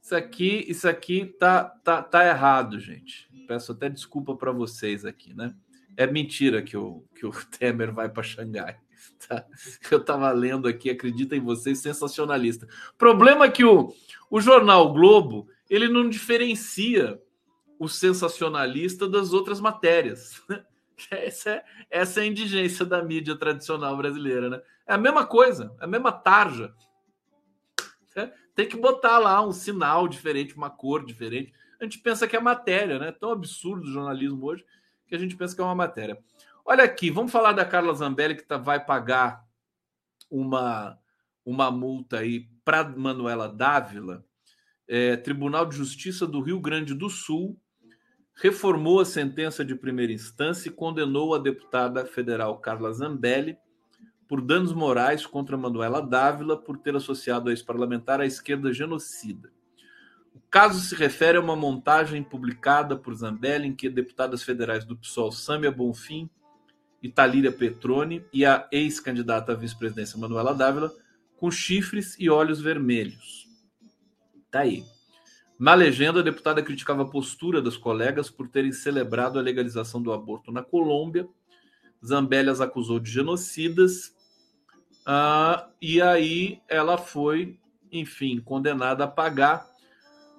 Isso 0.03 0.17
aqui, 0.17 0.65
isso 0.69 0.89
aqui 0.89 1.27
tá, 1.39 1.65
tá, 1.65 2.03
tá 2.03 2.27
errado, 2.27 2.79
gente. 2.81 3.29
Peço 3.47 3.73
até 3.73 3.89
desculpa 3.89 4.35
para 4.35 4.51
vocês 4.51 5.05
aqui, 5.05 5.33
né? 5.33 5.55
É 5.97 6.07
mentira 6.07 6.63
que 6.63 6.77
o, 6.77 7.05
que 7.15 7.25
o 7.25 7.31
Temer 7.59 7.93
vai 7.93 8.09
para 8.09 8.23
Xangai. 8.23 8.79
Tá? 9.29 9.47
Eu 9.91 9.99
estava 9.99 10.31
lendo 10.33 10.67
aqui, 10.67 10.91
acredita 10.91 11.37
em 11.37 11.41
vocês, 11.41 11.79
sensacionalista. 11.79 12.67
Problema 12.99 13.45
é 13.45 13.51
que 13.51 13.65
o, 13.65 13.95
o 14.31 14.41
jornal 14.41 14.93
Globo 14.93 15.49
ele 15.71 15.89
não 15.89 16.09
diferencia 16.09 17.21
o 17.79 17.89
sensacionalista 17.89 19.09
das 19.09 19.33
outras 19.33 19.61
matérias. 19.61 20.43
Essa 21.11 21.51
é, 21.51 21.65
essa 21.91 22.21
é 22.21 22.23
a 22.23 22.27
indigência 22.27 22.85
da 22.85 23.03
mídia 23.03 23.37
tradicional 23.37 23.97
brasileira, 23.97 24.49
né? 24.51 24.63
É 24.87 24.95
a 24.95 24.99
mesma 24.99 25.27
coisa, 25.27 25.75
é 25.81 25.85
a 25.85 25.87
mesma 25.87 26.13
tarja. 26.13 26.75
É, 28.15 28.31
tem 28.55 28.69
que 28.69 28.77
botar 28.77 29.19
lá 29.19 29.45
um 29.45 29.53
sinal 29.53 30.07
diferente, 30.07 30.55
uma 30.55 30.71
cor 30.71 31.05
diferente. 31.05 31.53
A 31.81 31.85
gente 31.85 31.99
pensa 31.99 32.29
que 32.29 32.37
é 32.37 32.41
matéria, 32.41 32.99
né? 32.99 33.11
Tão 33.11 33.31
absurdo 33.31 33.85
o 33.85 33.93
jornalismo 33.93 34.45
hoje 34.45 34.65
que 35.07 35.15
a 35.15 35.19
gente 35.19 35.37
pensa 35.37 35.55
que 35.55 35.61
é 35.61 35.65
uma 35.65 35.75
matéria. 35.75 36.19
Olha 36.65 36.85
aqui, 36.85 37.11
vamos 37.11 37.33
falar 37.33 37.53
da 37.53 37.65
Carla 37.65 37.93
Zambelli 37.95 38.37
que 38.37 38.45
tá, 38.45 38.57
vai 38.57 38.85
pagar 38.85 39.45
uma, 40.31 40.99
uma 41.45 41.71
multa 41.71 42.19
aí 42.19 42.49
para 42.65 42.89
Manuela 42.89 43.49
Dávila. 43.49 44.25
É, 44.87 45.17
Tribunal 45.17 45.67
de 45.67 45.77
Justiça 45.77 46.27
do 46.27 46.41
Rio 46.41 46.61
Grande 46.61 46.95
do 46.95 47.11
Sul 47.11 47.59
reformou 48.35 49.01
a 49.01 49.05
sentença 49.05 49.65
de 49.65 49.75
primeira 49.75 50.13
instância 50.13 50.69
e 50.69 50.73
condenou 50.73 51.35
a 51.35 51.39
deputada 51.39 52.05
federal 52.07 52.59
Carla 52.59 52.93
Zambelli 52.93 53.57
por 54.29 54.41
danos 54.41 54.73
morais 54.73 55.27
contra 55.27 55.57
Manuela 55.57 56.01
Dávila 56.01 56.57
por 56.57 56.79
ter 56.79 56.97
associado 56.97 57.49
a 57.49 57.53
ex-parlamentar 57.53 58.21
à 58.21 58.27
esquerda 58.27 58.73
genocida. 58.73 59.53
O 60.35 60.41
caso 60.51 60.81
se 60.81 60.95
refere 60.95 61.37
a 61.37 61.41
uma 61.41 61.55
montagem 61.55 62.23
publicada 62.23 62.97
por 62.97 63.15
Zambelli 63.15 63.69
em 63.69 63.75
que 63.75 63.91
deputadas 63.91 64.43
federais 64.43 64.85
do 64.85 64.97
PSOL 64.97 65.31
Sâmia 65.31 65.71
Bonfim 65.71 66.31
e 67.03 67.09
Talíria 67.11 67.53
Petroni 67.53 68.25
e 68.33 68.47
a 68.47 68.67
ex-candidata 68.73 69.53
à 69.53 69.55
vice-presidência 69.55 70.19
Manuela 70.19 70.55
Dávila 70.55 70.91
com 71.37 71.51
chifres 71.51 72.17
e 72.19 72.31
olhos 72.31 72.61
vermelhos. 72.61 73.49
Tá 74.51 74.61
aí. 74.61 74.85
Na 75.63 75.75
legenda, 75.75 76.19
a 76.19 76.25
deputada 76.25 76.61
criticava 76.61 77.03
a 77.03 77.09
postura 77.09 77.63
das 77.63 77.77
colegas 77.77 78.29
por 78.29 78.49
terem 78.49 78.73
celebrado 78.73 79.39
a 79.39 79.43
legalização 79.43 80.03
do 80.03 80.13
aborto 80.13 80.51
na 80.51 80.61
Colômbia. 80.61 81.29
Zambelli 82.05 82.51
as 82.51 82.61
acusou 82.61 82.99
de 82.99 83.09
genocidas. 83.09 84.13
Ah, 85.07 85.69
e 85.81 86.03
aí 86.03 86.61
ela 86.69 86.99
foi, 86.99 87.61
enfim, 87.93 88.41
condenada 88.41 89.05
a 89.05 89.07
pagar 89.07 89.65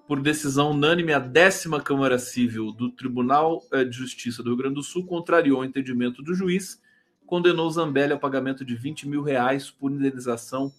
por 0.10 0.22
decisão 0.22 0.72
unânime 0.72 1.14
a 1.14 1.20
décima 1.20 1.80
Câmara 1.80 2.20
Civil 2.20 2.74
do 2.74 2.92
Tribunal 2.92 3.64
eh, 3.72 3.86
de 3.86 3.96
Justiça 3.96 4.44
do 4.44 4.50
Rio 4.50 4.58
Grande 4.58 4.76
do 4.76 4.84
Sul 4.84 5.06
contrariou 5.06 5.62
o 5.62 5.66
entendimento 5.66 6.22
do 6.22 6.36
juiz, 6.36 6.82
condenou 7.26 7.70
Zambelli 7.70 8.12
ao 8.12 8.20
pagamento 8.20 8.66
de 8.66 8.76
20 8.76 9.08
mil 9.08 9.22
reais 9.22 9.72
por 9.72 9.90
indenização 9.90 10.70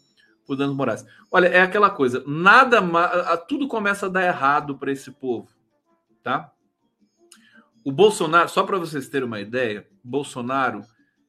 por 0.47 0.57
danos 0.57 0.77
morais. 0.77 1.05
Olha, 1.31 1.49
é 1.49 1.61
aquela 1.63 1.91
coisa, 1.91 2.23
nada 2.27 2.81
tudo 3.49 3.69
começa 3.69 4.07
a 4.07 4.09
dar 4.09 4.25
errado 4.25 4.77
para 4.77 4.93
esse 4.93 5.11
povo, 5.11 5.49
tá? 6.23 6.53
O 7.85 7.93
Bolsonaro, 7.93 8.49
só 8.49 8.63
para 8.63 8.79
vocês 8.79 9.09
terem 9.09 9.27
uma 9.27 9.41
ideia, 9.41 9.87
Bolsonaro, 10.03 10.83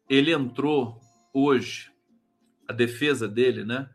ele 0.10 0.32
entrou 0.32 1.00
hoje, 1.34 1.92
a 2.68 2.74
defesa 2.74 3.28
dele, 3.28 3.64
né, 3.64 3.90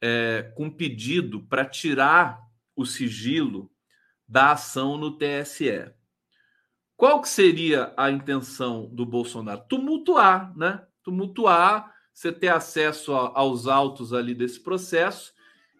é, 0.00 0.52
com 0.56 0.70
pedido 0.70 1.40
para 1.42 1.64
tirar 1.64 2.40
o 2.74 2.86
sigilo 2.86 3.70
da 4.26 4.52
ação 4.52 4.96
no 4.96 5.18
TSE. 5.18 5.92
Qual 6.96 7.20
que 7.20 7.28
seria 7.28 7.92
a 7.96 8.10
intenção 8.10 8.88
do 8.92 9.06
Bolsonaro? 9.06 9.64
Tumultuar, 9.68 10.56
né? 10.56 10.84
Tumultuar, 11.04 11.94
você 12.18 12.32
ter 12.32 12.48
acesso 12.48 13.14
a, 13.14 13.30
aos 13.32 13.68
autos 13.68 14.12
ali 14.12 14.34
desse 14.34 14.58
processo 14.58 15.32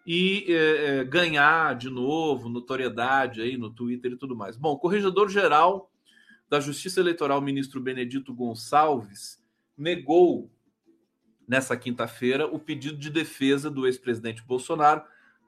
e 0.07 0.45
é, 0.47 0.99
é, 0.99 1.03
ganhar 1.03 1.75
de 1.75 1.89
novo 1.89 2.47
notoriedade 2.47 3.41
aí 3.41 3.57
no 3.57 3.69
Twitter 3.69 4.13
e 4.13 4.15
tudo 4.15 4.37
mais. 4.37 4.55
Bom, 4.55 4.71
o 4.71 4.79
corregedor-geral 4.79 5.91
da 6.49 6.61
Justiça 6.61 7.01
Eleitoral, 7.01 7.41
ministro 7.41 7.81
Benedito 7.81 8.33
Gonçalves, 8.33 9.43
negou 9.77 10.49
nessa 11.45 11.75
quinta-feira 11.75 12.47
o 12.47 12.57
pedido 12.57 12.97
de 12.97 13.09
defesa 13.09 13.69
do 13.69 13.85
ex-presidente 13.85 14.41
Bolsonaro 14.41 15.03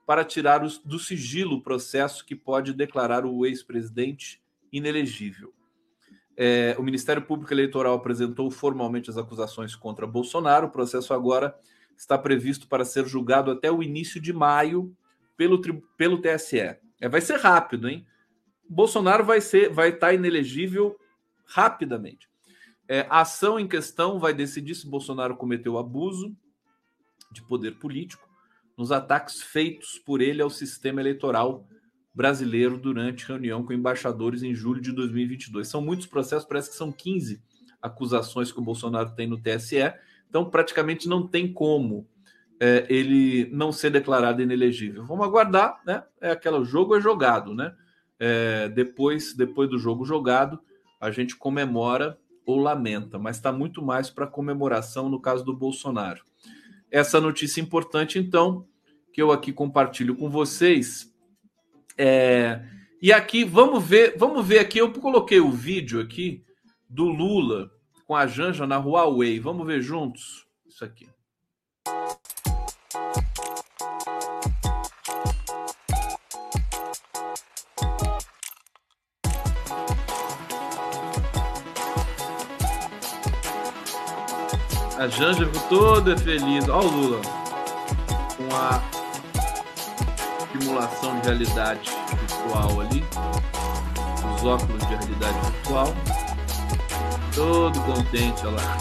para 0.06 0.25
tirar 0.25 0.60
do 0.60 0.99
sigilo 0.99 1.56
o 1.56 1.62
processo 1.62 2.25
que 2.25 2.36
pode 2.36 2.73
declarar 2.73 3.25
o 3.25 3.45
ex-presidente 3.45 4.43
inelegível. 4.73 5.54
É, 6.38 6.76
o 6.80 6.84
Ministério 6.84 7.22
Público 7.22 7.54
Eleitoral 7.54 7.94
apresentou 7.94 8.50
formalmente 8.50 9.10
as 9.10 9.17
acusações 9.17 9.76
contra 9.76 10.08
Bolsonaro. 10.08 10.67
O 10.67 10.72
processo 10.72 11.13
agora 11.13 11.56
está 11.98 12.17
previsto 12.17 12.67
para 12.67 12.86
ser 12.86 13.06
julgado 13.06 13.52
até 13.52 13.72
o 13.72 13.84
início 13.84 14.20
de 14.20 14.34
maio 14.34 14.96
pelo, 15.38 15.62
pelo 15.98 16.22
TSE. 16.22 16.78
É, 17.00 17.10
vai 17.10 17.22
ser 17.22 17.38
rápido, 17.38 17.89
hein? 17.89 18.06
Bolsonaro 18.67 19.24
vai 19.24 19.41
ser, 19.41 19.70
vai 19.70 19.89
estar 19.89 20.08
tá 20.08 20.13
inelegível 20.13 20.98
rapidamente. 21.46 22.30
É, 22.88 23.06
a 23.10 23.22
ação 23.22 23.60
em 23.60 23.67
questão 23.67 24.20
vai 24.20 24.34
decidir 24.34 24.76
se 24.76 24.88
Bolsonaro 24.88 25.36
cometeu 25.36 25.78
abuso 25.78 26.36
de 27.32 27.41
poder 27.41 27.80
político 27.80 28.28
nos 28.78 28.91
ataques 28.91 29.41
feitos 29.41 30.00
por 30.00 30.22
ele 30.22 30.41
ao 30.41 30.50
sistema 30.50 31.02
eleitoral 31.02 31.67
brasileiro 32.13 32.78
durante 32.78 33.26
reunião 33.26 33.63
com 33.63 33.74
embaixadores 33.74 34.43
em 34.43 34.54
julho 34.54 34.82
de 34.82 34.91
2022. 34.91 35.67
São 35.67 35.82
muitos 35.82 36.08
processos, 36.08 36.47
parece 36.47 36.69
que 36.69 36.76
são 36.76 36.91
15 36.91 37.41
acusações 37.82 38.52
que 38.52 38.60
o 38.60 38.63
Bolsonaro 38.63 39.12
tem 39.15 39.28
no 39.28 39.41
TSE, 39.41 39.93
então 40.30 40.50
praticamente 40.50 41.08
não 41.08 41.28
tem 41.28 41.52
como 41.52 42.08
é, 42.60 42.86
ele 42.89 43.50
não 43.52 43.71
ser 43.71 43.89
declarado 43.89 44.41
inelegível. 44.41 45.06
Vamos 45.06 45.26
aguardar, 45.26 45.82
né? 45.86 46.04
É 46.19 46.32
aquela 46.32 46.63
jogo 46.63 46.95
é 46.95 47.02
jogado, 47.02 47.56
né? 47.56 47.74
É, 48.19 48.69
depois, 48.69 49.34
depois 49.34 49.67
do 49.67 49.80
jogo 49.80 50.06
jogado, 50.06 50.60
a 51.00 51.10
gente 51.10 51.36
comemora 51.36 52.19
ou 52.45 52.60
lamenta, 52.60 53.17
mas 53.17 53.38
está 53.38 53.52
muito 53.52 53.82
mais 53.82 54.12
para 54.12 54.28
comemoração 54.28 55.10
no 55.10 55.19
caso 55.19 55.43
do 55.43 55.56
Bolsonaro. 55.56 56.21
Essa 56.91 57.19
notícia 57.19 57.62
importante, 57.62 58.19
então, 58.19 58.67
que 59.12 59.21
eu 59.21 59.32
aqui 59.32 59.52
compartilho 59.52 60.15
com 60.15 60.30
vocês, 60.30 61.11
é, 62.04 62.60
e 63.00 63.14
aqui, 63.14 63.44
vamos 63.44 63.84
ver, 63.86 64.16
vamos 64.18 64.44
ver 64.44 64.58
aqui, 64.58 64.80
eu 64.80 64.92
coloquei 64.92 65.40
o 65.40 65.52
vídeo 65.52 66.02
aqui 66.02 66.44
do 66.90 67.06
Lula 67.06 67.70
com 68.08 68.16
a 68.16 68.26
Janja 68.26 68.66
na 68.66 68.78
Huawei. 68.80 69.40
Vamos 69.40 69.68
ver 69.68 69.84
juntos 69.84 70.48
isso 70.66 70.84
aqui. 70.84 71.08
A 84.98 85.08
Janja 85.08 85.46
ficou 85.46 85.70
toda 85.70 86.18
feliz. 86.18 86.68
Olha 86.68 86.88
o 86.88 86.92
Lula 86.92 87.22
com 88.38 88.56
a 88.56 88.90
simulação 90.62 91.19
de 91.19 91.28
realidade 91.28 91.89
virtual 92.19 92.82
ali, 92.82 93.04
os 94.36 94.43
óculos 94.43 94.80
de 94.82 94.93
realidade 94.93 95.52
virtual, 95.52 95.88
todo 97.34 97.80
contente, 97.82 98.45
olha 98.45 98.58
lá. 98.58 98.78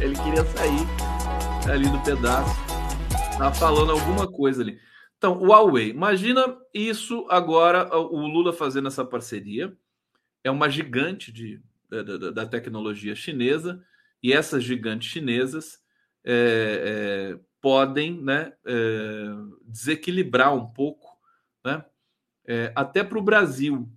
Ele 0.00 0.14
queria 0.16 0.44
sair 0.44 1.72
ali 1.72 1.88
do 1.88 1.98
pedaço, 2.00 2.54
tá 3.38 3.52
falando 3.54 3.92
alguma 3.92 4.30
coisa 4.30 4.62
ali. 4.62 4.78
Então, 5.16 5.38
o 5.38 5.46
Huawei, 5.46 5.90
imagina 5.90 6.58
isso 6.74 7.26
agora, 7.30 7.88
o 7.96 8.26
Lula 8.26 8.52
fazendo 8.52 8.88
essa 8.88 9.04
parceria, 9.04 9.74
é 10.44 10.50
uma 10.50 10.68
gigante 10.68 11.32
de, 11.32 11.62
da, 11.88 12.30
da 12.30 12.46
tecnologia 12.46 13.14
chinesa, 13.14 13.82
e 14.22 14.32
essas 14.32 14.62
gigantes 14.62 15.08
chinesas 15.08 15.78
é, 16.24 17.38
é, 17.38 17.40
podem 17.62 18.20
né, 18.20 18.52
é, 18.66 19.24
desequilibrar 19.64 20.52
um 20.52 20.66
pouco, 20.66 21.16
né, 21.64 21.84
é, 22.44 22.72
até 22.74 23.04
para 23.04 23.18
o 23.18 23.22
Brasil, 23.22 23.88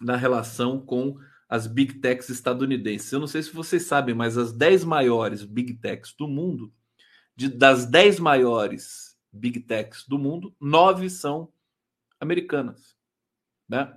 na 0.00 0.16
relação 0.16 0.80
com 0.80 1.16
as 1.48 1.68
big 1.68 1.94
techs 1.94 2.28
estadunidenses. 2.28 3.12
Eu 3.12 3.20
não 3.20 3.28
sei 3.28 3.42
se 3.42 3.52
vocês 3.52 3.84
sabem, 3.84 4.14
mas 4.14 4.36
as 4.36 4.52
10 4.52 4.84
maiores 4.84 5.44
big 5.44 5.74
techs 5.74 6.12
do 6.18 6.26
mundo, 6.26 6.72
de, 7.36 7.48
das 7.48 7.86
10 7.86 8.18
maiores 8.18 9.16
big 9.32 9.60
techs 9.60 10.04
do 10.06 10.18
mundo, 10.18 10.54
nove 10.60 11.08
são 11.08 11.52
americanas. 12.18 12.96
Né? 13.68 13.96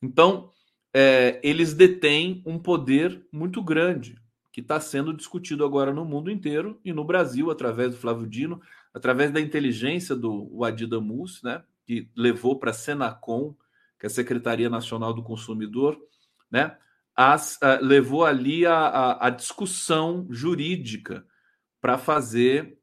Então, 0.00 0.52
é, 0.94 1.40
eles 1.42 1.74
detêm 1.74 2.40
um 2.46 2.58
poder 2.58 3.26
muito 3.32 3.60
grande 3.62 4.16
que 4.58 4.62
está 4.62 4.80
sendo 4.80 5.14
discutido 5.14 5.64
agora 5.64 5.94
no 5.94 6.04
mundo 6.04 6.32
inteiro 6.32 6.80
e 6.84 6.92
no 6.92 7.04
Brasil, 7.04 7.48
através 7.48 7.92
do 7.92 7.96
Flávio 7.96 8.26
Dino, 8.26 8.60
através 8.92 9.30
da 9.30 9.40
inteligência 9.40 10.16
do 10.16 10.64
Adida 10.64 11.00
Mus, 11.00 11.40
né, 11.44 11.62
que 11.86 12.10
levou 12.16 12.58
para 12.58 12.72
a 12.72 12.74
Senacom, 12.74 13.54
que 14.00 14.06
é 14.06 14.08
a 14.08 14.10
Secretaria 14.10 14.68
Nacional 14.68 15.14
do 15.14 15.22
Consumidor, 15.22 15.96
né, 16.50 16.76
as, 17.14 17.54
uh, 17.58 17.78
levou 17.80 18.24
ali 18.24 18.66
a, 18.66 18.74
a, 18.74 19.28
a 19.28 19.30
discussão 19.30 20.26
jurídica 20.28 21.24
para 21.80 21.96
fazer 21.96 22.76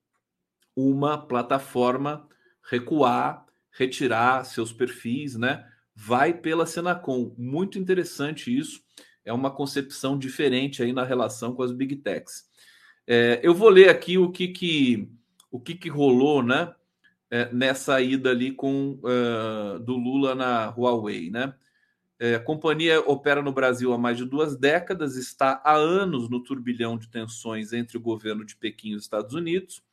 uma 0.73 1.17
plataforma 1.17 2.25
recuar, 2.71 3.45
retirar 3.69 4.45
seus 4.45 4.71
perfis, 4.71 5.35
né? 5.35 5.69
Vai 5.93 6.33
pela 6.33 6.65
Senacom. 6.65 7.35
Muito 7.37 7.77
interessante 7.77 8.57
isso 8.57 8.81
é 9.25 9.33
uma 9.33 9.49
concepção 9.49 10.17
diferente 10.17 10.83
aí 10.83 10.93
na 10.93 11.03
relação 11.03 11.53
com 11.53 11.63
as 11.63 11.71
big 11.71 11.97
techs. 11.97 12.45
É, 13.07 13.39
eu 13.43 13.53
vou 13.53 13.69
ler 13.69 13.89
aqui 13.89 14.17
o 14.17 14.31
que, 14.31 14.47
que 14.49 15.09
o 15.51 15.59
que, 15.59 15.75
que 15.75 15.89
rolou, 15.89 16.43
né? 16.43 16.73
É, 17.29 17.51
nessa 17.51 17.99
ida 17.99 18.29
ali 18.29 18.51
com 18.51 18.99
uh, 19.01 19.79
do 19.79 19.97
Lula 19.97 20.35
na 20.35 20.69
Huawei, 20.69 21.31
né? 21.31 21.53
É, 22.19 22.35
a 22.35 22.39
companhia 22.39 23.01
opera 23.01 23.41
no 23.41 23.51
Brasil 23.51 23.91
há 23.91 23.97
mais 23.97 24.17
de 24.17 24.25
duas 24.25 24.55
décadas, 24.55 25.17
está 25.17 25.61
há 25.65 25.73
anos 25.73 26.29
no 26.29 26.41
turbilhão 26.41 26.97
de 26.97 27.09
tensões 27.09 27.73
entre 27.73 27.97
o 27.97 28.01
governo 28.01 28.45
de 28.45 28.55
Pequim 28.55 28.91
e 28.91 28.95
os 28.95 29.03
Estados 29.03 29.33
Unidos, 29.33 29.83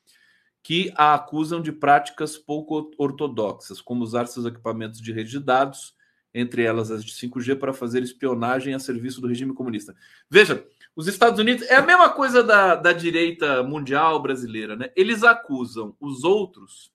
que 0.63 0.93
a 0.95 1.15
acusam 1.15 1.61
de 1.61 1.73
práticas 1.73 2.37
pouco 2.39 2.93
ortodoxas, 2.97 3.81
como 3.81 4.05
usar 4.05 4.27
seus 4.27 4.47
equipamentos 4.47 5.01
de 5.01 5.13
rede 5.13 5.31
de 5.31 5.41
dados 5.41 5.95
entre 6.35 6.63
elas 6.63 6.91
as 6.91 7.05
de 7.05 7.13
5G, 7.13 7.59
para 7.59 7.73
fazer 7.73 8.03
espionagem 8.03 8.75
a 8.75 8.79
serviço 8.79 9.21
do 9.21 9.29
regime 9.29 9.55
comunista. 9.55 9.95
Veja, 10.31 10.67
os 10.95 11.07
Estados 11.07 11.39
Unidos 11.39 11.67
é 11.69 11.77
a 11.77 11.83
mesma 11.83 12.11
coisa 12.11 12.43
da, 12.43 12.75
da 12.75 12.93
direita 12.93 13.63
mundial 13.63 14.21
brasileira, 14.21 14.77
né? 14.77 14.91
Eles 14.97 15.23
acusam 15.23 15.97
os 16.01 16.25
outros 16.25 16.93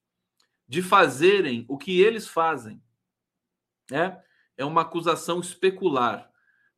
de 0.67 0.81
fazerem 0.81 1.65
o 1.67 1.77
que 1.77 2.01
eles 2.01 2.27
fazem. 2.27 2.81
Né? 3.89 4.21
É 4.57 4.65
uma 4.65 4.81
acusação 4.81 5.39
especular. 5.39 6.29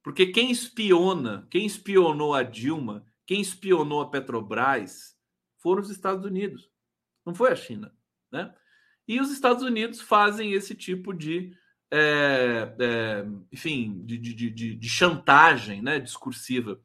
Porque 0.03 0.27
quem 0.27 0.51
espiona, 0.51 1.47
quem 1.49 1.65
espionou 1.65 2.33
a 2.33 2.43
Dilma, 2.43 3.05
quem 3.25 3.41
espionou 3.41 4.01
a 4.01 4.09
Petrobras, 4.09 5.17
foram 5.57 5.81
os 5.81 5.89
Estados 5.89 6.25
Unidos. 6.25 6.69
Não 7.25 7.33
foi 7.33 7.51
a 7.51 7.55
China, 7.55 7.93
né? 8.31 8.53
E 9.07 9.19
os 9.19 9.31
Estados 9.31 9.63
Unidos 9.63 9.99
fazem 9.99 10.53
esse 10.53 10.75
tipo 10.75 11.13
de 11.13 11.53
é, 11.91 12.75
é, 12.79 13.25
enfim, 13.51 14.01
de, 14.05 14.17
de, 14.17 14.33
de, 14.51 14.75
de, 14.75 14.89
chantagem 14.89 15.81
né, 15.81 15.99
discursiva 15.99 16.79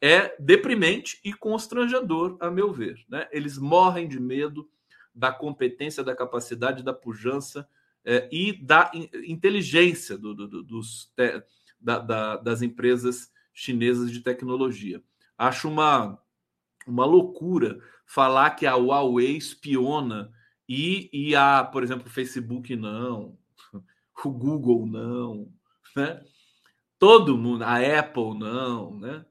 é 0.00 0.34
deprimente 0.38 1.18
e 1.24 1.32
constrangedor, 1.32 2.36
a 2.40 2.50
meu 2.50 2.72
ver. 2.72 3.02
Né? 3.08 3.26
Eles 3.32 3.58
morrem 3.58 4.06
de 4.06 4.20
medo 4.20 4.68
da 5.14 5.32
competência, 5.32 6.04
da 6.04 6.14
capacidade, 6.14 6.82
da 6.82 6.92
pujança 6.92 7.68
é, 8.04 8.28
e 8.30 8.52
da 8.52 8.90
inteligência 9.26 10.16
do, 10.16 10.34
do, 10.34 10.62
dos, 10.62 11.12
da, 11.80 11.98
da, 11.98 12.36
das 12.36 12.62
empresas 12.62 13.30
chinesas 13.52 14.10
de 14.10 14.20
tecnologia. 14.20 15.02
Acho 15.36 15.68
uma, 15.68 16.18
uma 16.86 17.04
loucura 17.04 17.80
falar 18.06 18.50
que 18.50 18.66
a 18.66 18.74
Huawei 18.74 19.36
espiona 19.36 20.32
E, 20.68 21.10
e 21.12 21.34
a, 21.34 21.64
por 21.64 21.82
exemplo, 21.82 22.06
o 22.06 22.10
Facebook 22.10 22.76
não, 22.76 23.36
o 24.28 24.32
Google 24.32 24.86
não, 24.86 25.48
né? 25.96 26.22
Todo 26.98 27.36
mundo, 27.36 27.62
a 27.62 27.76
Apple 27.98 28.38
não, 28.38 28.98
né? 28.98 29.24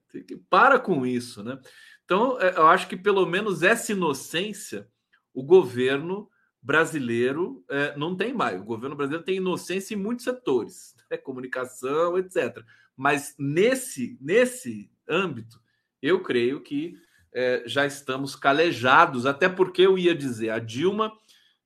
Para 0.48 0.78
com 0.78 1.06
isso, 1.06 1.42
né? 1.42 1.58
Então, 2.04 2.40
é, 2.40 2.56
eu 2.56 2.66
acho 2.66 2.88
que 2.88 2.96
pelo 2.96 3.24
menos 3.24 3.62
essa 3.62 3.92
inocência 3.92 4.88
o 5.32 5.42
governo 5.42 6.28
brasileiro 6.62 7.64
é, 7.70 7.96
não 7.96 8.16
tem 8.16 8.34
mais. 8.34 8.60
O 8.60 8.64
governo 8.64 8.96
brasileiro 8.96 9.24
tem 9.24 9.36
inocência 9.36 9.94
em 9.94 9.98
muitos 9.98 10.24
setores, 10.24 10.94
né? 11.10 11.16
comunicação, 11.16 12.18
etc. 12.18 12.58
Mas 12.96 13.34
nesse, 13.38 14.18
nesse 14.20 14.90
âmbito, 15.08 15.60
eu 16.02 16.22
creio 16.22 16.60
que 16.60 16.94
é, 17.32 17.62
já 17.64 17.86
estamos 17.86 18.34
calejados, 18.34 19.24
até 19.24 19.48
porque 19.48 19.82
eu 19.82 19.96
ia 19.96 20.14
dizer, 20.14 20.50
a 20.50 20.58
Dilma 20.58 21.12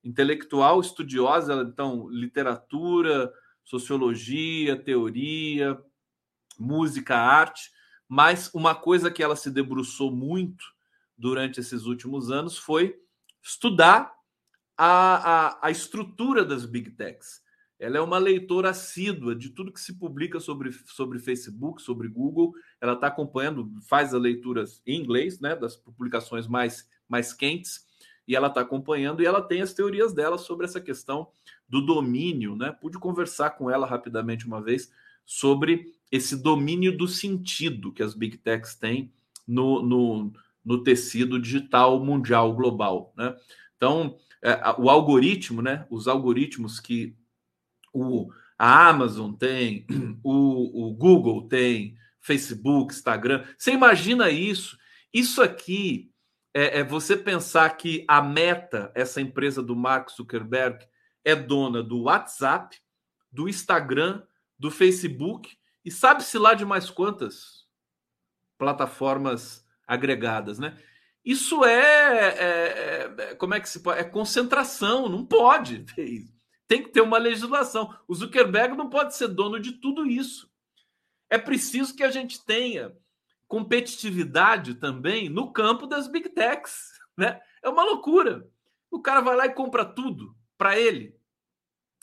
intelectual, 0.05 0.81
estudiosa, 0.81 1.63
então, 1.63 2.09
literatura, 2.11 3.33
sociologia, 3.65 4.77
teoria, 4.77 5.81
música, 6.59 7.17
arte, 7.17 7.71
mas 8.07 8.53
uma 8.55 8.75
coisa 8.75 9.11
que 9.11 9.23
ela 9.23 9.35
se 9.35 9.51
debruçou 9.51 10.13
muito 10.13 10.65
durante 11.17 11.59
esses 11.59 11.87
últimos 11.87 12.31
anos 12.31 12.59
foi 12.59 12.95
estudar 13.43 14.13
a, 14.77 15.57
a, 15.57 15.69
a 15.69 15.71
estrutura 15.71 16.45
das 16.45 16.67
big 16.67 16.91
techs. 16.91 17.43
Ela 17.79 17.99
é 17.99 18.01
uma 18.01 18.19
leitora 18.19 18.71
assídua 18.71 19.35
de 19.35 19.51
tudo 19.51 19.73
que 19.73 19.81
se 19.81 19.99
publica 19.99 20.39
sobre, 20.39 20.73
sobre 20.73 21.19
Facebook, 21.19 21.83
sobre 21.83 22.09
Google. 22.09 22.53
Ela 22.81 22.93
está 22.93 23.09
acompanhando, 23.09 23.71
faz 23.89 24.15
a 24.15 24.19
leitura 24.19 24.65
em 24.87 25.01
inglês, 25.01 25.41
né, 25.41 25.57
das 25.57 25.77
publicações 25.77 26.47
mais, 26.47 26.89
mais 27.09 27.33
quentes 27.33 27.85
e 28.27 28.35
ela 28.35 28.49
está 28.49 28.61
acompanhando 28.61 29.23
e 29.23 29.27
ela 29.27 29.43
tem 29.43 29.61
as 29.61 29.73
teorias 29.73 30.13
dela 30.13 30.39
sobre 30.39 30.65
essa 30.67 30.81
questão 30.81 31.29
do 31.69 31.81
domínio, 31.81 32.57
né? 32.57 32.73
Pude 32.73 32.99
conversar 32.99 33.51
com 33.51 33.71
ela 33.71 33.87
rapidamente 33.87 34.47
uma 34.47 34.63
vez 34.63 34.91
sobre 35.25 35.93
esse 36.11 36.37
domínio 36.37 36.97
do 36.97 37.09
sentido 37.09 37.93
que 37.93 38.03
as 38.03 38.15
big 38.15 38.37
techs 38.39 38.75
têm 38.75 39.13
no, 39.47 39.83
no, 39.83 40.33
no 40.65 40.83
tecido 40.83 41.41
digital 41.41 42.03
mundial 42.03 42.55
global, 42.55 43.13
né? 43.17 43.35
Então, 43.77 44.17
é, 44.43 44.59
o 44.79 44.89
algoritmo, 44.89 45.61
né? 45.61 45.87
Os 45.91 46.09
algoritmos 46.09 46.81
que 46.81 47.17
o, 47.93 48.31
a 48.59 48.89
Amazon 48.89 49.33
tem, 49.33 49.87
o, 50.23 50.89
o 50.89 50.95
Google 50.95 51.49
tem, 51.49 51.97
Facebook, 52.21 52.95
Instagram. 52.95 53.45
Você 53.59 53.73
imagina 53.73 54.31
isso? 54.31 54.79
Isso 55.13 55.43
aqui 55.43 56.11
é, 56.55 56.79
é, 56.79 56.85
você 56.85 57.17
pensar 57.17 57.69
que 57.77 58.05
a 58.07 58.23
Meta, 58.23 58.93
essa 58.95 59.21
empresa 59.21 59.61
do 59.61 59.75
Mark 59.75 60.09
Zuckerberg, 60.11 60.87
é 61.25 61.35
dona 61.35 61.83
do 61.83 62.03
WhatsApp, 62.03 62.79
do 63.31 63.49
Instagram, 63.49 64.23
do 64.57 64.71
Facebook 64.71 65.59
e 65.85 65.91
sabe-se 65.91 66.39
lá 66.39 66.55
de 66.55 66.65
mais 66.65 66.89
quantas 66.89 67.67
plataformas 68.57 69.67
agregadas, 69.87 70.59
né? 70.59 70.79
Isso 71.25 71.65
é, 71.65 72.29
é, 72.29 73.15
é, 73.19 73.35
como 73.35 73.55
é 73.55 73.61
que 73.61 73.69
se 73.69 73.81
pode? 73.81 73.99
É 73.99 74.05
concentração, 74.05 75.09
não 75.09 75.25
pode 75.25 75.81
ter 75.95 76.05
isso. 76.05 76.35
Tem 76.69 76.83
que 76.83 76.91
ter 76.91 77.01
uma 77.01 77.19
legislação. 77.19 77.95
O 78.07 78.15
Zuckerberg 78.15 78.77
não 78.77 78.89
pode 78.89 79.17
ser 79.17 79.29
dono 79.29 79.59
de 79.59 79.73
tudo 79.73 80.07
isso. 80.07 80.51
É 81.29 81.37
preciso 81.37 81.97
que 81.97 82.05
a 82.05 82.11
gente 82.11 82.45
tenha 82.45 82.95
competitividade 83.49 84.75
também 84.75 85.29
no 85.29 85.53
campo 85.53 85.87
das 85.87 86.09
big 86.09 86.29
techs, 86.31 86.93
né? 87.17 87.41
É 87.63 87.69
uma 87.69 87.85
loucura. 87.85 88.49
O 88.91 89.01
cara 89.01 89.21
vai 89.21 89.37
lá 89.37 89.47
e 89.47 89.55
compra 89.55 89.85
tudo 89.85 90.37
para 90.57 90.79
ele. 90.79 91.17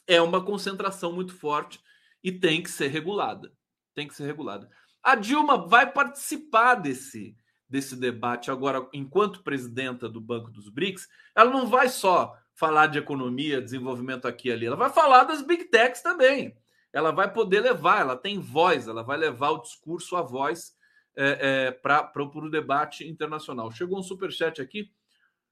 É 0.08 0.22
uma 0.22 0.44
concentração 0.44 1.14
muito 1.14 1.34
forte 1.34 1.80
e 2.24 2.32
tem 2.32 2.62
que 2.62 2.70
ser 2.70 2.88
regulada. 2.88 3.52
Tem 3.94 4.08
que 4.08 4.16
ser 4.16 4.26
regulada. 4.26 4.70
A 5.04 5.16
Dilma 5.16 5.68
vai 5.68 5.92
participar 5.92 6.76
desse 6.76 7.36
desse 7.72 7.96
debate 7.96 8.52
agora 8.52 8.86
enquanto 8.92 9.44
presidenta 9.44 10.10
do 10.10 10.20
Banco 10.20 10.52
dos 10.52 10.68
BRICS. 10.68 11.08
Ela 11.34 11.50
não 11.50 11.68
vai 11.68 11.88
só 11.88 12.38
falar 12.54 12.88
de 12.88 13.00
economia, 13.00 13.62
desenvolvimento 13.62 14.28
aqui 14.28 14.50
e 14.50 14.52
ali, 14.52 14.66
ela 14.66 14.76
vai 14.76 14.89
falar 14.89 15.24
das 15.24 15.42
big 15.42 15.64
techs 15.66 16.02
também. 16.02 16.54
Ela 16.92 17.12
vai 17.12 17.32
poder 17.32 17.62
levar, 17.62 18.02
ela 18.02 18.18
tem 18.18 18.39
voz, 18.39 18.89
ela 18.89 19.04
vai 19.04 19.18
levar 19.18 19.52
o 19.52 19.62
discurso, 19.62 20.18
a 20.18 20.22
voz 20.22 20.74
é, 21.16 21.68
é, 21.68 21.72
para 21.72 22.12
o 22.24 22.49
debate 22.49 23.07
internacional. 23.07 23.72
Chegou 23.72 23.99
um 23.99 24.03
super 24.03 24.32
chat 24.32 24.62
aqui. 24.62 24.89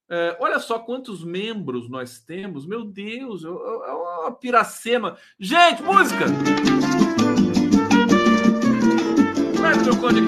É, 0.09 0.35
olha 0.39 0.59
só 0.59 0.79
quantos 0.79 1.23
membros 1.23 1.89
nós 1.89 2.19
temos. 2.19 2.65
Meu 2.65 2.83
Deus, 2.83 3.43
é, 3.43 3.47
é 3.47 3.51
uma 3.51 4.31
piracema. 4.31 5.17
Gente, 5.39 5.83
música! 5.83 6.25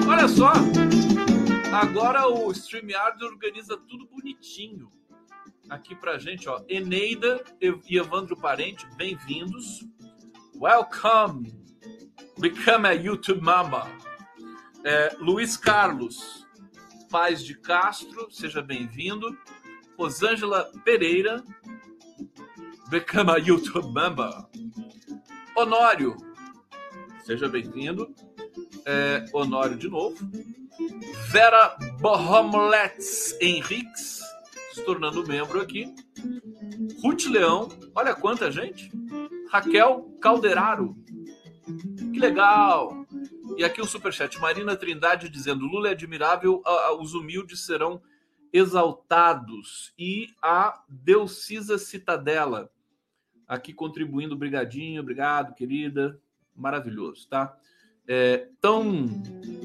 Olha 0.08 0.28
só. 0.28 0.52
Agora 1.72 2.28
o 2.28 2.52
StreamYard 2.52 3.24
organiza 3.24 3.76
tudo 3.76 4.06
bonitinho. 4.06 4.88
Aqui 5.68 5.94
pra 5.94 6.18
gente, 6.18 6.48
ó. 6.48 6.62
Eneida 6.68 7.42
e 7.60 7.96
Evandro 7.96 8.36
Parente, 8.36 8.86
bem-vindos. 8.96 9.84
Welcome. 10.54 11.52
Become 12.38 12.86
a 12.86 12.92
YouTube 12.92 13.40
Mama. 13.40 13.88
É, 14.84 15.14
Luiz 15.20 15.56
Carlos 15.56 16.46
Paz 17.08 17.44
de 17.44 17.54
Castro, 17.54 18.28
seja 18.30 18.60
bem-vindo. 18.60 19.36
Rosângela 19.98 20.72
Pereira, 20.84 21.44
become 22.88 23.30
a 23.30 23.36
YouTube 23.36 23.92
member. 23.92 24.32
Honório, 25.54 26.16
seja 27.24 27.48
bem-vindo. 27.48 28.12
É, 28.84 29.24
Honório 29.32 29.76
de 29.76 29.88
novo. 29.88 30.16
Vera 31.28 31.76
Bohomlets 32.00 33.36
Henriques, 33.40 34.20
se 34.72 34.82
tornando 34.82 35.26
membro 35.26 35.60
aqui. 35.60 35.94
Ruth 37.02 37.26
Leão, 37.26 37.68
olha 37.94 38.14
quanta 38.14 38.50
gente. 38.50 38.90
Raquel 39.48 40.16
Calderaro, 40.20 40.96
que 42.12 42.18
legal. 42.18 43.01
E 43.56 43.64
aqui 43.64 43.80
o 43.80 43.86
superchat, 43.86 44.38
Marina 44.40 44.76
Trindade 44.76 45.28
dizendo: 45.28 45.66
Lula 45.66 45.88
é 45.88 45.92
admirável, 45.92 46.62
os 46.98 47.14
humildes 47.14 47.64
serão 47.64 48.00
exaltados. 48.52 49.92
E 49.98 50.28
a 50.40 50.82
Delcisa 50.88 51.78
Citadela, 51.78 52.70
aqui 53.46 53.72
contribuindo, 53.72 54.36
brigadinho, 54.36 55.02
obrigado, 55.02 55.54
querida. 55.54 56.20
Maravilhoso, 56.54 57.26
tá? 57.28 57.56
É, 58.06 58.48
então, 58.58 59.06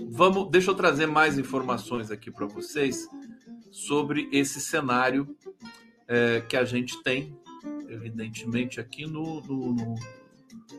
vamos, 0.10 0.50
deixa 0.50 0.72
eu 0.72 0.76
trazer 0.76 1.08
mais 1.08 1.38
informações 1.38 2.12
aqui 2.12 2.32
para 2.32 2.46
vocês 2.46 3.08
sobre 3.72 4.30
esse 4.32 4.62
cenário 4.62 5.36
é, 6.08 6.42
que 6.42 6.56
a 6.56 6.64
gente 6.64 7.02
tem, 7.04 7.38
evidentemente, 7.90 8.80
aqui 8.80 9.06
no, 9.06 9.42
no, 9.42 9.74
no, 9.74 9.96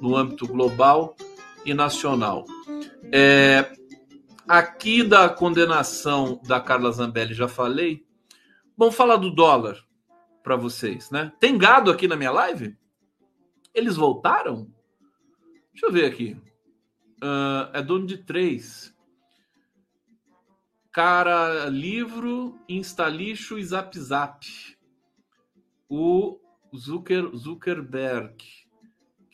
no 0.01 0.17
âmbito 0.17 0.47
global 0.47 1.15
e 1.71 1.75
nacional. 1.75 2.45
É, 3.13 3.73
aqui 4.47 5.03
da 5.03 5.29
condenação 5.29 6.41
da 6.47 6.61
Carla 6.61 6.91
Zambelli 6.91 7.35
já 7.35 7.49
falei. 7.49 8.07
Vamos 8.77 8.95
falar 8.95 9.17
do 9.17 9.31
dólar 9.31 9.85
para 10.43 10.57
vocês, 10.57 11.11
né? 11.11 11.33
Tem 11.39 11.59
gado 11.59 11.91
aqui 11.91 12.09
na 12.09 12.17
minha 12.17 12.31
live? 12.31 12.77
Eles 13.75 13.97
voltaram? 13.97 14.73
Deixa 15.73 15.87
eu 15.87 15.93
ver 15.93 16.07
aqui. 16.07 16.37
Uh, 17.23 17.71
é 17.73 17.83
dono 17.83 18.07
de 18.07 18.19
três. 18.19 18.95
Cara, 20.93 21.67
livro, 21.67 22.59
Instalixo 22.69 23.59
e 23.59 23.65
Zap 23.65 23.99
Zap. 23.99 24.47
O 25.89 26.41
Zucker, 26.75 27.31
Zuckerberg 27.37 28.68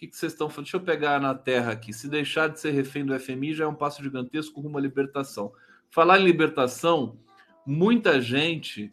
que, 0.04 0.08
que 0.08 0.16
vocês 0.16 0.32
estão 0.32 0.48
falando? 0.48 0.66
Deixa 0.66 0.76
eu 0.76 0.82
pegar 0.82 1.20
na 1.20 1.34
terra 1.34 1.72
aqui. 1.72 1.92
Se 1.92 2.08
deixar 2.08 2.48
de 2.48 2.60
ser 2.60 2.70
refém 2.70 3.04
do 3.04 3.18
FMI 3.18 3.54
já 3.54 3.64
é 3.64 3.66
um 3.66 3.74
passo 3.74 4.02
gigantesco 4.02 4.60
rumo 4.60 4.78
à 4.78 4.80
libertação. 4.80 5.52
Falar 5.90 6.20
em 6.20 6.24
libertação, 6.24 7.18
muita 7.66 8.20
gente 8.20 8.92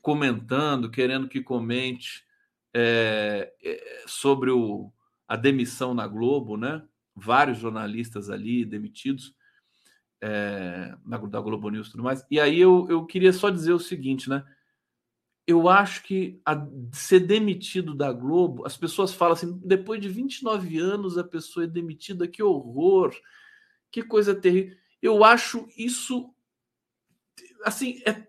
comentando, 0.00 0.90
querendo 0.90 1.28
que 1.28 1.42
comente 1.42 2.24
é, 2.72 3.52
é, 3.62 4.04
sobre 4.06 4.50
o, 4.50 4.90
a 5.28 5.36
demissão 5.36 5.92
na 5.92 6.06
Globo, 6.06 6.56
né? 6.56 6.82
Vários 7.14 7.58
jornalistas 7.58 8.30
ali 8.30 8.64
demitidos 8.64 9.34
é, 10.22 10.94
na, 11.04 11.18
da 11.18 11.40
Globo 11.40 11.68
News 11.68 11.88
e 11.88 11.90
tudo 11.90 12.04
mais. 12.04 12.24
E 12.30 12.40
aí 12.40 12.58
eu, 12.58 12.86
eu 12.88 13.04
queria 13.04 13.32
só 13.32 13.50
dizer 13.50 13.72
o 13.72 13.78
seguinte, 13.78 14.30
né? 14.30 14.44
Eu 15.50 15.68
acho 15.68 16.02
que 16.02 16.40
a, 16.44 16.66
ser 16.92 17.20
demitido 17.20 17.94
da 17.94 18.12
Globo, 18.12 18.66
as 18.66 18.76
pessoas 18.76 19.12
falam 19.12 19.34
assim, 19.34 19.58
depois 19.64 20.00
de 20.00 20.08
29 20.08 20.78
anos 20.78 21.18
a 21.18 21.24
pessoa 21.24 21.64
é 21.64 21.68
demitida, 21.68 22.28
que 22.28 22.42
horror, 22.42 23.14
que 23.90 24.02
coisa 24.02 24.34
terrível. 24.34 24.76
Eu 25.00 25.24
acho 25.24 25.68
isso, 25.76 26.34
assim, 27.64 28.00
é, 28.06 28.26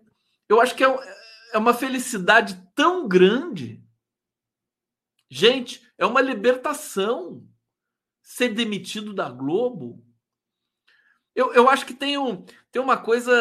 eu 0.48 0.60
acho 0.60 0.74
que 0.74 0.84
é, 0.84 0.98
é 1.52 1.58
uma 1.58 1.74
felicidade 1.74 2.60
tão 2.74 3.06
grande 3.06 3.82
Gente, 5.34 5.82
é 5.96 6.04
uma 6.04 6.20
libertação 6.20 7.42
ser 8.20 8.50
demitido 8.50 9.14
da 9.14 9.30
Globo. 9.30 10.04
Eu, 11.34 11.54
eu 11.54 11.70
acho 11.70 11.86
que 11.86 11.94
tem, 11.94 12.18
um, 12.18 12.44
tem 12.70 12.82
uma 12.82 12.98
coisa 12.98 13.32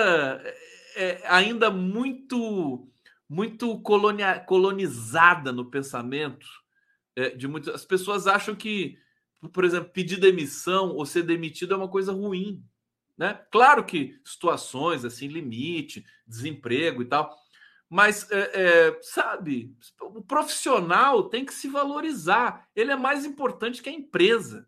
é, 0.96 1.22
ainda 1.28 1.70
muito 1.70 2.90
muito 3.32 3.80
colonia, 3.80 4.42
colonizada 4.42 5.54
no 5.54 5.72
pensamento 5.72 6.46
é, 7.16 7.30
de 7.30 7.48
muitas 7.48 7.74
as 7.74 7.86
pessoas 7.86 8.28
acham 8.28 8.54
que 8.54 9.00
por 9.54 9.64
exemplo 9.64 9.90
pedir 9.90 10.20
demissão 10.20 10.90
ou 10.90 11.06
ser 11.06 11.24
demitido 11.24 11.74
é 11.74 11.78
uma 11.78 11.88
coisa 11.88 12.12
ruim 12.12 12.62
né? 13.18 13.42
Claro 13.50 13.86
que 13.86 14.20
situações 14.26 15.06
assim 15.06 15.28
limite 15.28 16.06
desemprego 16.28 17.02
e 17.02 17.06
tal 17.06 17.34
mas 17.90 18.30
é, 18.32 18.90
é, 18.90 19.00
sabe 19.02 19.74
o 20.02 20.22
profissional 20.22 21.30
tem 21.30 21.46
que 21.46 21.54
se 21.54 21.70
valorizar 21.70 22.68
ele 22.76 22.92
é 22.92 22.98
mais 22.98 23.24
importante 23.24 23.82
que 23.82 23.88
a 23.88 23.94
empresa 23.94 24.68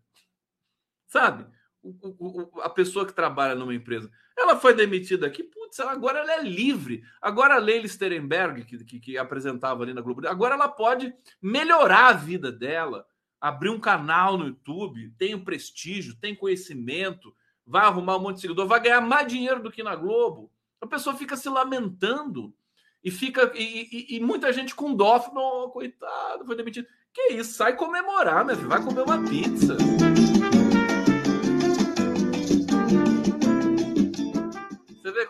sabe 1.06 1.46
o, 1.84 2.50
o, 2.56 2.60
a 2.62 2.70
pessoa 2.70 3.06
que 3.06 3.12
trabalha 3.12 3.54
numa 3.54 3.74
empresa. 3.74 4.10
Ela 4.36 4.56
foi 4.56 4.74
demitida 4.74 5.26
aqui, 5.26 5.42
putz, 5.44 5.78
agora 5.80 6.20
ela 6.20 6.32
é 6.32 6.42
livre. 6.42 7.04
Agora 7.20 7.54
a 7.54 7.58
Leila 7.58 7.86
Sterenberg, 7.86 8.64
que, 8.64 8.82
que, 8.84 8.98
que, 8.98 9.18
apresentava 9.18 9.82
ali 9.82 9.92
na 9.92 10.00
Globo, 10.00 10.26
agora 10.26 10.54
ela 10.54 10.68
pode 10.68 11.14
melhorar 11.40 12.08
a 12.08 12.12
vida 12.14 12.50
dela, 12.50 13.06
abrir 13.40 13.68
um 13.68 13.78
canal 13.78 14.38
no 14.38 14.46
YouTube, 14.46 15.12
tem 15.18 15.34
um 15.34 15.44
prestígio, 15.44 16.16
tem 16.16 16.34
conhecimento, 16.34 17.34
vai 17.66 17.84
arrumar 17.84 18.16
um 18.16 18.20
monte 18.20 18.36
de 18.36 18.42
seguidor, 18.42 18.66
vai 18.66 18.80
ganhar 18.80 19.00
mais 19.00 19.26
dinheiro 19.26 19.62
do 19.62 19.70
que 19.70 19.82
na 19.82 19.94
Globo. 19.94 20.50
A 20.80 20.86
pessoa 20.86 21.16
fica 21.16 21.36
se 21.36 21.48
lamentando 21.48 22.54
e 23.02 23.10
fica 23.10 23.52
e, 23.54 23.88
e, 24.10 24.16
e 24.16 24.20
muita 24.20 24.52
gente 24.52 24.74
com 24.74 24.94
dó, 24.94 25.16
oh, 25.16 25.70
coitado, 25.70 26.46
foi 26.46 26.56
demitido. 26.56 26.88
Que 27.12 27.34
isso, 27.34 27.54
sai 27.54 27.76
comemorar, 27.76 28.44
meu 28.44 28.56
filho, 28.56 28.68
vai 28.68 28.82
comer 28.82 29.02
uma 29.02 29.22
pizza. 29.22 29.76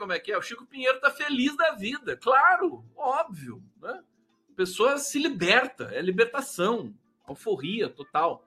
Como 0.05 0.13
é 0.13 0.21
que 0.21 0.31
é? 0.31 0.37
O 0.37 0.43
Chico 0.43 0.67
Pinheiro 0.67 1.01
tá 1.01 1.11
feliz 1.11 1.57
da 1.57 1.71
vida, 1.71 2.15
claro, 2.15 2.85
óbvio. 2.95 3.63
Né? 3.81 4.03
A 4.53 4.55
pessoa 4.55 4.99
se 4.99 5.19
liberta, 5.19 5.85
é 5.95 6.03
libertação, 6.03 6.95
alforria 7.27 7.89
total. 7.89 8.45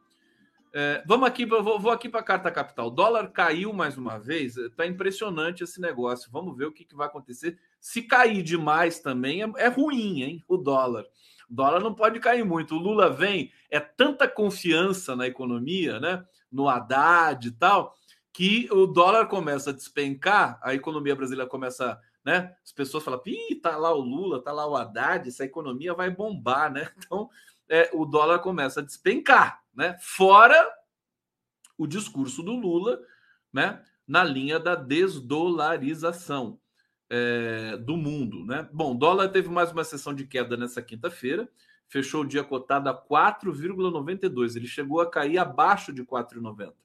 É, 0.71 1.01
vamos 1.07 1.27
aqui, 1.27 1.47
vou, 1.47 1.79
vou 1.79 1.91
aqui 1.91 2.07
para 2.07 2.19
a 2.19 2.23
carta 2.23 2.51
capital. 2.51 2.87
O 2.87 2.91
dólar 2.91 3.31
caiu 3.31 3.73
mais 3.73 3.97
uma 3.97 4.19
vez, 4.19 4.55
está 4.55 4.85
impressionante 4.85 5.63
esse 5.63 5.81
negócio. 5.81 6.29
Vamos 6.31 6.55
ver 6.55 6.65
o 6.65 6.71
que, 6.71 6.85
que 6.85 6.95
vai 6.95 7.07
acontecer. 7.07 7.57
Se 7.79 8.03
cair 8.03 8.43
demais 8.43 8.99
também 8.99 9.41
é, 9.41 9.51
é 9.57 9.67
ruim, 9.67 10.21
hein? 10.21 10.43
O 10.47 10.57
dólar. 10.57 11.05
O 11.49 11.55
dólar 11.55 11.79
não 11.79 11.95
pode 11.95 12.19
cair 12.19 12.45
muito. 12.45 12.75
O 12.75 12.79
Lula 12.79 13.09
vem, 13.09 13.51
é 13.71 13.79
tanta 13.79 14.27
confiança 14.27 15.15
na 15.15 15.25
economia, 15.25 15.99
né? 15.99 16.23
No 16.51 16.69
Haddad 16.69 17.47
e 17.47 17.51
tal, 17.51 17.95
que 18.37 18.69
o 18.71 18.85
dólar 18.85 19.25
começa 19.25 19.71
a 19.71 19.73
despencar, 19.73 20.59
a 20.61 20.75
economia 20.75 21.15
brasileira 21.15 21.49
começa, 21.49 21.99
né? 22.23 22.55
As 22.63 22.71
pessoas 22.71 23.03
falam, 23.03 23.19
ih, 23.25 23.55
tá 23.55 23.75
lá 23.75 23.91
o 23.91 23.99
Lula, 23.99 24.43
tá 24.43 24.51
lá 24.51 24.67
o 24.67 24.75
Haddad, 24.75 25.27
essa 25.27 25.43
economia 25.43 25.95
vai 25.95 26.11
bombar, 26.11 26.71
né? 26.71 26.87
Então, 27.03 27.31
é, 27.67 27.89
o 27.93 28.05
dólar 28.05 28.37
começa 28.37 28.79
a 28.79 28.83
despencar, 28.83 29.63
né? 29.73 29.97
Fora 29.99 30.71
o 31.75 31.87
discurso 31.87 32.43
do 32.43 32.53
Lula, 32.53 33.01
né? 33.51 33.83
Na 34.07 34.23
linha 34.23 34.59
da 34.59 34.75
desdolarização 34.75 36.59
é, 37.09 37.75
do 37.77 37.97
mundo, 37.97 38.45
né? 38.45 38.69
Bom, 38.71 38.95
dólar 38.95 39.29
teve 39.29 39.49
mais 39.49 39.71
uma 39.71 39.83
sessão 39.83 40.13
de 40.13 40.27
queda 40.27 40.55
nessa 40.55 40.79
quinta-feira, 40.79 41.49
fechou 41.87 42.21
o 42.21 42.27
dia 42.27 42.43
cotado 42.43 42.87
a 42.87 42.93
4,92. 42.93 44.55
Ele 44.55 44.67
chegou 44.67 45.01
a 45.01 45.09
cair 45.09 45.39
abaixo 45.39 45.91
de 45.91 46.05
4,90. 46.05 46.75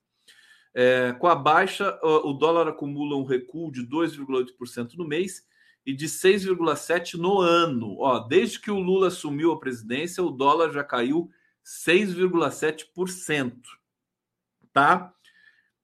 É, 0.74 1.12
com 1.18 1.26
a 1.26 1.34
baixa, 1.34 1.98
o 2.02 2.32
dólar 2.32 2.68
acumula 2.68 3.16
um 3.16 3.24
recuo 3.24 3.70
de 3.70 3.86
2,8% 3.86 4.94
no 4.94 5.06
mês 5.06 5.46
e 5.84 5.92
de 5.92 6.06
6,7% 6.06 7.14
no 7.14 7.40
ano. 7.40 7.98
Ó, 7.98 8.20
desde 8.20 8.60
que 8.60 8.70
o 8.70 8.78
Lula 8.78 9.08
assumiu 9.08 9.52
a 9.52 9.60
presidência, 9.60 10.22
o 10.22 10.30
dólar 10.30 10.72
já 10.72 10.82
caiu 10.82 11.30
6,7%. 11.64 13.60
Tá? 14.72 15.12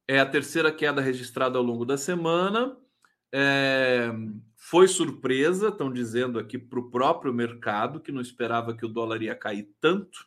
É 0.07 0.18
a 0.18 0.26
terceira 0.26 0.72
queda 0.72 1.03
registrada 1.03 1.59
ao 1.59 1.64
longo 1.64 1.84
da 1.84 1.99
semana. 1.99 2.76
É, 3.30 4.11
foi 4.57 4.89
surpresa, 4.89 5.68
estão 5.68 5.93
dizendo 5.93 6.39
aqui 6.39 6.59
para 6.59 6.78
o 6.78 6.91
próprio 6.91 7.34
mercado, 7.34 8.01
que 8.01 8.11
não 8.11 8.22
esperava 8.22 8.74
que 8.74 8.86
o 8.86 8.89
dólar 8.89 9.22
ia 9.22 9.34
cair 9.34 9.70
tanto. 9.80 10.26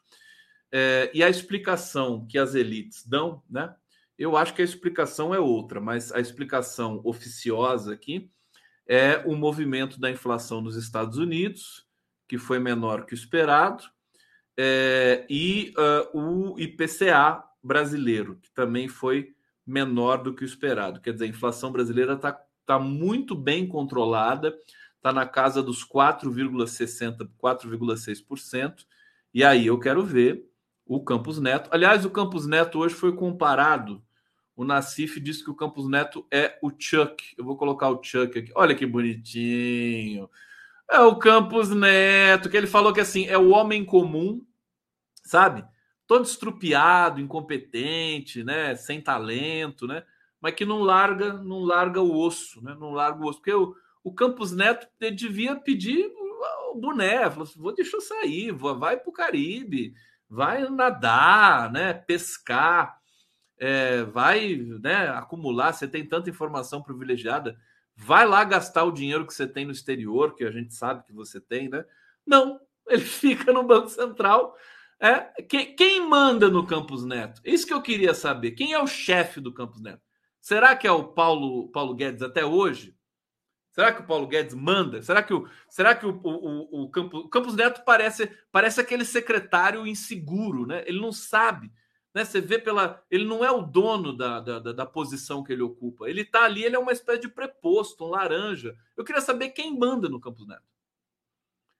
É, 0.72 1.09
e 1.14 1.24
a 1.24 1.30
explicação 1.30 2.26
que 2.28 2.38
as 2.38 2.53
elites 2.53 3.05
dão, 3.05 3.41
né? 3.49 3.76
Eu 4.22 4.38
acho 4.38 4.53
que 4.53 4.61
a 4.61 4.65
explicação 4.65 5.34
é 5.34 5.39
outra, 5.39 5.82
mas 5.82 6.11
a 6.11 6.19
explicação 6.19 7.01
oficiosa 7.03 7.91
aqui 7.91 8.30
é 8.88 9.17
o 9.26 9.36
movimento 9.36 9.99
da 9.99 10.11
inflação 10.11 10.61
nos 10.61 10.76
Estados 10.76 11.17
Unidos, 11.17 11.88
que 12.28 12.38
foi 12.38 12.59
menor 12.59 13.07
que 13.07 13.15
o 13.15 13.15
esperado, 13.15 13.84
é, 14.55 15.26
e 15.28 15.74
uh, 16.13 16.53
o 16.53 16.59
IPCA 16.59 17.43
brasileiro, 17.63 18.38
que 18.43 18.51
também 18.53 18.88
foi 18.88 19.34
menor 19.65 20.22
do 20.22 20.36
que 20.36 20.43
o 20.43 20.45
esperado. 20.45 21.01
Quer 21.01 21.13
dizer, 21.13 21.26
a 21.26 21.30
inflação 21.30 21.72
brasileira 21.72 22.13
está 22.13 22.39
tá 22.63 22.78
muito 22.78 23.34
bem 23.34 23.67
controlada, 23.67 24.55
está 24.97 25.11
na 25.11 25.26
casa 25.26 25.63
dos 25.63 25.84
4,60%, 25.84 27.28
4,6%. 27.41 28.86
E 29.34 29.43
aí 29.43 29.65
eu 29.65 29.80
quero 29.80 30.05
ver 30.05 30.47
o 30.86 31.03
Campos 31.03 31.39
Neto. 31.39 31.72
Aliás, 31.74 32.05
o 32.05 32.11
Campos 32.11 32.45
Neto 32.45 32.78
hoje 32.78 32.93
foi 32.93 33.15
comparado 33.15 33.99
o 34.62 34.64
Nassif 34.64 35.20
disse 35.20 35.43
que 35.43 35.49
o 35.49 35.55
Campos 35.55 35.89
Neto 35.89 36.24
é 36.30 36.59
o 36.62 36.70
Chuck. 36.70 37.34
Eu 37.36 37.43
vou 37.43 37.57
colocar 37.57 37.89
o 37.89 37.99
Chuck 38.03 38.38
aqui. 38.38 38.51
Olha 38.53 38.76
que 38.76 38.86
bonitinho. 38.86 40.30
É 40.88 40.99
o 40.99 41.16
Campos 41.16 41.72
Neto, 41.72 42.47
que 42.47 42.57
ele 42.57 42.68
falou 42.68 42.93
que 42.93 42.99
assim, 42.99 43.26
é 43.26 43.39
o 43.39 43.49
homem 43.49 43.84
comum, 43.84 44.45
sabe? 45.24 45.66
Todo 46.05 46.26
estrupiado, 46.26 47.20
incompetente, 47.20 48.43
né? 48.43 48.76
Sem 48.76 49.01
talento, 49.01 49.88
né? 49.88 50.03
Mas 50.39 50.53
que 50.53 50.64
não 50.64 50.84
larga, 50.84 51.34
não 51.34 51.64
larga 51.64 51.99
o 51.99 52.16
osso, 52.16 52.64
né? 52.64 52.78
Não 52.80 52.91
larga 52.91 53.20
o 53.20 53.28
osso. 53.28 53.39
Porque 53.39 53.55
o, 53.55 53.76
o 54.03 54.14
Campos 54.14 54.51
Neto 54.51 54.86
devia 55.16 55.55
pedir 55.55 56.05
o 56.72 56.76
boné, 56.76 57.28
falou 57.32 57.45
assim, 57.45 57.59
vou 57.59 57.74
deixar 57.74 57.97
eu 57.97 58.01
sair, 58.01 58.51
vai 58.51 58.95
para 58.95 59.09
o 59.09 59.14
Caribe, 59.14 59.95
vai 60.30 60.70
nadar, 60.70 61.72
né? 61.72 61.95
Pescar 61.95 63.00
é, 63.62 64.03
vai 64.05 64.55
né, 64.82 65.07
acumular, 65.09 65.72
você 65.72 65.88
tem 65.88 66.03
tanta 66.03 66.32
informação 66.32 66.82
privilegiada, 66.82 67.55
vai 67.95 68.26
lá 68.26 68.43
gastar 68.43 68.84
o 68.86 68.91
dinheiro 68.91 69.26
que 69.28 69.36
você 69.36 69.45
tem 69.45 69.66
no 69.66 69.72
exterior, 69.72 70.34
que 70.34 70.43
a 70.43 70.49
gente 70.49 70.74
sabe 70.74 71.05
que 71.05 71.14
você 71.14 71.39
tem, 71.39 71.70
né? 71.70 71.86
Não, 72.26 72.59
ele 72.89 73.03
fica 73.03 73.53
no 73.53 73.62
Banco 73.62 73.88
Central. 73.88 74.57
É, 74.99 75.43
quem, 75.43 75.76
quem 75.76 76.07
manda 76.07 76.49
no 76.49 76.66
Campos 76.66 77.05
Neto? 77.05 77.39
Isso 77.45 77.68
que 77.68 77.74
eu 77.74 77.84
queria 77.84 78.16
saber. 78.16 78.51
Quem 78.51 78.74
é 78.74 78.82
o 78.82 78.88
chefe 78.88 79.39
do 79.39 79.53
Campos 79.53 79.80
Neto? 79.80 80.01
Será 80.41 80.76
que 80.76 80.88
é 80.88 80.91
o 80.91 81.09
Paulo, 81.09 81.70
Paulo 81.70 81.93
Guedes 81.93 82.24
até 82.24 82.43
hoje? 82.43 82.97
Será 83.74 83.93
que 83.93 84.01
o 84.01 84.07
Paulo 84.07 84.26
Guedes 84.26 84.55
manda? 84.55 85.03
Será 85.03 85.22
que 85.22 85.36
o, 85.36 85.47
será 85.70 85.93
que 85.93 86.05
o, 86.07 86.20
o, 86.24 86.84
o, 86.84 86.89
Campos, 86.89 87.30
Campos 87.32 87.55
Neto 87.55 87.84
parece, 87.86 88.28
parece 88.51 88.82
aquele 88.82 89.05
secretário 89.05 89.86
inseguro, 89.86 90.66
né? 90.66 90.84
Ele 90.88 90.99
não 90.99 91.12
sabe 91.12 91.72
né? 92.14 92.26
Você 92.26 92.41
vê 92.41 92.59
pela. 92.59 93.03
Ele 93.09 93.26
não 93.26 93.43
é 93.43 93.51
o 93.51 93.62
dono 93.62 94.16
da, 94.16 94.39
da, 94.39 94.59
da 94.59 94.86
posição 94.86 95.43
que 95.43 95.53
ele 95.53 95.62
ocupa. 95.62 96.09
Ele 96.09 96.22
está 96.22 96.43
ali, 96.43 96.64
ele 96.64 96.76
é 96.76 96.80
uma 96.80 96.91
espécie 96.91 97.22
de 97.22 97.30
preposto, 97.30 98.05
um 98.05 98.09
laranja. 98.09 98.76
Eu 98.97 99.03
queria 99.03 99.22
saber 99.22 99.49
quem 99.49 99.78
manda 99.78 100.09
no 100.09 100.20
Campos 100.20 100.47
Neto. 100.47 100.64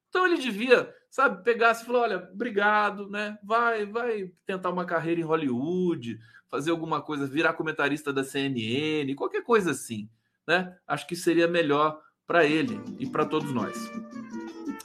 Então 0.10 0.26
ele 0.26 0.38
devia, 0.38 0.94
sabe, 1.10 1.44
pegar 1.44 1.72
e 1.72 1.86
falar: 1.86 2.00
olha, 2.00 2.30
obrigado, 2.34 3.10
né? 3.10 3.38
Vai, 3.44 3.86
vai 3.86 4.32
tentar 4.46 4.70
uma 4.70 4.86
carreira 4.86 5.22
em 5.22 5.26
Hollywood, 5.26 6.20
fazer 6.50 6.72
alguma 6.72 7.02
coisa, 7.02 7.26
virar 7.26 7.54
comentarista 7.54 8.12
da 8.12 8.24
CNN, 8.24 9.16
qualquer 9.16 9.42
coisa 9.42 9.72
assim, 9.72 10.10
né? 10.46 10.78
Acho 10.86 11.08
que 11.08 11.16
seria 11.16 11.48
melhor 11.48 12.02
para 12.28 12.46
ele 12.46 12.82
e 13.00 13.10
para 13.10 13.26
todos 13.26 13.54
nós. 13.54 13.90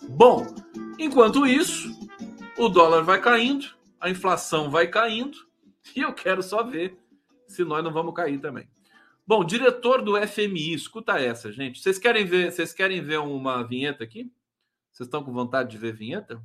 Bom, 0.08 0.46
enquanto 0.98 1.46
isso, 1.46 1.88
o 2.56 2.68
dólar 2.68 3.02
vai 3.02 3.20
caindo, 3.20 3.75
a 4.00 4.10
inflação 4.10 4.70
vai 4.70 4.86
caindo 4.88 5.36
e 5.94 6.00
eu 6.00 6.12
quero 6.12 6.42
só 6.42 6.62
ver 6.62 6.98
se 7.46 7.64
nós 7.64 7.82
não 7.82 7.92
vamos 7.92 8.14
cair 8.14 8.38
também. 8.40 8.68
Bom, 9.26 9.44
diretor 9.44 10.02
do 10.02 10.16
FMI, 10.26 10.74
escuta 10.74 11.18
essa, 11.18 11.50
gente. 11.50 11.80
Vocês 11.80 11.98
querem 11.98 12.24
ver, 12.24 12.52
vocês 12.52 12.72
querem 12.72 13.02
ver 13.02 13.18
uma 13.18 13.62
vinheta 13.64 14.04
aqui? 14.04 14.30
Vocês 14.92 15.06
estão 15.08 15.24
com 15.24 15.32
vontade 15.32 15.70
de 15.70 15.78
ver 15.78 15.94
vinheta? 15.94 16.40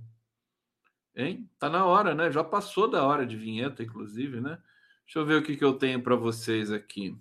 Hein? 1.16 1.50
Tá 1.60 1.70
na 1.70 1.86
hora, 1.86 2.16
né? 2.16 2.32
Já 2.32 2.44
passou 2.44 2.90
da 2.90 3.06
hora 3.06 3.26
de 3.26 3.38
vinheta, 3.38 3.84
inclusive, 3.84 4.42
né? 4.42 4.58
Deixa 5.06 5.20
eu 5.20 5.26
ver 5.26 5.36
o 5.36 5.44
que, 5.44 5.56
que 5.56 5.64
eu 5.64 5.74
tenho 5.74 6.02
para 6.02 6.16
vocês 6.16 6.72
aqui. 6.72 7.16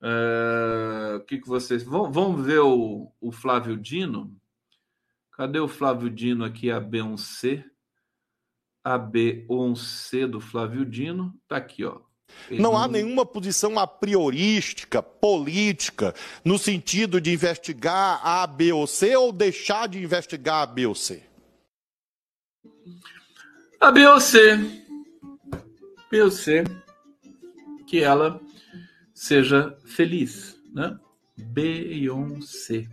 Uh, 0.00 1.18
o 1.18 1.20
que, 1.20 1.38
que 1.38 1.46
vocês 1.46 1.84
vão, 1.84 2.10
vão 2.10 2.36
ver 2.36 2.58
o, 2.58 3.12
o 3.20 3.30
Flávio 3.30 3.76
Dino? 3.76 4.34
Cadê 5.30 5.60
o 5.60 5.68
Flávio 5.68 6.10
Dino 6.10 6.44
aqui, 6.44 6.70
a 6.70 6.80
B1C? 6.80 7.64
AB11C 8.86 10.26
do 10.26 10.40
Flávio 10.40 10.84
Dino. 10.84 11.34
Tá 11.48 11.56
aqui, 11.56 11.84
ó. 11.84 12.00
Não 12.50 12.76
há 12.76 12.88
nenhuma 12.88 13.26
posição 13.26 13.78
a 13.78 13.86
priorística, 13.86 15.02
política, 15.02 16.14
no 16.44 16.58
sentido 16.58 17.20
de 17.20 17.30
investigar 17.32 18.20
A, 18.26 18.46
B 18.46 18.72
ou 18.72 18.86
C 18.86 19.14
ou 19.16 19.32
deixar 19.32 19.86
de 19.86 20.02
investigar 20.02 20.62
A, 20.62 20.66
B 20.66 20.86
ou 20.86 20.94
C? 20.94 21.22
A 23.80 23.90
B 23.90 24.06
ou 24.06 24.20
C. 24.20 24.58
B 26.10 26.22
ou 26.22 26.30
C. 26.30 26.64
Que 27.86 28.02
ela 28.02 28.40
seja 29.14 29.76
feliz, 29.84 30.56
né? 30.72 30.98
Beyoncé. 31.36 32.88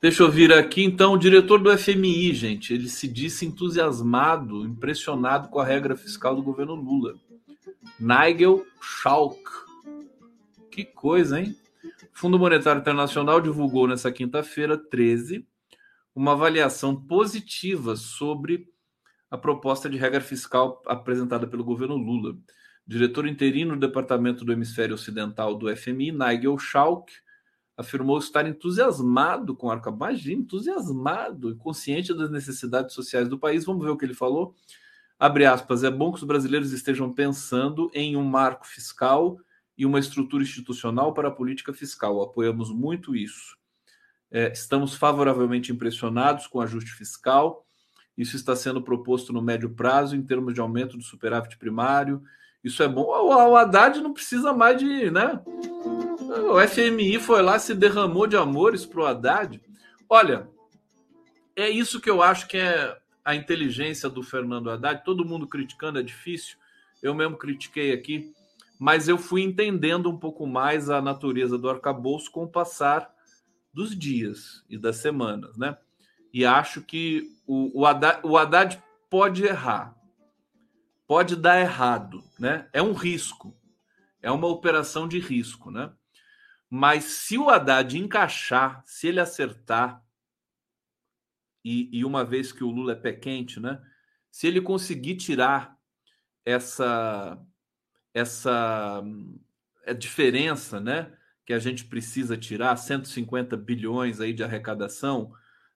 Deixa 0.00 0.22
eu 0.22 0.30
vir 0.30 0.52
aqui 0.52 0.84
então 0.84 1.14
o 1.14 1.18
diretor 1.18 1.58
do 1.58 1.76
FMI, 1.76 2.32
gente. 2.32 2.72
Ele 2.72 2.88
se 2.88 3.08
disse 3.08 3.44
entusiasmado, 3.44 4.64
impressionado 4.64 5.48
com 5.48 5.58
a 5.58 5.64
regra 5.64 5.96
fiscal 5.96 6.36
do 6.36 6.42
governo 6.42 6.76
Lula. 6.76 7.16
Nigel 7.98 8.64
Schalk. 8.80 9.42
Que 10.70 10.84
coisa, 10.84 11.40
hein? 11.40 11.56
O 11.84 12.18
Fundo 12.18 12.38
Monetário 12.38 12.80
Internacional 12.80 13.40
divulgou 13.40 13.88
nessa 13.88 14.12
quinta-feira, 14.12 14.78
13, 14.78 15.44
uma 16.14 16.32
avaliação 16.32 16.94
positiva 16.94 17.96
sobre 17.96 18.68
a 19.28 19.36
proposta 19.36 19.90
de 19.90 19.98
regra 19.98 20.20
fiscal 20.20 20.80
apresentada 20.86 21.44
pelo 21.44 21.64
governo 21.64 21.96
Lula. 21.96 22.36
Diretor 22.86 23.26
interino 23.26 23.74
do 23.74 23.80
Departamento 23.80 24.44
do 24.44 24.52
Hemisfério 24.52 24.94
Ocidental 24.94 25.56
do 25.56 25.74
FMI, 25.76 26.12
Nigel 26.12 26.56
Schalk, 26.56 27.12
afirmou 27.78 28.18
estar 28.18 28.44
entusiasmado 28.44 29.54
com 29.54 29.68
o 29.68 29.70
arcabouço, 29.70 30.10
imagina, 30.10 30.42
entusiasmado 30.42 31.52
e 31.52 31.54
consciente 31.54 32.12
das 32.12 32.28
necessidades 32.28 32.92
sociais 32.92 33.28
do 33.28 33.38
país. 33.38 33.64
Vamos 33.64 33.84
ver 33.84 33.92
o 33.92 33.96
que 33.96 34.04
ele 34.04 34.14
falou. 34.14 34.56
Abre 35.16 35.46
aspas, 35.46 35.84
é 35.84 35.90
bom 35.90 36.10
que 36.10 36.18
os 36.18 36.24
brasileiros 36.24 36.72
estejam 36.72 37.12
pensando 37.12 37.88
em 37.94 38.16
um 38.16 38.24
marco 38.24 38.66
fiscal 38.66 39.38
e 39.76 39.86
uma 39.86 40.00
estrutura 40.00 40.42
institucional 40.42 41.14
para 41.14 41.28
a 41.28 41.30
política 41.30 41.72
fiscal. 41.72 42.20
Apoiamos 42.20 42.70
muito 42.72 43.14
isso. 43.14 43.56
É, 44.28 44.50
estamos 44.52 44.96
favoravelmente 44.96 45.70
impressionados 45.70 46.48
com 46.48 46.58
o 46.58 46.62
ajuste 46.62 46.90
fiscal. 46.92 47.64
Isso 48.16 48.34
está 48.34 48.56
sendo 48.56 48.82
proposto 48.82 49.32
no 49.32 49.40
médio 49.40 49.70
prazo 49.70 50.16
em 50.16 50.22
termos 50.22 50.52
de 50.52 50.60
aumento 50.60 50.96
do 50.96 51.04
superávit 51.04 51.56
primário. 51.56 52.24
Isso 52.62 52.82
é 52.82 52.88
bom. 52.88 53.02
O, 53.02 53.28
o 53.28 53.56
Haddad 53.56 54.00
não 54.00 54.12
precisa 54.12 54.52
mais 54.52 54.78
de, 54.78 55.12
né? 55.12 55.40
O 56.28 56.60
FMI 56.60 57.18
foi 57.18 57.40
lá, 57.40 57.58
se 57.58 57.74
derramou 57.74 58.26
de 58.26 58.36
amores 58.36 58.84
pro 58.84 59.06
Haddad. 59.06 59.60
Olha, 60.06 60.46
é 61.56 61.70
isso 61.70 62.00
que 62.00 62.10
eu 62.10 62.22
acho 62.22 62.46
que 62.46 62.58
é 62.58 62.98
a 63.24 63.34
inteligência 63.34 64.10
do 64.10 64.22
Fernando 64.22 64.70
Haddad. 64.70 65.02
Todo 65.04 65.24
mundo 65.24 65.46
criticando 65.46 65.98
é 65.98 66.02
difícil. 66.02 66.58
Eu 67.02 67.14
mesmo 67.14 67.38
critiquei 67.38 67.92
aqui, 67.92 68.30
mas 68.78 69.08
eu 69.08 69.16
fui 69.16 69.40
entendendo 69.42 70.10
um 70.10 70.18
pouco 70.18 70.46
mais 70.46 70.90
a 70.90 71.00
natureza 71.00 71.56
do 71.56 71.70
arcabouço 71.70 72.30
com 72.30 72.44
o 72.44 72.50
passar 72.50 73.10
dos 73.72 73.96
dias 73.96 74.62
e 74.68 74.76
das 74.76 74.96
semanas, 74.96 75.56
né? 75.56 75.78
E 76.32 76.44
acho 76.44 76.82
que 76.82 77.30
o, 77.46 77.80
o, 77.80 77.86
Haddad, 77.86 78.20
o 78.22 78.36
Haddad 78.36 78.82
pode 79.08 79.44
errar, 79.44 79.96
pode 81.06 81.36
dar 81.36 81.58
errado, 81.58 82.22
né? 82.38 82.68
É 82.72 82.82
um 82.82 82.92
risco, 82.92 83.56
é 84.20 84.30
uma 84.30 84.46
operação 84.46 85.08
de 85.08 85.18
risco, 85.18 85.70
né? 85.70 85.90
Mas 86.70 87.04
se 87.04 87.38
o 87.38 87.48
Haddad 87.48 87.96
encaixar, 87.96 88.82
se 88.84 89.08
ele 89.08 89.20
acertar, 89.20 90.04
e, 91.64 91.88
e, 91.98 92.04
uma 92.04 92.24
vez 92.24 92.52
que 92.52 92.62
o 92.62 92.70
Lula 92.70 92.92
é 92.92 92.96
pé 92.96 93.12
quente, 93.12 93.58
né? 93.58 93.80
Se 94.30 94.46
ele 94.46 94.60
conseguir 94.60 95.16
tirar 95.16 95.76
essa 96.44 97.38
essa 98.14 99.02
é 99.84 99.92
diferença, 99.92 100.80
né? 100.80 101.12
Que 101.44 101.52
a 101.52 101.58
gente 101.58 101.84
precisa 101.84 102.36
tirar 102.36 102.76
150 102.76 103.56
bilhões 103.56 104.20
aí 104.20 104.32
de 104.32 104.44
arrecadação, 104.44 105.32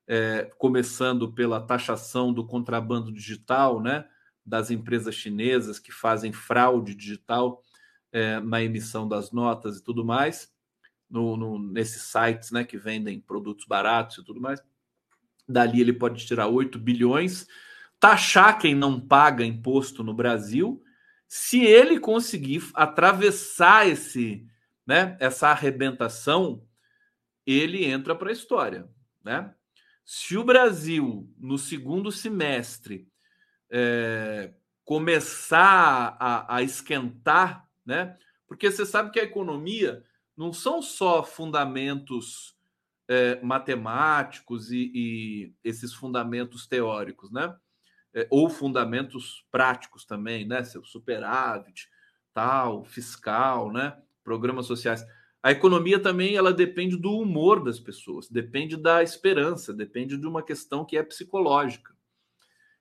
é, 0.06 0.44
começando 0.58 1.32
pela 1.32 1.60
taxação 1.60 2.32
do 2.32 2.46
contrabando 2.46 3.12
digital, 3.12 3.80
né? 3.80 4.08
Das 4.44 4.70
empresas 4.70 5.14
chinesas 5.14 5.78
que 5.78 5.92
fazem 5.92 6.32
fraude 6.32 6.94
digital 6.94 7.62
é, 8.12 8.40
na 8.40 8.62
emissão 8.62 9.08
das 9.08 9.32
notas 9.32 9.78
e 9.78 9.84
tudo 9.84 10.04
mais 10.04 10.51
no, 11.12 11.36
no, 11.36 11.58
nesses 11.58 12.02
sites 12.02 12.50
né, 12.50 12.64
que 12.64 12.78
vendem 12.78 13.20
produtos 13.20 13.66
baratos 13.66 14.16
e 14.16 14.24
tudo 14.24 14.40
mais. 14.40 14.62
Dali 15.46 15.82
ele 15.82 15.92
pode 15.92 16.24
tirar 16.26 16.48
8 16.48 16.78
bilhões, 16.78 17.46
taxar 18.00 18.58
quem 18.58 18.74
não 18.74 18.98
paga 18.98 19.44
imposto 19.44 20.02
no 20.02 20.14
Brasil. 20.14 20.82
Se 21.28 21.62
ele 21.62 22.00
conseguir 22.00 22.62
atravessar 22.72 23.86
esse, 23.86 24.46
né, 24.86 25.14
essa 25.20 25.48
arrebentação, 25.48 26.66
ele 27.46 27.84
entra 27.84 28.14
para 28.14 28.30
a 28.30 28.32
história. 28.32 28.88
Né? 29.22 29.54
Se 30.06 30.38
o 30.38 30.44
Brasil, 30.44 31.30
no 31.36 31.58
segundo 31.58 32.10
semestre, 32.10 33.06
é, 33.70 34.54
começar 34.82 36.16
a, 36.18 36.56
a 36.56 36.62
esquentar, 36.62 37.68
né? 37.84 38.16
porque 38.46 38.70
você 38.70 38.86
sabe 38.86 39.10
que 39.10 39.20
a 39.20 39.24
economia 39.24 40.02
não 40.42 40.52
são 40.52 40.82
só 40.82 41.22
fundamentos 41.22 42.56
é, 43.08 43.40
matemáticos 43.42 44.72
e, 44.72 44.90
e, 44.92 45.54
esses 45.62 45.94
fundamentos 45.94 46.66
teóricos, 46.66 47.30
né? 47.30 47.54
É, 48.12 48.26
ou 48.28 48.50
fundamentos 48.50 49.46
práticos 49.52 50.04
também, 50.04 50.44
né? 50.44 50.64
Seu 50.64 50.84
superávit, 50.84 51.88
tal, 52.34 52.84
fiscal, 52.84 53.72
né? 53.72 53.96
Programas 54.24 54.66
sociais. 54.66 55.06
A 55.40 55.52
economia 55.52 56.00
também 56.00 56.34
ela 56.34 56.52
depende 56.52 56.96
do 56.96 57.12
humor 57.12 57.62
das 57.62 57.78
pessoas, 57.78 58.28
depende 58.28 58.76
da 58.76 59.02
esperança, 59.02 59.72
depende 59.72 60.16
de 60.16 60.26
uma 60.26 60.42
questão 60.42 60.84
que 60.84 60.96
é 60.96 61.02
psicológica. 61.04 61.94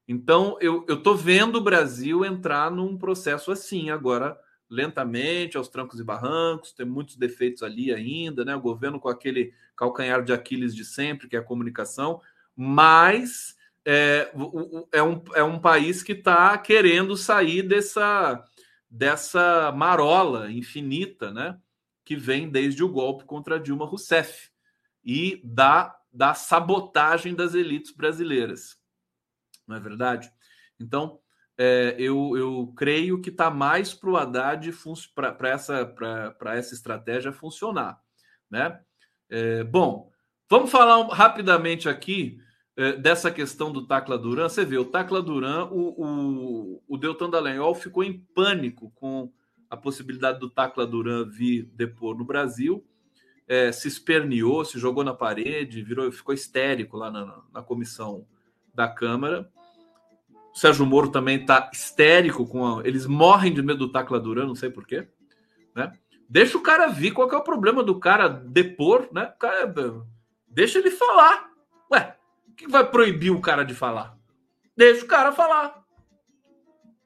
Então, 0.08 0.58
eu 0.60 0.84
estou 0.90 1.16
vendo 1.16 1.58
o 1.58 1.64
Brasil 1.64 2.26
entrar 2.26 2.72
num 2.72 2.98
processo 2.98 3.52
assim 3.52 3.92
agora 3.92 4.38
lentamente, 4.72 5.58
aos 5.58 5.68
trancos 5.68 6.00
e 6.00 6.04
barrancos, 6.04 6.72
tem 6.72 6.86
muitos 6.86 7.18
defeitos 7.18 7.62
ali 7.62 7.94
ainda, 7.94 8.46
né? 8.46 8.56
O 8.56 8.62
governo 8.62 9.02
com 9.02 9.10
aquele 9.10 9.54
calcanhar 9.76 10.24
de 10.24 10.32
Aquiles 10.32 10.74
de 10.74 10.86
sempre, 10.86 11.28
que 11.28 11.36
é 11.36 11.40
a 11.40 11.44
comunicação, 11.44 12.22
mas 12.56 13.58
é, 13.84 14.32
é, 14.94 15.04
um, 15.04 15.22
é 15.34 15.44
um 15.44 15.60
país 15.60 16.02
que 16.02 16.14
está 16.14 16.58
querendo 16.58 17.18
sair 17.18 17.64
dessa, 17.64 18.42
dessa 18.90 19.74
marola 19.74 20.50
infinita, 20.50 21.34
né? 21.34 21.60
Que 22.06 22.16
vem 22.16 22.50
desde 22.50 22.82
o 22.82 22.90
golpe 22.90 23.26
contra 23.26 23.60
Dilma 23.60 23.86
Rousseff 23.86 24.50
e 25.04 25.42
da, 25.44 26.00
da 26.14 26.34
sabotagem 26.34 27.36
das 27.36 27.54
elites 27.56 27.92
brasileiras. 27.92 28.80
Não 29.68 29.76
é 29.76 29.80
verdade? 29.82 30.32
Então, 30.80 31.21
é, 31.64 31.96
eu, 32.00 32.36
eu 32.36 32.74
creio 32.76 33.22
que 33.22 33.30
está 33.30 33.52
mais 33.52 33.94
para 33.94 34.10
o 34.10 34.18
Haddad 34.18 34.74
para 35.14 35.50
essa, 35.50 35.96
essa 36.48 36.74
estratégia 36.74 37.32
funcionar. 37.32 38.02
Né? 38.50 38.80
É, 39.30 39.64
bom, 39.64 40.10
vamos 40.50 40.72
falar 40.72 41.08
rapidamente 41.10 41.88
aqui 41.88 42.40
é, 42.76 42.94
dessa 42.94 43.30
questão 43.30 43.72
do 43.72 43.86
Tacla 43.86 44.18
Duran. 44.18 44.50
Você 44.50 44.66
vê, 44.66 44.80
o 44.80 44.86
Tacla 44.86 45.22
Duran, 45.22 45.66
o, 45.66 46.04
o, 46.04 46.84
o 46.88 46.98
Deltan 46.98 47.30
Dallagnol 47.30 47.76
ficou 47.76 48.04
em 48.04 48.18
pânico 48.34 48.92
com 48.96 49.32
a 49.70 49.78
possibilidade 49.78 50.40
do 50.40 50.50
Tacla 50.50 50.88
Duran 50.88 51.30
vir 51.30 51.70
depor 51.76 52.18
no 52.18 52.26
Brasil. 52.26 52.84
É, 53.48 53.72
se 53.72 53.88
esperneou, 53.88 54.66
se 54.66 54.80
jogou 54.80 55.04
na 55.04 55.14
parede, 55.14 55.84
virou, 55.84 56.12
ficou 56.12 56.34
histérico 56.34 56.98
lá 56.98 57.12
na, 57.12 57.44
na 57.54 57.62
comissão 57.62 58.26
da 58.74 58.88
Câmara. 58.88 59.48
O 60.54 60.58
Sérgio 60.58 60.86
Moro 60.86 61.10
também 61.10 61.42
está 61.42 61.70
histérico 61.74 62.46
com 62.46 62.80
a... 62.80 62.88
eles 62.88 63.06
morrem 63.06 63.54
de 63.54 63.62
medo 63.62 63.88
do 63.88 63.92
Tacla 63.92 64.20
Duran, 64.20 64.48
não 64.48 64.56
sei 64.56 64.70
porquê, 64.70 65.08
né? 65.76 65.94
Deixa 66.30 66.58
o 66.58 66.62
cara 66.62 66.88
vir, 66.88 67.12
qual 67.12 67.30
é 67.30 67.36
o 67.36 67.44
problema 67.44 67.84
do 67.84 68.00
cara 68.00 68.28
depor, 68.28 69.10
né? 69.12 69.34
Cara, 69.38 69.74
deixa 70.48 70.80
ele 70.80 70.92
falar. 70.92 71.52
Ué, 71.92 72.16
o 72.48 72.54
que 72.54 72.68
vai 72.68 72.90
proibir 72.90 73.32
o 73.32 73.42
cara 73.42 73.64
de 73.64 73.74
falar? 73.74 74.18
Deixa 74.76 75.04
o 75.04 75.08
cara 75.08 75.32
falar. 75.32 75.84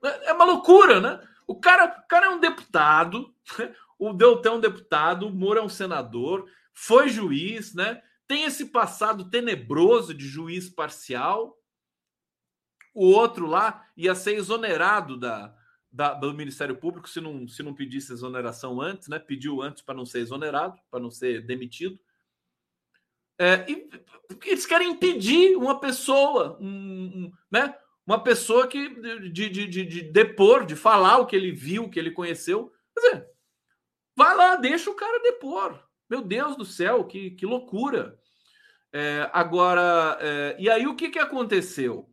É, 0.04 0.30
é 0.30 0.34
uma 0.34 0.46
loucura, 0.46 1.00
né? 1.00 1.20
O 1.48 1.56
cara, 1.60 1.86
o 2.04 2.08
cara 2.08 2.28
é 2.28 2.30
um 2.30 2.40
deputado, 2.40 3.34
o 3.98 4.14
Deltan 4.14 4.50
é 4.50 4.54
um 4.54 4.60
deputado, 4.60 5.28
o 5.28 5.34
Moro 5.34 5.60
é 5.60 5.64
um 5.64 5.70
senador, 5.70 6.46
foi 6.74 7.10
juiz, 7.10 7.74
né? 7.74 8.02
Tem 8.28 8.44
esse 8.44 8.68
passado 8.68 9.30
tenebroso 9.30 10.14
de 10.14 10.28
juiz 10.28 10.70
parcial, 10.70 11.58
o 12.96 13.06
outro 13.12 13.46
lá 13.46 13.86
ia 13.96 14.16
ser 14.16 14.36
exonerado 14.36 15.18
da, 15.18 15.54
da, 15.92 16.14
do 16.14 16.34
Ministério 16.34 16.78
Público 16.78 17.10
se 17.10 17.20
não, 17.20 17.48
se 17.48 17.62
não 17.62 17.76
pedisse 17.76 18.14
exoneração 18.14 18.82
antes, 18.82 19.10
né? 19.10 19.20
Pediu 19.20 19.62
antes 19.62 19.84
para 19.84 19.94
não 19.94 20.06
ser 20.06 20.20
exonerado, 20.20 20.80
para 20.90 21.02
não 21.02 21.12
ser 21.12 21.46
demitido. 21.46 22.00
É, 23.38 23.70
e 23.70 23.90
eles 24.46 24.66
querem 24.66 24.92
impedir 24.92 25.58
uma 25.58 25.80
pessoa, 25.80 26.58
um, 26.62 26.68
um, 26.68 27.32
né? 27.52 27.76
uma 28.08 28.24
pessoa 28.24 28.66
que 28.66 28.90
de, 29.30 29.50
de, 29.50 29.68
de, 29.68 29.86
de, 29.86 30.02
depor, 30.04 30.66
de 30.66 30.76
falar 30.76 31.18
o 31.18 31.26
que 31.26 31.36
ele 31.36 31.52
viu, 31.52 31.84
o 31.84 31.90
que 31.90 32.00
ele 32.00 32.12
conheceu. 32.12 32.72
Quer 32.94 33.02
dizer, 33.02 33.28
vai 34.16 34.36
lá, 34.36 34.56
deixa 34.56 34.90
o 34.90 34.96
cara 34.96 35.22
depor. 35.22 35.84
Meu 36.10 36.22
Deus 36.22 36.56
do 36.56 36.64
céu, 36.64 37.04
que, 37.04 37.32
que 37.32 37.46
loucura. 37.46 38.18
É, 38.94 39.30
agora, 39.34 40.18
é, 40.22 40.56
e 40.58 40.70
aí 40.70 40.88
o 40.88 40.96
que, 40.96 41.10
que 41.10 41.20
aconteceu? 41.20 42.10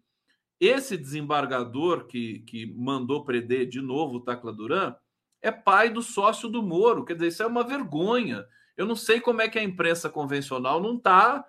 Esse 0.62 0.96
desembargador 0.96 2.06
que, 2.06 2.38
que 2.46 2.66
mandou 2.66 3.24
prender 3.24 3.66
de 3.66 3.80
novo 3.80 4.18
o 4.18 4.20
Tacla 4.20 4.52
Duran 4.52 4.94
é 5.42 5.50
pai 5.50 5.90
do 5.90 6.00
sócio 6.00 6.48
do 6.48 6.62
Moro. 6.62 7.04
Quer 7.04 7.14
dizer, 7.14 7.26
isso 7.26 7.42
é 7.42 7.46
uma 7.46 7.64
vergonha. 7.64 8.46
Eu 8.76 8.86
não 8.86 8.94
sei 8.94 9.20
como 9.20 9.42
é 9.42 9.48
que 9.48 9.58
a 9.58 9.62
imprensa 9.64 10.08
convencional 10.08 10.80
não 10.80 10.98
está 10.98 11.44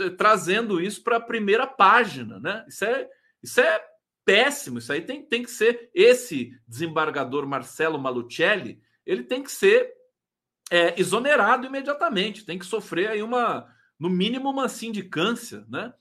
eh, 0.00 0.10
trazendo 0.10 0.80
isso 0.80 1.04
para 1.04 1.18
a 1.18 1.20
primeira 1.20 1.68
página, 1.68 2.40
né? 2.40 2.64
Isso 2.66 2.84
é, 2.84 3.08
isso 3.40 3.60
é 3.60 3.80
péssimo. 4.24 4.80
Isso 4.80 4.92
aí 4.92 5.02
tem, 5.02 5.22
tem 5.22 5.44
que 5.44 5.52
ser. 5.52 5.88
Esse 5.94 6.50
desembargador 6.66 7.46
Marcelo 7.46 7.96
Malucelli, 7.96 8.82
ele 9.06 9.22
tem 9.22 9.40
que 9.40 9.52
ser 9.52 9.94
é, 10.68 11.00
exonerado 11.00 11.64
imediatamente, 11.64 12.44
tem 12.44 12.58
que 12.58 12.66
sofrer 12.66 13.10
aí 13.10 13.22
uma, 13.22 13.72
no 13.96 14.10
mínimo, 14.10 14.50
uma 14.50 14.68
sindicância, 14.68 15.64
né? 15.68 15.94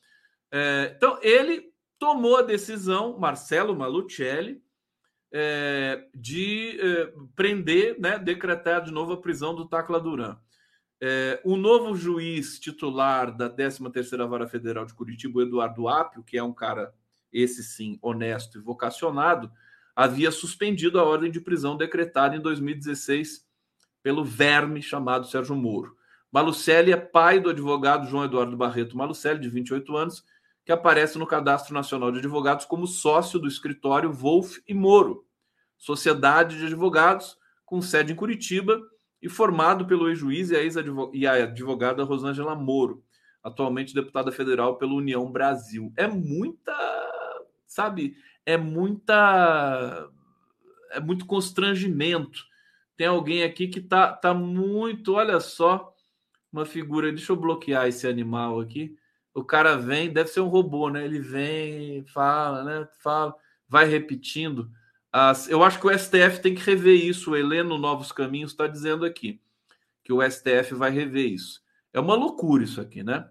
É, 0.51 0.93
então, 0.97 1.19
ele 1.21 1.66
tomou 1.99 2.37
a 2.37 2.41
decisão, 2.41 3.17
Marcelo 3.17 3.75
Malucelli, 3.75 4.61
é, 5.31 6.07
de 6.15 6.79
é, 6.79 7.13
prender, 7.35 7.99
né, 7.99 8.17
decretar 8.17 8.83
de 8.83 8.91
novo 8.91 9.13
a 9.13 9.21
prisão 9.21 9.53
do 9.53 9.67
Tacla 9.67 9.99
Duran. 9.99 10.37
É, 10.99 11.39
o 11.43 11.55
novo 11.55 11.95
juiz 11.95 12.59
titular 12.59 13.35
da 13.35 13.49
13ª 13.49 14.27
Vara 14.27 14.47
Federal 14.47 14.85
de 14.85 14.93
Curitiba, 14.93 15.43
Eduardo 15.43 15.87
Apio, 15.87 16.23
que 16.23 16.37
é 16.37 16.43
um 16.43 16.53
cara, 16.53 16.93
esse 17.31 17.63
sim, 17.63 17.99
honesto 18.01 18.57
e 18.57 18.61
vocacionado, 18.61 19.51
havia 19.95 20.31
suspendido 20.31 20.99
a 20.99 21.03
ordem 21.03 21.29
de 21.29 21.41
prisão 21.41 21.77
decretada 21.77 22.35
em 22.35 22.39
2016 22.39 23.45
pelo 24.01 24.23
verme 24.23 24.81
chamado 24.81 25.27
Sérgio 25.27 25.55
Moro. 25.55 25.95
Malucelli 26.31 26.91
é 26.91 26.97
pai 26.97 27.39
do 27.39 27.49
advogado 27.49 28.07
João 28.07 28.25
Eduardo 28.25 28.55
Barreto 28.57 28.97
Malucelli, 28.97 29.39
de 29.39 29.49
28 29.49 29.95
anos, 29.95 30.23
que 30.67 30.71
aparece 30.73 31.17
no 31.17 31.25
Cadastro 31.25 31.73
Nacional 31.73 32.11
de 32.11 32.19
Advogados 32.19 32.65
como 32.65 32.85
sócio 32.85 33.39
do 33.39 33.47
escritório 33.47 34.11
Wolf 34.11 34.57
e 34.67 34.73
Moro, 34.73 35.25
sociedade 35.77 36.57
de 36.57 36.65
advogados 36.65 37.37
com 37.65 37.81
sede 37.81 38.11
em 38.11 38.15
Curitiba, 38.17 38.77
e 39.21 39.29
formado 39.29 39.87
pelo 39.87 40.09
ex-juiz 40.09 40.51
e 41.13 41.25
a 41.25 41.31
advogada 41.31 42.03
Rosângela 42.03 42.53
Moro, 42.53 43.01
atualmente 43.41 43.93
deputada 43.93 44.29
federal 44.29 44.77
pela 44.77 44.93
União 44.93 45.31
Brasil. 45.31 45.93
É 45.95 46.05
muita, 46.05 46.75
sabe, 47.65 48.17
é 48.45 48.57
muita 48.57 50.09
é 50.91 50.99
muito 50.99 51.25
constrangimento. 51.25 52.43
Tem 52.97 53.07
alguém 53.07 53.41
aqui 53.41 53.69
que 53.69 53.79
tá, 53.79 54.11
tá 54.11 54.33
muito, 54.33 55.13
olha 55.13 55.39
só, 55.39 55.95
uma 56.51 56.65
figura, 56.65 57.09
deixa 57.09 57.31
eu 57.31 57.37
bloquear 57.37 57.87
esse 57.87 58.05
animal 58.05 58.59
aqui. 58.59 58.97
O 59.37 59.43
cara 59.43 59.77
vem, 59.77 60.11
deve 60.11 60.31
ser 60.31 60.39
um 60.39 60.47
robô, 60.47 60.89
né? 60.89 61.05
Ele 61.05 61.19
vem, 61.19 62.03
fala, 62.07 62.63
né? 62.63 62.87
Fala, 62.97 63.35
vai 63.69 63.85
repetindo. 63.85 64.71
As, 65.11 65.47
eu 65.47 65.63
acho 65.63 65.79
que 65.79 65.85
o 65.85 65.95
STF 65.95 66.41
tem 66.41 66.55
que 66.55 66.63
rever 66.63 67.05
isso. 67.05 67.29
O 67.29 67.35
Heleno 67.35 67.77
Novos 67.77 68.11
Caminhos 68.11 68.49
está 68.49 68.65
dizendo 68.65 69.05
aqui 69.05 69.39
que 70.03 70.11
o 70.11 70.27
STF 70.27 70.73
vai 70.73 70.89
rever 70.89 71.31
isso. 71.31 71.61
É 71.93 71.99
uma 71.99 72.15
loucura 72.15 72.63
isso 72.63 72.81
aqui, 72.81 73.03
né? 73.03 73.29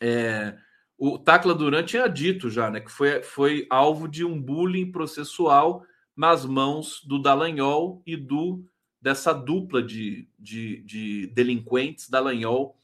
É, 0.00 0.58
o 0.98 1.16
Tacla 1.16 1.54
Duran 1.54 1.84
tinha 1.84 2.08
dito 2.08 2.50
já, 2.50 2.68
né, 2.68 2.80
que 2.80 2.90
foi, 2.90 3.22
foi 3.22 3.66
alvo 3.70 4.08
de 4.08 4.24
um 4.24 4.40
bullying 4.40 4.90
processual 4.90 5.84
nas 6.16 6.44
mãos 6.44 7.04
do 7.04 7.22
Dallagnol 7.22 8.02
e 8.04 8.16
do 8.16 8.64
dessa 9.00 9.32
dupla 9.32 9.80
de, 9.80 10.28
de, 10.38 10.82
de 10.82 11.26
delinquentes, 11.28 12.10
Dallagnol 12.10 12.76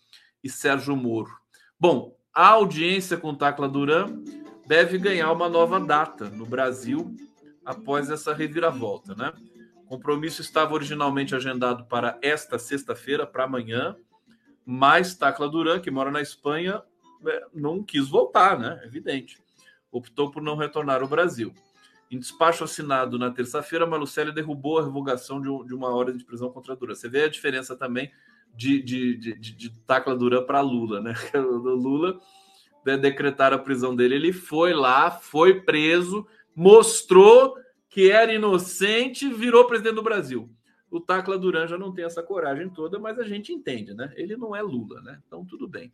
e 0.44 0.48
Sérgio 0.48 0.96
Moro. 0.96 1.30
Bom, 1.78 2.15
a 2.36 2.48
audiência 2.48 3.16
com 3.16 3.34
Tacla 3.34 3.66
Duran 3.66 4.22
deve 4.66 4.98
ganhar 4.98 5.32
uma 5.32 5.48
nova 5.48 5.80
data 5.80 6.28
no 6.28 6.44
Brasil 6.44 7.16
após 7.64 8.10
essa 8.10 8.34
reviravolta, 8.34 9.14
né? 9.14 9.32
O 9.74 9.86
compromisso 9.86 10.42
estava 10.42 10.74
originalmente 10.74 11.34
agendado 11.34 11.86
para 11.86 12.18
esta 12.20 12.58
sexta-feira, 12.58 13.26
para 13.26 13.44
amanhã, 13.44 13.96
mas 14.66 15.14
Tacla 15.14 15.48
Duran, 15.48 15.80
que 15.80 15.90
mora 15.90 16.10
na 16.10 16.20
Espanha, 16.20 16.82
é, 17.26 17.46
não 17.54 17.82
quis 17.82 18.06
voltar, 18.06 18.58
né? 18.58 18.82
Evidente. 18.84 19.42
Optou 19.90 20.30
por 20.30 20.42
não 20.42 20.56
retornar 20.56 21.00
ao 21.00 21.08
Brasil. 21.08 21.54
Em 22.10 22.18
despacho 22.18 22.64
assinado 22.64 23.18
na 23.18 23.30
terça-feira, 23.30 23.86
Malucelli 23.86 24.30
derrubou 24.30 24.78
a 24.78 24.84
revogação 24.84 25.40
de, 25.40 25.74
uma 25.74 25.88
hora 25.88 26.12
de 26.12 26.22
prisão 26.22 26.50
contra 26.50 26.76
Duran. 26.76 26.94
Você 26.94 27.08
vê 27.08 27.24
a 27.24 27.30
diferença 27.30 27.74
também 27.74 28.12
de, 28.56 28.82
de, 28.82 29.16
de, 29.16 29.34
de 29.34 29.70
Tacla 29.80 30.16
Duran 30.16 30.44
para 30.44 30.60
Lula, 30.60 31.00
né? 31.00 31.14
O 31.34 31.74
Lula 31.74 32.18
né, 32.84 32.96
decretar 32.96 33.52
a 33.52 33.58
prisão 33.58 33.94
dele, 33.94 34.14
ele 34.14 34.32
foi 34.32 34.72
lá, 34.72 35.10
foi 35.10 35.60
preso, 35.60 36.26
mostrou 36.54 37.56
que 37.88 38.10
era 38.10 38.32
inocente, 38.32 39.28
virou 39.28 39.66
presidente 39.66 39.96
do 39.96 40.02
Brasil. 40.02 40.50
O 40.90 41.00
Tacla 41.00 41.36
Duran 41.36 41.66
já 41.66 41.76
não 41.76 41.92
tem 41.92 42.04
essa 42.04 42.22
coragem 42.22 42.70
toda, 42.70 42.98
mas 42.98 43.18
a 43.18 43.24
gente 43.24 43.52
entende, 43.52 43.92
né? 43.92 44.12
Ele 44.16 44.36
não 44.36 44.54
é 44.54 44.62
Lula, 44.62 45.00
né? 45.02 45.20
Então 45.26 45.44
tudo 45.44 45.68
bem. 45.68 45.92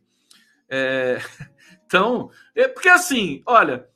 É... 0.69 1.17
Então, 1.85 2.31
é 2.55 2.67
porque 2.67 2.89
assim, 2.89 3.43
olha, 3.45 3.87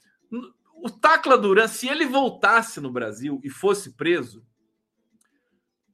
o 0.75 0.87
Tacla 0.87 1.35
Duran, 1.35 1.67
se 1.67 1.87
ele 1.87 2.05
voltasse 2.05 2.79
no 2.79 2.91
Brasil 2.91 3.41
e 3.43 3.49
fosse 3.49 3.93
preso, 3.93 4.45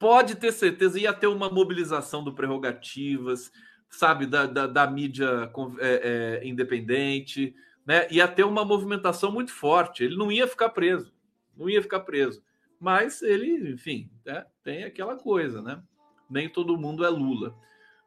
pode 0.04 0.36
ter 0.36 0.52
certeza 0.52 1.00
ia 1.00 1.14
ter 1.14 1.28
uma 1.28 1.50
mobilização 1.50 2.22
do 2.22 2.34
prerrogativas, 2.34 3.50
sabe, 3.90 4.26
da, 4.26 4.46
da, 4.46 4.68
da 4.68 4.86
mídia 4.86 5.50
é, 5.80 6.42
é, 6.44 6.48
independente, 6.48 7.56
né? 7.86 8.06
Ia 8.12 8.28
ter 8.28 8.44
uma 8.44 8.66
movimentação 8.66 9.32
muito 9.32 9.54
forte. 9.54 10.04
Ele 10.04 10.18
não 10.18 10.30
ia 10.30 10.46
ficar 10.46 10.70
preso, 10.70 11.14
não 11.56 11.70
ia 11.70 11.82
ficar 11.82 12.02
preso. 12.02 12.44
Mas 12.78 13.22
ele, 13.22 13.72
enfim, 13.72 14.10
é, 14.26 14.46
tem 14.62 14.84
aquela 14.84 15.16
coisa, 15.16 15.62
né? 15.62 15.82
Nem 16.30 16.50
todo 16.50 16.78
mundo 16.78 17.06
é 17.06 17.10
Lula. 17.10 17.56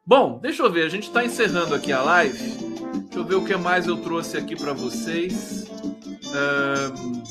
Bom, 0.05 0.37
deixa 0.39 0.61
eu 0.61 0.71
ver, 0.71 0.83
a 0.83 0.89
gente 0.89 1.07
está 1.07 1.25
encerrando 1.25 1.73
aqui 1.73 1.91
a 1.91 2.03
live. 2.03 2.37
Deixa 2.37 3.17
eu 3.17 3.25
ver 3.25 3.35
o 3.35 3.43
que 3.43 3.55
mais 3.55 3.87
eu 3.87 3.97
trouxe 3.97 4.37
aqui 4.37 4.55
para 4.55 4.71
vocês. 4.71 5.65
Um, 6.93 7.23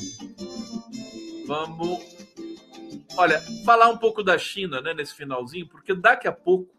vamos, 1.47 2.16
olha, 3.17 3.41
falar 3.65 3.89
um 3.89 3.97
pouco 3.97 4.23
da 4.23 4.37
China, 4.37 4.81
né, 4.81 4.93
nesse 4.93 5.15
finalzinho, 5.15 5.67
porque 5.67 5.93
daqui 5.93 6.27
a 6.27 6.31
pouco, 6.31 6.73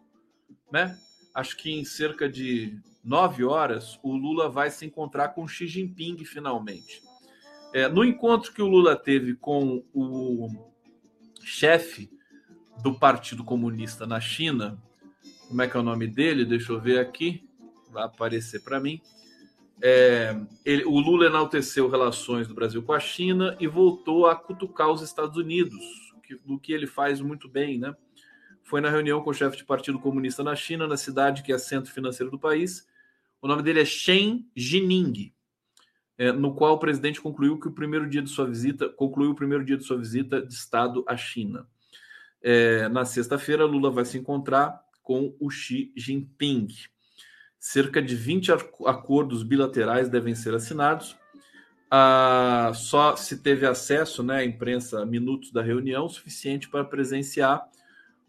né, 0.72 0.96
acho 1.34 1.56
que 1.56 1.70
em 1.70 1.84
cerca 1.84 2.28
de 2.28 2.78
nove 3.04 3.44
horas, 3.44 3.98
o 4.02 4.14
Lula 4.14 4.48
vai 4.48 4.70
se 4.70 4.86
encontrar 4.86 5.28
com 5.30 5.48
Xi 5.48 5.66
Jinping 5.66 6.24
finalmente. 6.24 7.02
É, 7.72 7.88
no 7.88 8.04
encontro 8.04 8.52
que 8.52 8.62
o 8.62 8.66
Lula 8.66 8.96
teve 8.96 9.34
com 9.34 9.84
o 9.92 10.48
chefe 11.42 12.10
do 12.82 12.98
Partido 12.98 13.44
Comunista 13.44 14.06
na 14.06 14.20
China, 14.20 14.82
como 15.48 15.62
é 15.62 15.68
que 15.68 15.76
é 15.76 15.80
o 15.80 15.82
nome 15.82 16.06
dele? 16.06 16.44
Deixa 16.44 16.72
eu 16.72 16.80
ver 16.80 16.98
aqui, 16.98 17.48
vai 17.90 18.04
aparecer 18.04 18.62
para 18.62 18.78
mim. 18.78 19.00
É, 19.80 20.36
ele, 20.64 20.84
o 20.84 20.98
Lula 20.98 21.26
enalteceu 21.26 21.88
relações 21.88 22.48
do 22.48 22.54
Brasil 22.54 22.82
com 22.82 22.92
a 22.92 23.00
China 23.00 23.56
e 23.60 23.66
voltou 23.66 24.26
a 24.26 24.34
cutucar 24.34 24.90
os 24.90 25.02
Estados 25.02 25.36
Unidos, 25.36 26.07
que, 26.28 26.36
do 26.46 26.60
que 26.60 26.72
ele 26.72 26.86
faz 26.86 27.20
muito 27.22 27.48
bem, 27.48 27.78
né? 27.78 27.96
Foi 28.62 28.82
na 28.82 28.90
reunião 28.90 29.22
com 29.22 29.30
o 29.30 29.34
chefe 29.34 29.56
de 29.56 29.64
Partido 29.64 29.98
Comunista 29.98 30.44
na 30.44 30.54
China, 30.54 30.86
na 30.86 30.98
cidade 30.98 31.42
que 31.42 31.52
é 31.52 31.58
centro 31.58 31.90
financeiro 31.90 32.30
do 32.30 32.38
país, 32.38 32.86
o 33.40 33.48
nome 33.48 33.62
dele 33.62 33.80
é 33.80 33.84
Shen 33.84 34.46
Jining, 34.54 35.32
é, 36.18 36.32
no 36.32 36.54
qual 36.54 36.74
o 36.74 36.78
presidente 36.78 37.20
concluiu 37.20 37.58
que 37.58 37.68
o 37.68 37.72
primeiro 37.72 38.08
dia 38.08 38.20
de 38.20 38.28
sua 38.28 38.46
visita 38.46 38.88
concluiu 38.90 39.30
o 39.30 39.34
primeiro 39.34 39.64
dia 39.64 39.76
de 39.76 39.84
sua 39.84 39.96
visita 39.96 40.42
de 40.42 40.52
Estado 40.52 41.02
à 41.06 41.16
China. 41.16 41.66
É, 42.42 42.88
na 42.88 43.04
sexta-feira, 43.04 43.64
Lula 43.64 43.90
vai 43.90 44.04
se 44.04 44.18
encontrar 44.18 44.80
com 45.02 45.34
o 45.40 45.48
Xi 45.48 45.92
Jinping. 45.96 46.68
Cerca 47.58 48.02
de 48.02 48.14
20 48.14 48.52
acordos 48.86 49.42
bilaterais 49.42 50.08
devem 50.08 50.34
ser 50.34 50.54
assinados. 50.54 51.16
Ah, 51.90 52.72
só 52.74 53.16
se 53.16 53.38
teve 53.38 53.66
acesso 53.66 54.22
né, 54.22 54.38
à 54.38 54.44
imprensa 54.44 55.06
minutos 55.06 55.50
da 55.50 55.62
reunião, 55.62 56.08
suficiente 56.08 56.68
para 56.68 56.84
presenciar 56.84 57.66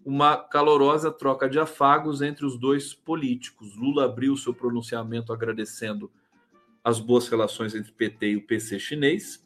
uma 0.06 0.38
calorosa 0.38 1.12
troca 1.12 1.50
de 1.50 1.60
afagos 1.60 2.22
entre 2.22 2.46
os 2.46 2.58
dois 2.58 2.94
políticos. 2.94 3.76
Lula 3.76 4.06
abriu 4.06 4.36
seu 4.38 4.54
pronunciamento 4.54 5.34
agradecendo 5.34 6.10
as 6.84 7.00
boas 7.00 7.28
relações 7.28 7.76
entre 7.76 7.92
PT 7.92 8.32
e 8.32 8.36
o 8.38 8.48
PC 8.48 8.80
chinês, 8.80 9.46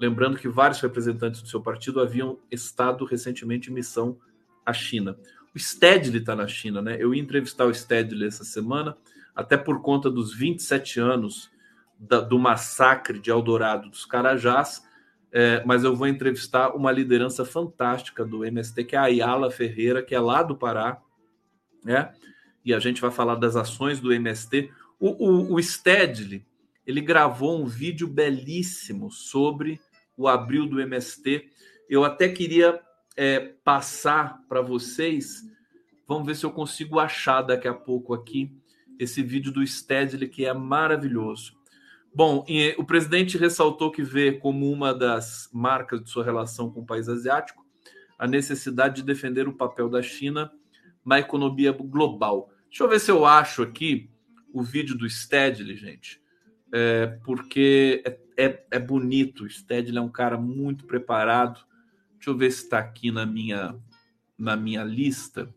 lembrando 0.00 0.38
que 0.38 0.48
vários 0.48 0.80
representantes 0.80 1.42
do 1.42 1.48
seu 1.48 1.60
partido 1.60 2.00
haviam 2.00 2.38
estado 2.50 3.04
recentemente 3.04 3.70
em 3.70 3.74
missão 3.74 4.18
à 4.64 4.72
China. 4.72 5.16
O 5.54 5.58
Stedley 5.58 6.20
está 6.20 6.34
na 6.34 6.48
China, 6.48 6.80
né? 6.80 6.96
Eu 6.98 7.14
ia 7.14 7.20
entrevistar 7.20 7.66
o 7.66 7.74
Stedley 7.74 8.26
essa 8.26 8.44
semana, 8.44 8.96
até 9.36 9.58
por 9.58 9.82
conta 9.82 10.10
dos 10.10 10.34
27 10.34 10.98
anos 10.98 11.51
da, 12.02 12.20
do 12.20 12.38
massacre 12.38 13.18
de 13.18 13.30
Eldorado 13.30 13.88
dos 13.88 14.04
Carajás, 14.04 14.82
é, 15.30 15.62
mas 15.64 15.84
eu 15.84 15.94
vou 15.94 16.08
entrevistar 16.08 16.74
uma 16.74 16.90
liderança 16.90 17.44
fantástica 17.44 18.24
do 18.24 18.44
MST, 18.44 18.84
que 18.84 18.96
é 18.96 18.98
a 18.98 19.04
Ayala 19.04 19.50
Ferreira, 19.50 20.02
que 20.02 20.14
é 20.14 20.20
lá 20.20 20.42
do 20.42 20.56
Pará, 20.56 21.00
né? 21.84 22.12
E 22.64 22.74
a 22.74 22.78
gente 22.78 23.00
vai 23.00 23.10
falar 23.10 23.36
das 23.36 23.56
ações 23.56 23.98
do 23.98 24.12
MST. 24.12 24.70
O, 25.00 25.26
o, 25.26 25.54
o 25.54 25.62
Stedley, 25.62 26.44
ele 26.86 27.00
gravou 27.00 27.60
um 27.60 27.66
vídeo 27.66 28.06
belíssimo 28.06 29.10
sobre 29.10 29.80
o 30.16 30.28
abril 30.28 30.66
do 30.66 30.80
MST. 30.80 31.48
Eu 31.88 32.04
até 32.04 32.28
queria 32.28 32.80
é, 33.16 33.40
passar 33.64 34.42
para 34.48 34.60
vocês. 34.60 35.42
Vamos 36.06 36.26
ver 36.26 36.36
se 36.36 36.44
eu 36.44 36.50
consigo 36.50 36.98
achar 36.98 37.42
daqui 37.42 37.66
a 37.66 37.74
pouco 37.74 38.12
aqui 38.12 38.54
esse 38.98 39.22
vídeo 39.22 39.50
do 39.50 39.66
Stedley, 39.66 40.28
que 40.28 40.44
é 40.44 40.52
maravilhoso. 40.52 41.61
Bom, 42.14 42.44
o 42.76 42.84
presidente 42.84 43.38
ressaltou 43.38 43.90
que 43.90 44.02
vê 44.02 44.32
como 44.32 44.70
uma 44.70 44.92
das 44.92 45.48
marcas 45.52 46.02
de 46.02 46.10
sua 46.10 46.22
relação 46.22 46.70
com 46.70 46.80
o 46.80 46.86
país 46.86 47.08
asiático 47.08 47.62
a 48.22 48.26
necessidade 48.28 48.96
de 48.96 49.02
defender 49.02 49.48
o 49.48 49.52
papel 49.52 49.88
da 49.88 50.00
China 50.00 50.52
na 51.04 51.18
economia 51.18 51.72
global. 51.72 52.52
Deixa 52.68 52.84
eu 52.84 52.88
ver 52.88 53.00
se 53.00 53.10
eu 53.10 53.26
acho 53.26 53.64
aqui 53.64 54.08
o 54.52 54.62
vídeo 54.62 54.96
do 54.96 55.10
Stedley, 55.10 55.76
gente, 55.76 56.22
é, 56.72 57.18
porque 57.24 58.00
é, 58.06 58.44
é, 58.44 58.66
é, 58.70 58.78
bonito. 58.78 59.42
O 59.42 59.50
Stedley 59.50 59.98
é 59.98 60.00
um 60.00 60.08
cara 60.08 60.38
muito 60.38 60.86
preparado. 60.86 61.66
Deixa 62.14 62.30
eu 62.30 62.36
ver 62.36 62.52
se 62.52 62.62
está 62.62 62.78
aqui 62.78 63.10
na 63.10 63.26
minha, 63.26 63.76
na 64.38 64.54
minha 64.54 64.84
lista. 64.84 65.52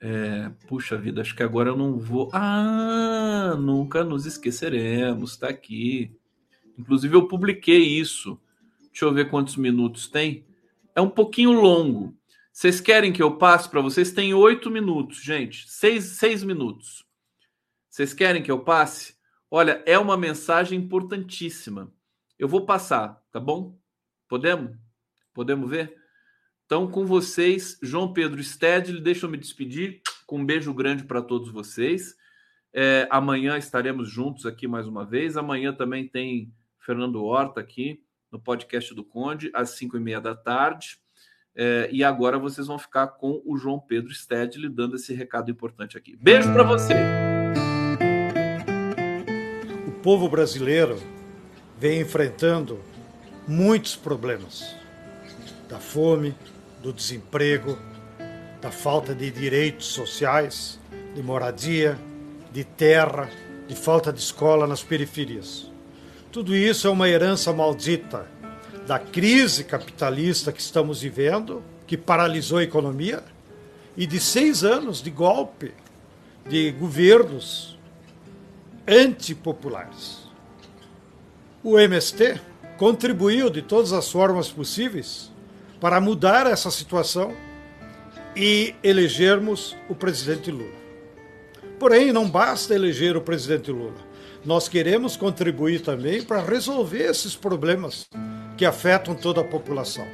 É, 0.00 0.48
puxa 0.68 0.96
vida, 0.96 1.20
acho 1.20 1.34
que 1.34 1.42
agora 1.42 1.70
eu 1.70 1.76
não 1.76 1.98
vou. 1.98 2.30
Ah, 2.32 3.56
nunca 3.58 4.04
nos 4.04 4.26
esqueceremos, 4.26 5.32
está 5.32 5.48
aqui. 5.48 6.16
Inclusive, 6.78 7.14
eu 7.14 7.26
publiquei 7.26 7.82
isso. 7.82 8.40
Deixa 8.92 9.04
eu 9.04 9.12
ver 9.12 9.30
quantos 9.30 9.56
minutos 9.56 10.08
tem. 10.08 10.46
É 10.94 11.00
um 11.00 11.10
pouquinho 11.10 11.52
longo. 11.52 12.16
Vocês 12.52 12.80
querem 12.80 13.12
que 13.12 13.22
eu 13.22 13.36
passe 13.36 13.68
para 13.68 13.80
vocês? 13.80 14.12
Tem 14.12 14.34
oito 14.34 14.70
minutos, 14.70 15.22
gente. 15.22 15.68
Seis, 15.70 16.04
seis 16.04 16.42
minutos. 16.42 17.04
Vocês 17.88 18.12
querem 18.12 18.42
que 18.42 18.50
eu 18.50 18.60
passe? 18.60 19.16
Olha, 19.50 19.82
é 19.86 19.98
uma 19.98 20.16
mensagem 20.16 20.78
importantíssima. 20.78 21.92
Eu 22.38 22.48
vou 22.48 22.66
passar, 22.66 23.20
tá 23.32 23.40
bom? 23.40 23.78
Podemos? 24.28 24.76
Podemos 25.32 25.70
ver? 25.70 25.96
Então, 26.68 26.86
com 26.86 27.06
vocês, 27.06 27.78
João 27.82 28.12
Pedro 28.12 28.44
Stedley, 28.44 29.00
deixa 29.00 29.24
eu 29.24 29.30
me 29.30 29.38
despedir 29.38 30.02
com 30.26 30.36
um 30.36 30.44
beijo 30.44 30.74
grande 30.74 31.02
para 31.02 31.22
todos 31.22 31.50
vocês. 31.50 32.14
É, 32.74 33.08
amanhã 33.10 33.56
estaremos 33.56 34.10
juntos 34.10 34.44
aqui 34.44 34.68
mais 34.68 34.86
uma 34.86 35.02
vez. 35.02 35.38
Amanhã 35.38 35.72
também 35.72 36.06
tem 36.06 36.52
Fernando 36.78 37.24
Horta 37.24 37.58
aqui 37.58 38.02
no 38.30 38.38
podcast 38.38 38.94
do 38.94 39.02
Conde, 39.02 39.50
às 39.54 39.70
5 39.70 39.96
e 39.96 40.00
meia 40.00 40.20
da 40.20 40.34
tarde. 40.34 40.98
É, 41.56 41.88
e 41.90 42.04
agora 42.04 42.38
vocês 42.38 42.66
vão 42.66 42.78
ficar 42.78 43.06
com 43.06 43.40
o 43.46 43.56
João 43.56 43.80
Pedro 43.80 44.12
Stedley 44.12 44.68
dando 44.68 44.96
esse 44.96 45.14
recado 45.14 45.50
importante 45.50 45.96
aqui. 45.96 46.16
Beijo 46.16 46.52
para 46.52 46.64
você! 46.64 46.92
O 49.86 49.92
povo 50.02 50.28
brasileiro 50.28 50.98
vem 51.78 52.02
enfrentando 52.02 52.78
muitos 53.46 53.96
problemas 53.96 54.76
da 55.66 55.78
fome, 55.78 56.34
do 56.82 56.92
desemprego, 56.92 57.78
da 58.60 58.70
falta 58.70 59.14
de 59.14 59.30
direitos 59.30 59.86
sociais, 59.86 60.78
de 61.14 61.22
moradia, 61.22 61.98
de 62.52 62.64
terra, 62.64 63.28
de 63.66 63.74
falta 63.74 64.12
de 64.12 64.20
escola 64.20 64.66
nas 64.66 64.82
periferias. 64.82 65.70
Tudo 66.32 66.54
isso 66.54 66.86
é 66.86 66.90
uma 66.90 67.08
herança 67.08 67.52
maldita 67.52 68.26
da 68.86 68.98
crise 68.98 69.64
capitalista 69.64 70.52
que 70.52 70.60
estamos 70.60 71.02
vivendo, 71.02 71.62
que 71.86 71.96
paralisou 71.96 72.58
a 72.58 72.62
economia, 72.62 73.22
e 73.96 74.06
de 74.06 74.20
seis 74.20 74.62
anos 74.64 75.02
de 75.02 75.10
golpe 75.10 75.74
de 76.48 76.70
governos 76.72 77.78
antipopulares. 78.86 80.18
O 81.62 81.78
MST 81.78 82.40
contribuiu 82.78 83.50
de 83.50 83.60
todas 83.60 83.92
as 83.92 84.10
formas 84.10 84.48
possíveis 84.48 85.27
para 85.80 86.00
mudar 86.00 86.46
essa 86.46 86.70
situação 86.70 87.34
e 88.34 88.74
elegermos 88.82 89.76
o 89.88 89.94
presidente 89.94 90.50
Lula. 90.50 90.78
Porém, 91.78 92.12
não 92.12 92.28
basta 92.28 92.74
eleger 92.74 93.16
o 93.16 93.20
presidente 93.20 93.70
Lula. 93.70 94.08
Nós 94.44 94.68
queremos 94.68 95.16
contribuir 95.16 95.80
também 95.80 96.22
para 96.22 96.40
resolver 96.40 97.02
esses 97.02 97.36
problemas 97.36 98.08
que 98.56 98.64
afetam 98.64 99.14
toda 99.14 99.40
a 99.40 99.44
população. 99.44 100.06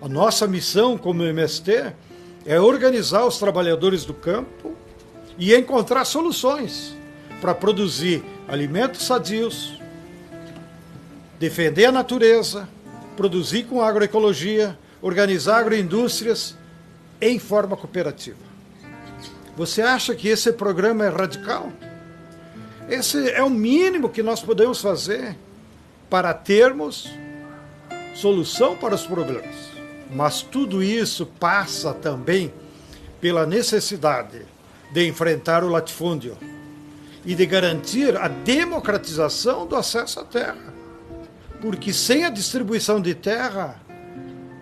A 0.00 0.08
nossa 0.08 0.46
missão 0.46 0.98
como 0.98 1.24
MST 1.24 1.92
é 2.44 2.60
organizar 2.60 3.24
os 3.24 3.38
trabalhadores 3.38 4.04
do 4.04 4.14
campo 4.14 4.76
e 5.38 5.54
encontrar 5.54 6.04
soluções 6.04 6.96
para 7.40 7.54
produzir 7.54 8.22
alimentos 8.46 9.06
sadios, 9.06 9.80
defender 11.38 11.86
a 11.86 11.92
natureza, 11.92 12.68
produzir 13.16 13.64
com 13.64 13.82
agroecologia, 13.82 14.78
organizar 15.00 15.58
agroindústrias 15.58 16.56
em 17.20 17.38
forma 17.38 17.76
cooperativa. 17.76 18.38
Você 19.56 19.82
acha 19.82 20.14
que 20.14 20.28
esse 20.28 20.52
programa 20.52 21.04
é 21.04 21.08
radical? 21.08 21.72
Esse 22.88 23.30
é 23.30 23.42
o 23.42 23.50
mínimo 23.50 24.08
que 24.08 24.22
nós 24.22 24.42
podemos 24.42 24.80
fazer 24.80 25.36
para 26.10 26.34
termos 26.34 27.08
solução 28.14 28.76
para 28.76 28.94
os 28.94 29.06
problemas. 29.06 29.54
Mas 30.10 30.42
tudo 30.42 30.82
isso 30.82 31.26
passa 31.26 31.92
também 31.94 32.52
pela 33.20 33.46
necessidade 33.46 34.42
de 34.92 35.06
enfrentar 35.06 35.64
o 35.64 35.68
latifúndio 35.68 36.36
e 37.24 37.34
de 37.34 37.46
garantir 37.46 38.16
a 38.16 38.28
democratização 38.28 39.66
do 39.66 39.76
acesso 39.76 40.20
à 40.20 40.24
terra 40.24 40.74
porque 41.64 41.94
sem 41.94 42.26
a 42.26 42.28
distribuição 42.28 43.00
de 43.00 43.14
terra 43.14 43.80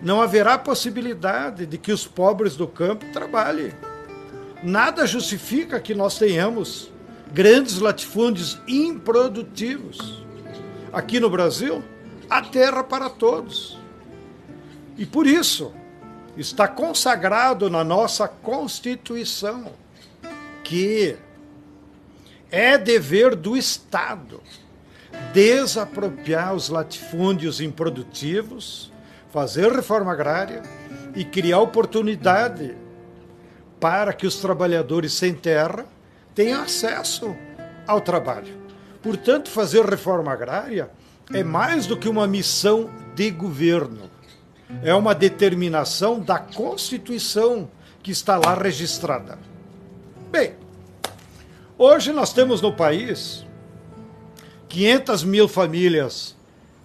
não 0.01 0.21
haverá 0.21 0.57
possibilidade 0.57 1.65
de 1.65 1.77
que 1.77 1.91
os 1.91 2.07
pobres 2.07 2.55
do 2.55 2.65
campo 2.65 3.05
trabalhem. 3.11 3.73
Nada 4.63 5.05
justifica 5.05 5.81
que 5.81 5.93
nós 5.93 6.17
tenhamos 6.17 6.89
grandes 7.33 7.79
latifúndios 7.79 8.57
improdutivos. 8.65 10.23
Aqui 10.93 11.19
no 11.19 11.29
Brasil, 11.29 11.83
há 12.29 12.41
terra 12.41 12.85
para 12.85 13.09
todos. 13.09 13.77
E 14.97 15.05
por 15.05 15.27
isso, 15.27 15.73
está 16.37 16.69
consagrado 16.69 17.69
na 17.69 17.83
nossa 17.83 18.29
Constituição 18.29 19.73
que 20.63 21.17
é 22.49 22.77
dever 22.77 23.35
do 23.35 23.57
Estado 23.57 24.39
desapropriar 25.33 26.53
os 26.53 26.69
latifúndios 26.69 27.61
improdutivos, 27.61 28.91
fazer 29.31 29.71
reforma 29.71 30.11
agrária 30.11 30.61
e 31.15 31.23
criar 31.25 31.59
oportunidade 31.59 32.75
para 33.79 34.13
que 34.13 34.25
os 34.25 34.37
trabalhadores 34.37 35.13
sem 35.13 35.33
terra 35.33 35.85
tenham 36.33 36.61
acesso 36.61 37.35
ao 37.85 37.99
trabalho. 37.99 38.61
Portanto, 39.01 39.49
fazer 39.49 39.85
reforma 39.85 40.31
agrária 40.31 40.89
é 41.33 41.43
mais 41.43 41.85
do 41.85 41.97
que 41.97 42.07
uma 42.07 42.27
missão 42.27 42.89
de 43.15 43.29
governo. 43.29 44.09
É 44.81 44.93
uma 44.93 45.13
determinação 45.13 46.19
da 46.19 46.39
Constituição 46.39 47.69
que 48.01 48.11
está 48.11 48.37
lá 48.37 48.53
registrada. 48.53 49.37
Bem, 50.31 50.55
hoje 51.77 52.11
nós 52.11 52.33
temos 52.33 52.61
no 52.61 52.73
país 52.73 53.45
500 54.73 55.23
mil 55.23 55.47
famílias 55.47 56.35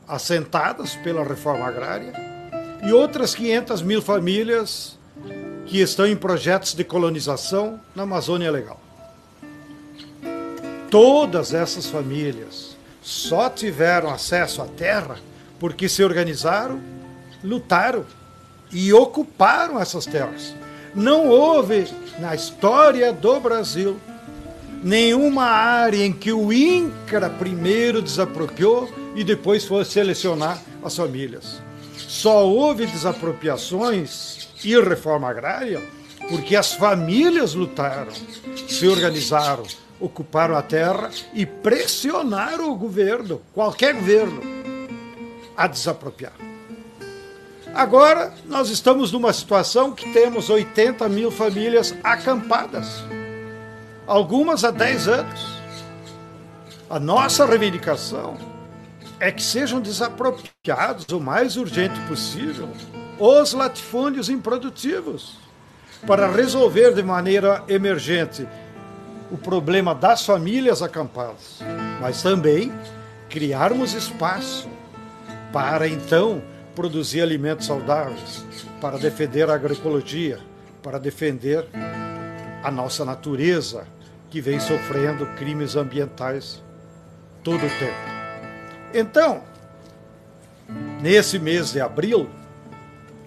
assentadas 0.06 0.94
pela 0.96 1.24
reforma 1.24 1.66
agrária 1.66 2.12
e 2.86 2.92
outras 2.92 3.34
500 3.34 3.80
mil 3.80 4.02
famílias 4.02 4.98
que 5.64 5.80
estão 5.80 6.06
em 6.06 6.14
projetos 6.14 6.74
de 6.74 6.84
colonização 6.84 7.80
na 7.94 8.02
Amazônia 8.02 8.50
Legal. 8.50 8.78
Todas 10.90 11.54
essas 11.54 11.86
famílias 11.86 12.76
só 13.00 13.48
tiveram 13.48 14.10
acesso 14.10 14.60
à 14.60 14.66
terra 14.66 15.16
porque 15.58 15.88
se 15.88 16.04
organizaram, 16.04 16.82
lutaram 17.42 18.04
e 18.70 18.92
ocuparam 18.92 19.80
essas 19.80 20.04
terras. 20.04 20.54
Não 20.94 21.26
houve 21.26 21.90
na 22.18 22.34
história 22.34 23.14
do 23.14 23.40
Brasil 23.40 23.98
nenhuma 24.82 25.44
área 25.44 26.04
em 26.04 26.12
que 26.12 26.32
o 26.32 26.52
INCRA 26.52 27.30
primeiro 27.30 28.00
desapropriou 28.02 28.88
e 29.14 29.24
depois 29.24 29.64
foi 29.64 29.84
selecionar 29.84 30.62
as 30.82 30.96
famílias. 30.96 31.60
Só 31.96 32.46
houve 32.46 32.86
desapropriações 32.86 34.48
e 34.64 34.78
reforma 34.80 35.28
agrária 35.28 35.82
porque 36.28 36.54
as 36.54 36.74
famílias 36.74 37.54
lutaram, 37.54 38.12
se 38.68 38.86
organizaram, 38.86 39.64
ocuparam 39.98 40.54
a 40.54 40.62
terra 40.62 41.10
e 41.32 41.46
pressionaram 41.46 42.70
o 42.70 42.76
governo, 42.76 43.40
qualquer 43.54 43.94
governo, 43.94 44.42
a 45.56 45.66
desapropriar. 45.66 46.34
Agora 47.74 48.34
nós 48.46 48.70
estamos 48.70 49.12
numa 49.12 49.32
situação 49.32 49.92
que 49.92 50.12
temos 50.12 50.50
80 50.50 51.08
mil 51.08 51.30
famílias 51.30 51.94
acampadas, 52.02 53.02
algumas 54.08 54.64
há 54.64 54.70
10 54.70 55.06
anos. 55.06 55.58
A 56.88 56.98
nossa 56.98 57.44
reivindicação 57.44 58.38
é 59.20 59.30
que 59.30 59.42
sejam 59.42 59.80
desapropriados 59.80 61.06
o 61.10 61.20
mais 61.20 61.56
urgente 61.56 62.00
possível 62.08 62.70
os 63.18 63.52
latifúndios 63.52 64.30
improdutivos 64.30 65.36
para 66.06 66.30
resolver 66.30 66.94
de 66.94 67.02
maneira 67.02 67.62
emergente 67.68 68.48
o 69.30 69.36
problema 69.36 69.94
das 69.94 70.24
famílias 70.24 70.80
acampadas, 70.80 71.58
mas 72.00 72.22
também 72.22 72.72
criarmos 73.28 73.92
espaço 73.92 74.68
para 75.52 75.86
então 75.86 76.40
produzir 76.74 77.20
alimentos 77.20 77.66
saudáveis, 77.66 78.44
para 78.80 78.96
defender 78.96 79.50
a 79.50 79.54
agroecologia, 79.54 80.38
para 80.82 80.98
defender 80.98 81.66
a 82.62 82.70
nossa 82.70 83.04
natureza 83.04 83.86
que 84.30 84.40
vem 84.40 84.60
sofrendo 84.60 85.26
crimes 85.36 85.76
ambientais 85.76 86.62
todo 87.42 87.64
o 87.64 87.78
tempo. 87.78 88.18
Então, 88.92 89.42
nesse 91.00 91.38
mês 91.38 91.72
de 91.72 91.80
abril, 91.80 92.28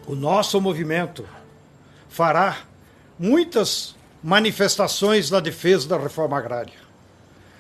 o 0.08 0.16
nosso 0.16 0.60
movimento 0.60 1.26
fará 2.10 2.58
muitas 3.18 3.96
manifestações 4.24 5.32
na 5.32 5.40
defesa 5.40 5.88
da 5.88 5.98
reforma 5.98 6.38
agrária. 6.38 6.92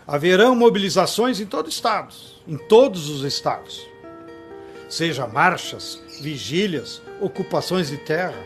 Haverão 0.06 0.56
mobilizações 0.56 1.40
em 1.40 1.46
todo 1.46 1.68
o 1.68 1.70
estado, 1.70 2.14
em 2.48 2.58
todos 2.58 3.10
os 3.10 3.24
estados. 3.24 3.88
Seja 4.90 5.26
marchas, 5.26 6.02
vigílias, 6.22 7.02
ocupações 7.22 7.90
de 7.90 7.98
terra, 7.98 8.38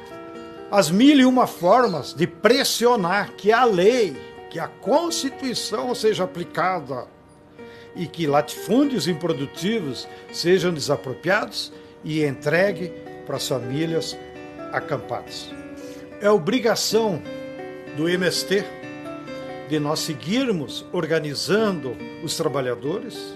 as 0.69 0.91
mil 0.91 1.17
e 1.17 1.25
uma 1.25 1.47
formas 1.47 2.13
de 2.13 2.27
pressionar 2.27 3.31
que 3.31 3.51
a 3.51 3.63
lei, 3.63 4.15
que 4.49 4.59
a 4.59 4.67
Constituição 4.67 5.93
seja 5.93 6.23
aplicada 6.23 7.07
e 7.95 8.07
que 8.07 8.27
latifúndios 8.27 9.07
improdutivos 9.07 10.07
sejam 10.31 10.73
desapropriados 10.73 11.71
e 12.03 12.23
entregue 12.23 12.91
para 13.25 13.37
as 13.37 13.47
famílias 13.47 14.17
acampadas. 14.71 15.49
É 16.21 16.29
obrigação 16.29 17.21
do 17.95 18.09
MST 18.09 18.63
de 19.69 19.79
nós 19.79 19.99
seguirmos 19.99 20.85
organizando 20.91 21.95
os 22.23 22.35
trabalhadores 22.37 23.33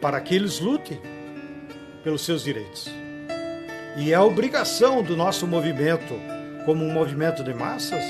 para 0.00 0.20
que 0.20 0.34
eles 0.34 0.60
lutem 0.60 1.00
pelos 2.02 2.24
seus 2.24 2.44
direitos. 2.44 2.88
E 3.96 4.12
é 4.12 4.20
obrigação 4.20 5.02
do 5.02 5.16
nosso 5.16 5.46
movimento, 5.46 6.14
como 6.64 6.84
um 6.84 6.92
movimento 6.92 7.42
de 7.42 7.54
massas, 7.54 8.04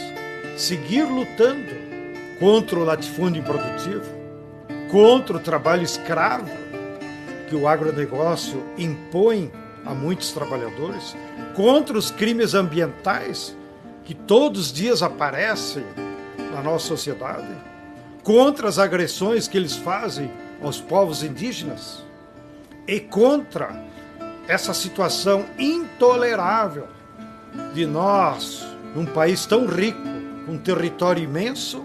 seguir 0.57 1.05
lutando 1.05 1.84
contra 2.39 2.78
o 2.78 2.85
latifúndio 2.85 3.41
improdutivo, 3.41 4.11
contra 4.91 5.37
o 5.37 5.41
trabalho 5.41 5.82
escravo 5.82 6.51
que 7.49 7.55
o 7.55 7.68
agronegócio 7.68 8.64
impõe 8.76 9.53
a 9.85 9.95
muitos 9.95 10.32
trabalhadores, 10.32 11.16
contra 11.55 11.97
os 11.97 12.11
crimes 12.11 12.55
ambientais 12.55 13.57
que 14.05 14.14
todos 14.14 14.66
os 14.66 14.72
dias 14.72 15.03
aparecem 15.03 15.85
na 16.53 16.62
nossa 16.62 16.87
sociedade, 16.87 17.55
contra 18.22 18.68
as 18.68 18.78
agressões 18.78 19.47
que 19.47 19.57
eles 19.57 19.76
fazem 19.76 20.30
aos 20.62 20.80
povos 20.80 21.22
indígenas 21.22 22.03
e 22.87 23.01
contra 23.01 23.74
essa 24.47 24.74
situação 24.74 25.45
intolerável 25.59 26.87
de 27.72 27.87
nós, 27.87 28.66
num 28.95 29.07
país 29.07 29.47
tão 29.47 29.66
rico, 29.66 29.99
um 30.49 30.59
território 30.59 31.22
imenso, 31.22 31.82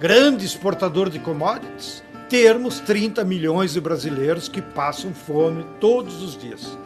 grande 0.00 0.44
exportador 0.44 1.10
de 1.10 1.18
commodities, 1.18 2.02
termos 2.28 2.80
30 2.80 3.24
milhões 3.24 3.72
de 3.72 3.80
brasileiros 3.80 4.48
que 4.48 4.62
passam 4.62 5.12
fome 5.14 5.64
todos 5.80 6.22
os 6.22 6.36
dias 6.36 6.76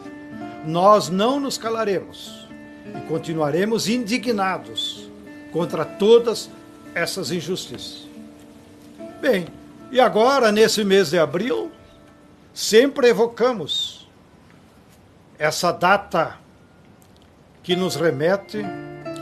nós 0.65 1.09
não 1.09 1.39
nos 1.39 1.57
calaremos 1.57 2.47
e 2.85 3.01
continuaremos 3.07 3.87
indignados 3.87 5.09
contra 5.51 5.85
todas 5.85 6.49
essas 6.93 7.31
injustiças. 7.31 8.07
Bem, 9.21 9.47
e 9.91 9.99
agora, 9.99 10.51
nesse 10.51 10.83
mês 10.83 11.09
de 11.09 11.19
abril, 11.19 11.71
sempre 12.53 13.09
evocamos 13.09 14.07
essa 15.37 15.71
data 15.71 16.37
que 17.63 17.75
nos 17.75 17.95
remete 17.95 18.59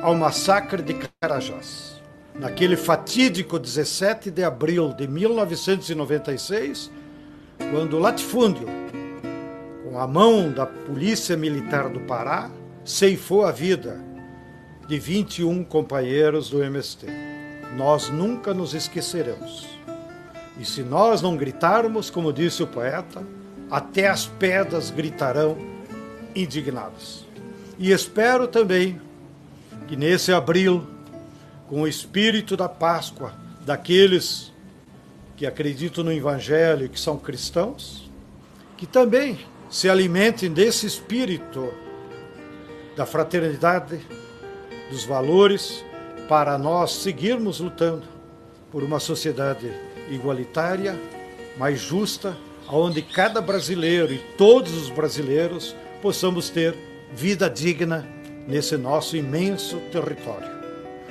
ao 0.02 0.16
massacre 0.16 0.82
de 0.82 0.96
Carajás. 1.20 1.97
Naquele 2.40 2.78
fatídico 2.78 3.58
17 3.58 4.30
de 4.30 4.44
abril 4.44 4.94
de 4.94 5.08
1996, 5.08 6.92
quando 7.72 7.98
o 7.98 8.00
latifúndio 8.00 8.68
com 9.84 9.98
a 9.98 10.06
mão 10.06 10.52
da 10.52 10.66
Polícia 10.66 11.36
Militar 11.36 11.90
do 11.90 12.02
Pará, 12.02 12.52
ceifou 12.86 13.46
a 13.46 13.52
vida 13.52 14.00
de 14.88 15.00
21 15.00 15.64
companheiros 15.64 16.50
do 16.52 16.62
MST. 16.62 17.08
Nós 17.76 18.10
nunca 18.10 18.54
nos 18.54 18.76
esqueceremos. 18.76 19.68
E 20.60 20.66
se 20.66 20.84
nós 20.84 21.22
não 21.22 21.36
gritarmos, 21.36 22.10
como 22.12 22.32
disse 22.32 22.62
o 22.62 22.68
poeta, 22.68 23.24
até 23.72 24.08
as 24.08 24.28
pedras 24.28 24.92
gritarão 24.92 25.58
indignadas. 26.36 27.26
E 27.80 27.92
espero 27.92 28.48
também 28.48 29.02
que 29.88 29.96
nesse 29.96 30.32
abril, 30.32 30.86
com 31.68 31.82
o 31.82 31.88
espírito 31.88 32.56
da 32.56 32.70
Páscoa, 32.70 33.34
daqueles 33.66 34.52
que 35.36 35.46
acreditam 35.46 36.04
no 36.04 36.12
Evangelho 36.12 36.86
e 36.86 36.90
que 36.90 37.00
são 37.00 37.18
cristãos, 37.18 38.10
que 38.76 38.86
também 38.86 39.40
se 39.70 39.90
alimentem 39.90 40.52
desse 40.52 40.86
espírito 40.86 41.72
da 42.96 43.06
fraternidade, 43.06 44.00
dos 44.90 45.04
valores, 45.04 45.84
para 46.28 46.58
nós 46.58 46.92
seguirmos 46.92 47.60
lutando 47.60 48.04
por 48.72 48.84
uma 48.84 49.00
sociedade 49.00 49.72
igualitária, 50.10 51.00
mais 51.58 51.80
justa, 51.80 52.36
onde 52.70 53.02
cada 53.02 53.42
brasileiro 53.42 54.14
e 54.14 54.18
todos 54.38 54.74
os 54.74 54.90
brasileiros 54.90 55.76
possamos 56.02 56.50
ter 56.50 56.76
vida 57.14 57.50
digna 57.50 58.08
nesse 58.48 58.78
nosso 58.78 59.16
imenso 59.16 59.78
território. 59.92 60.57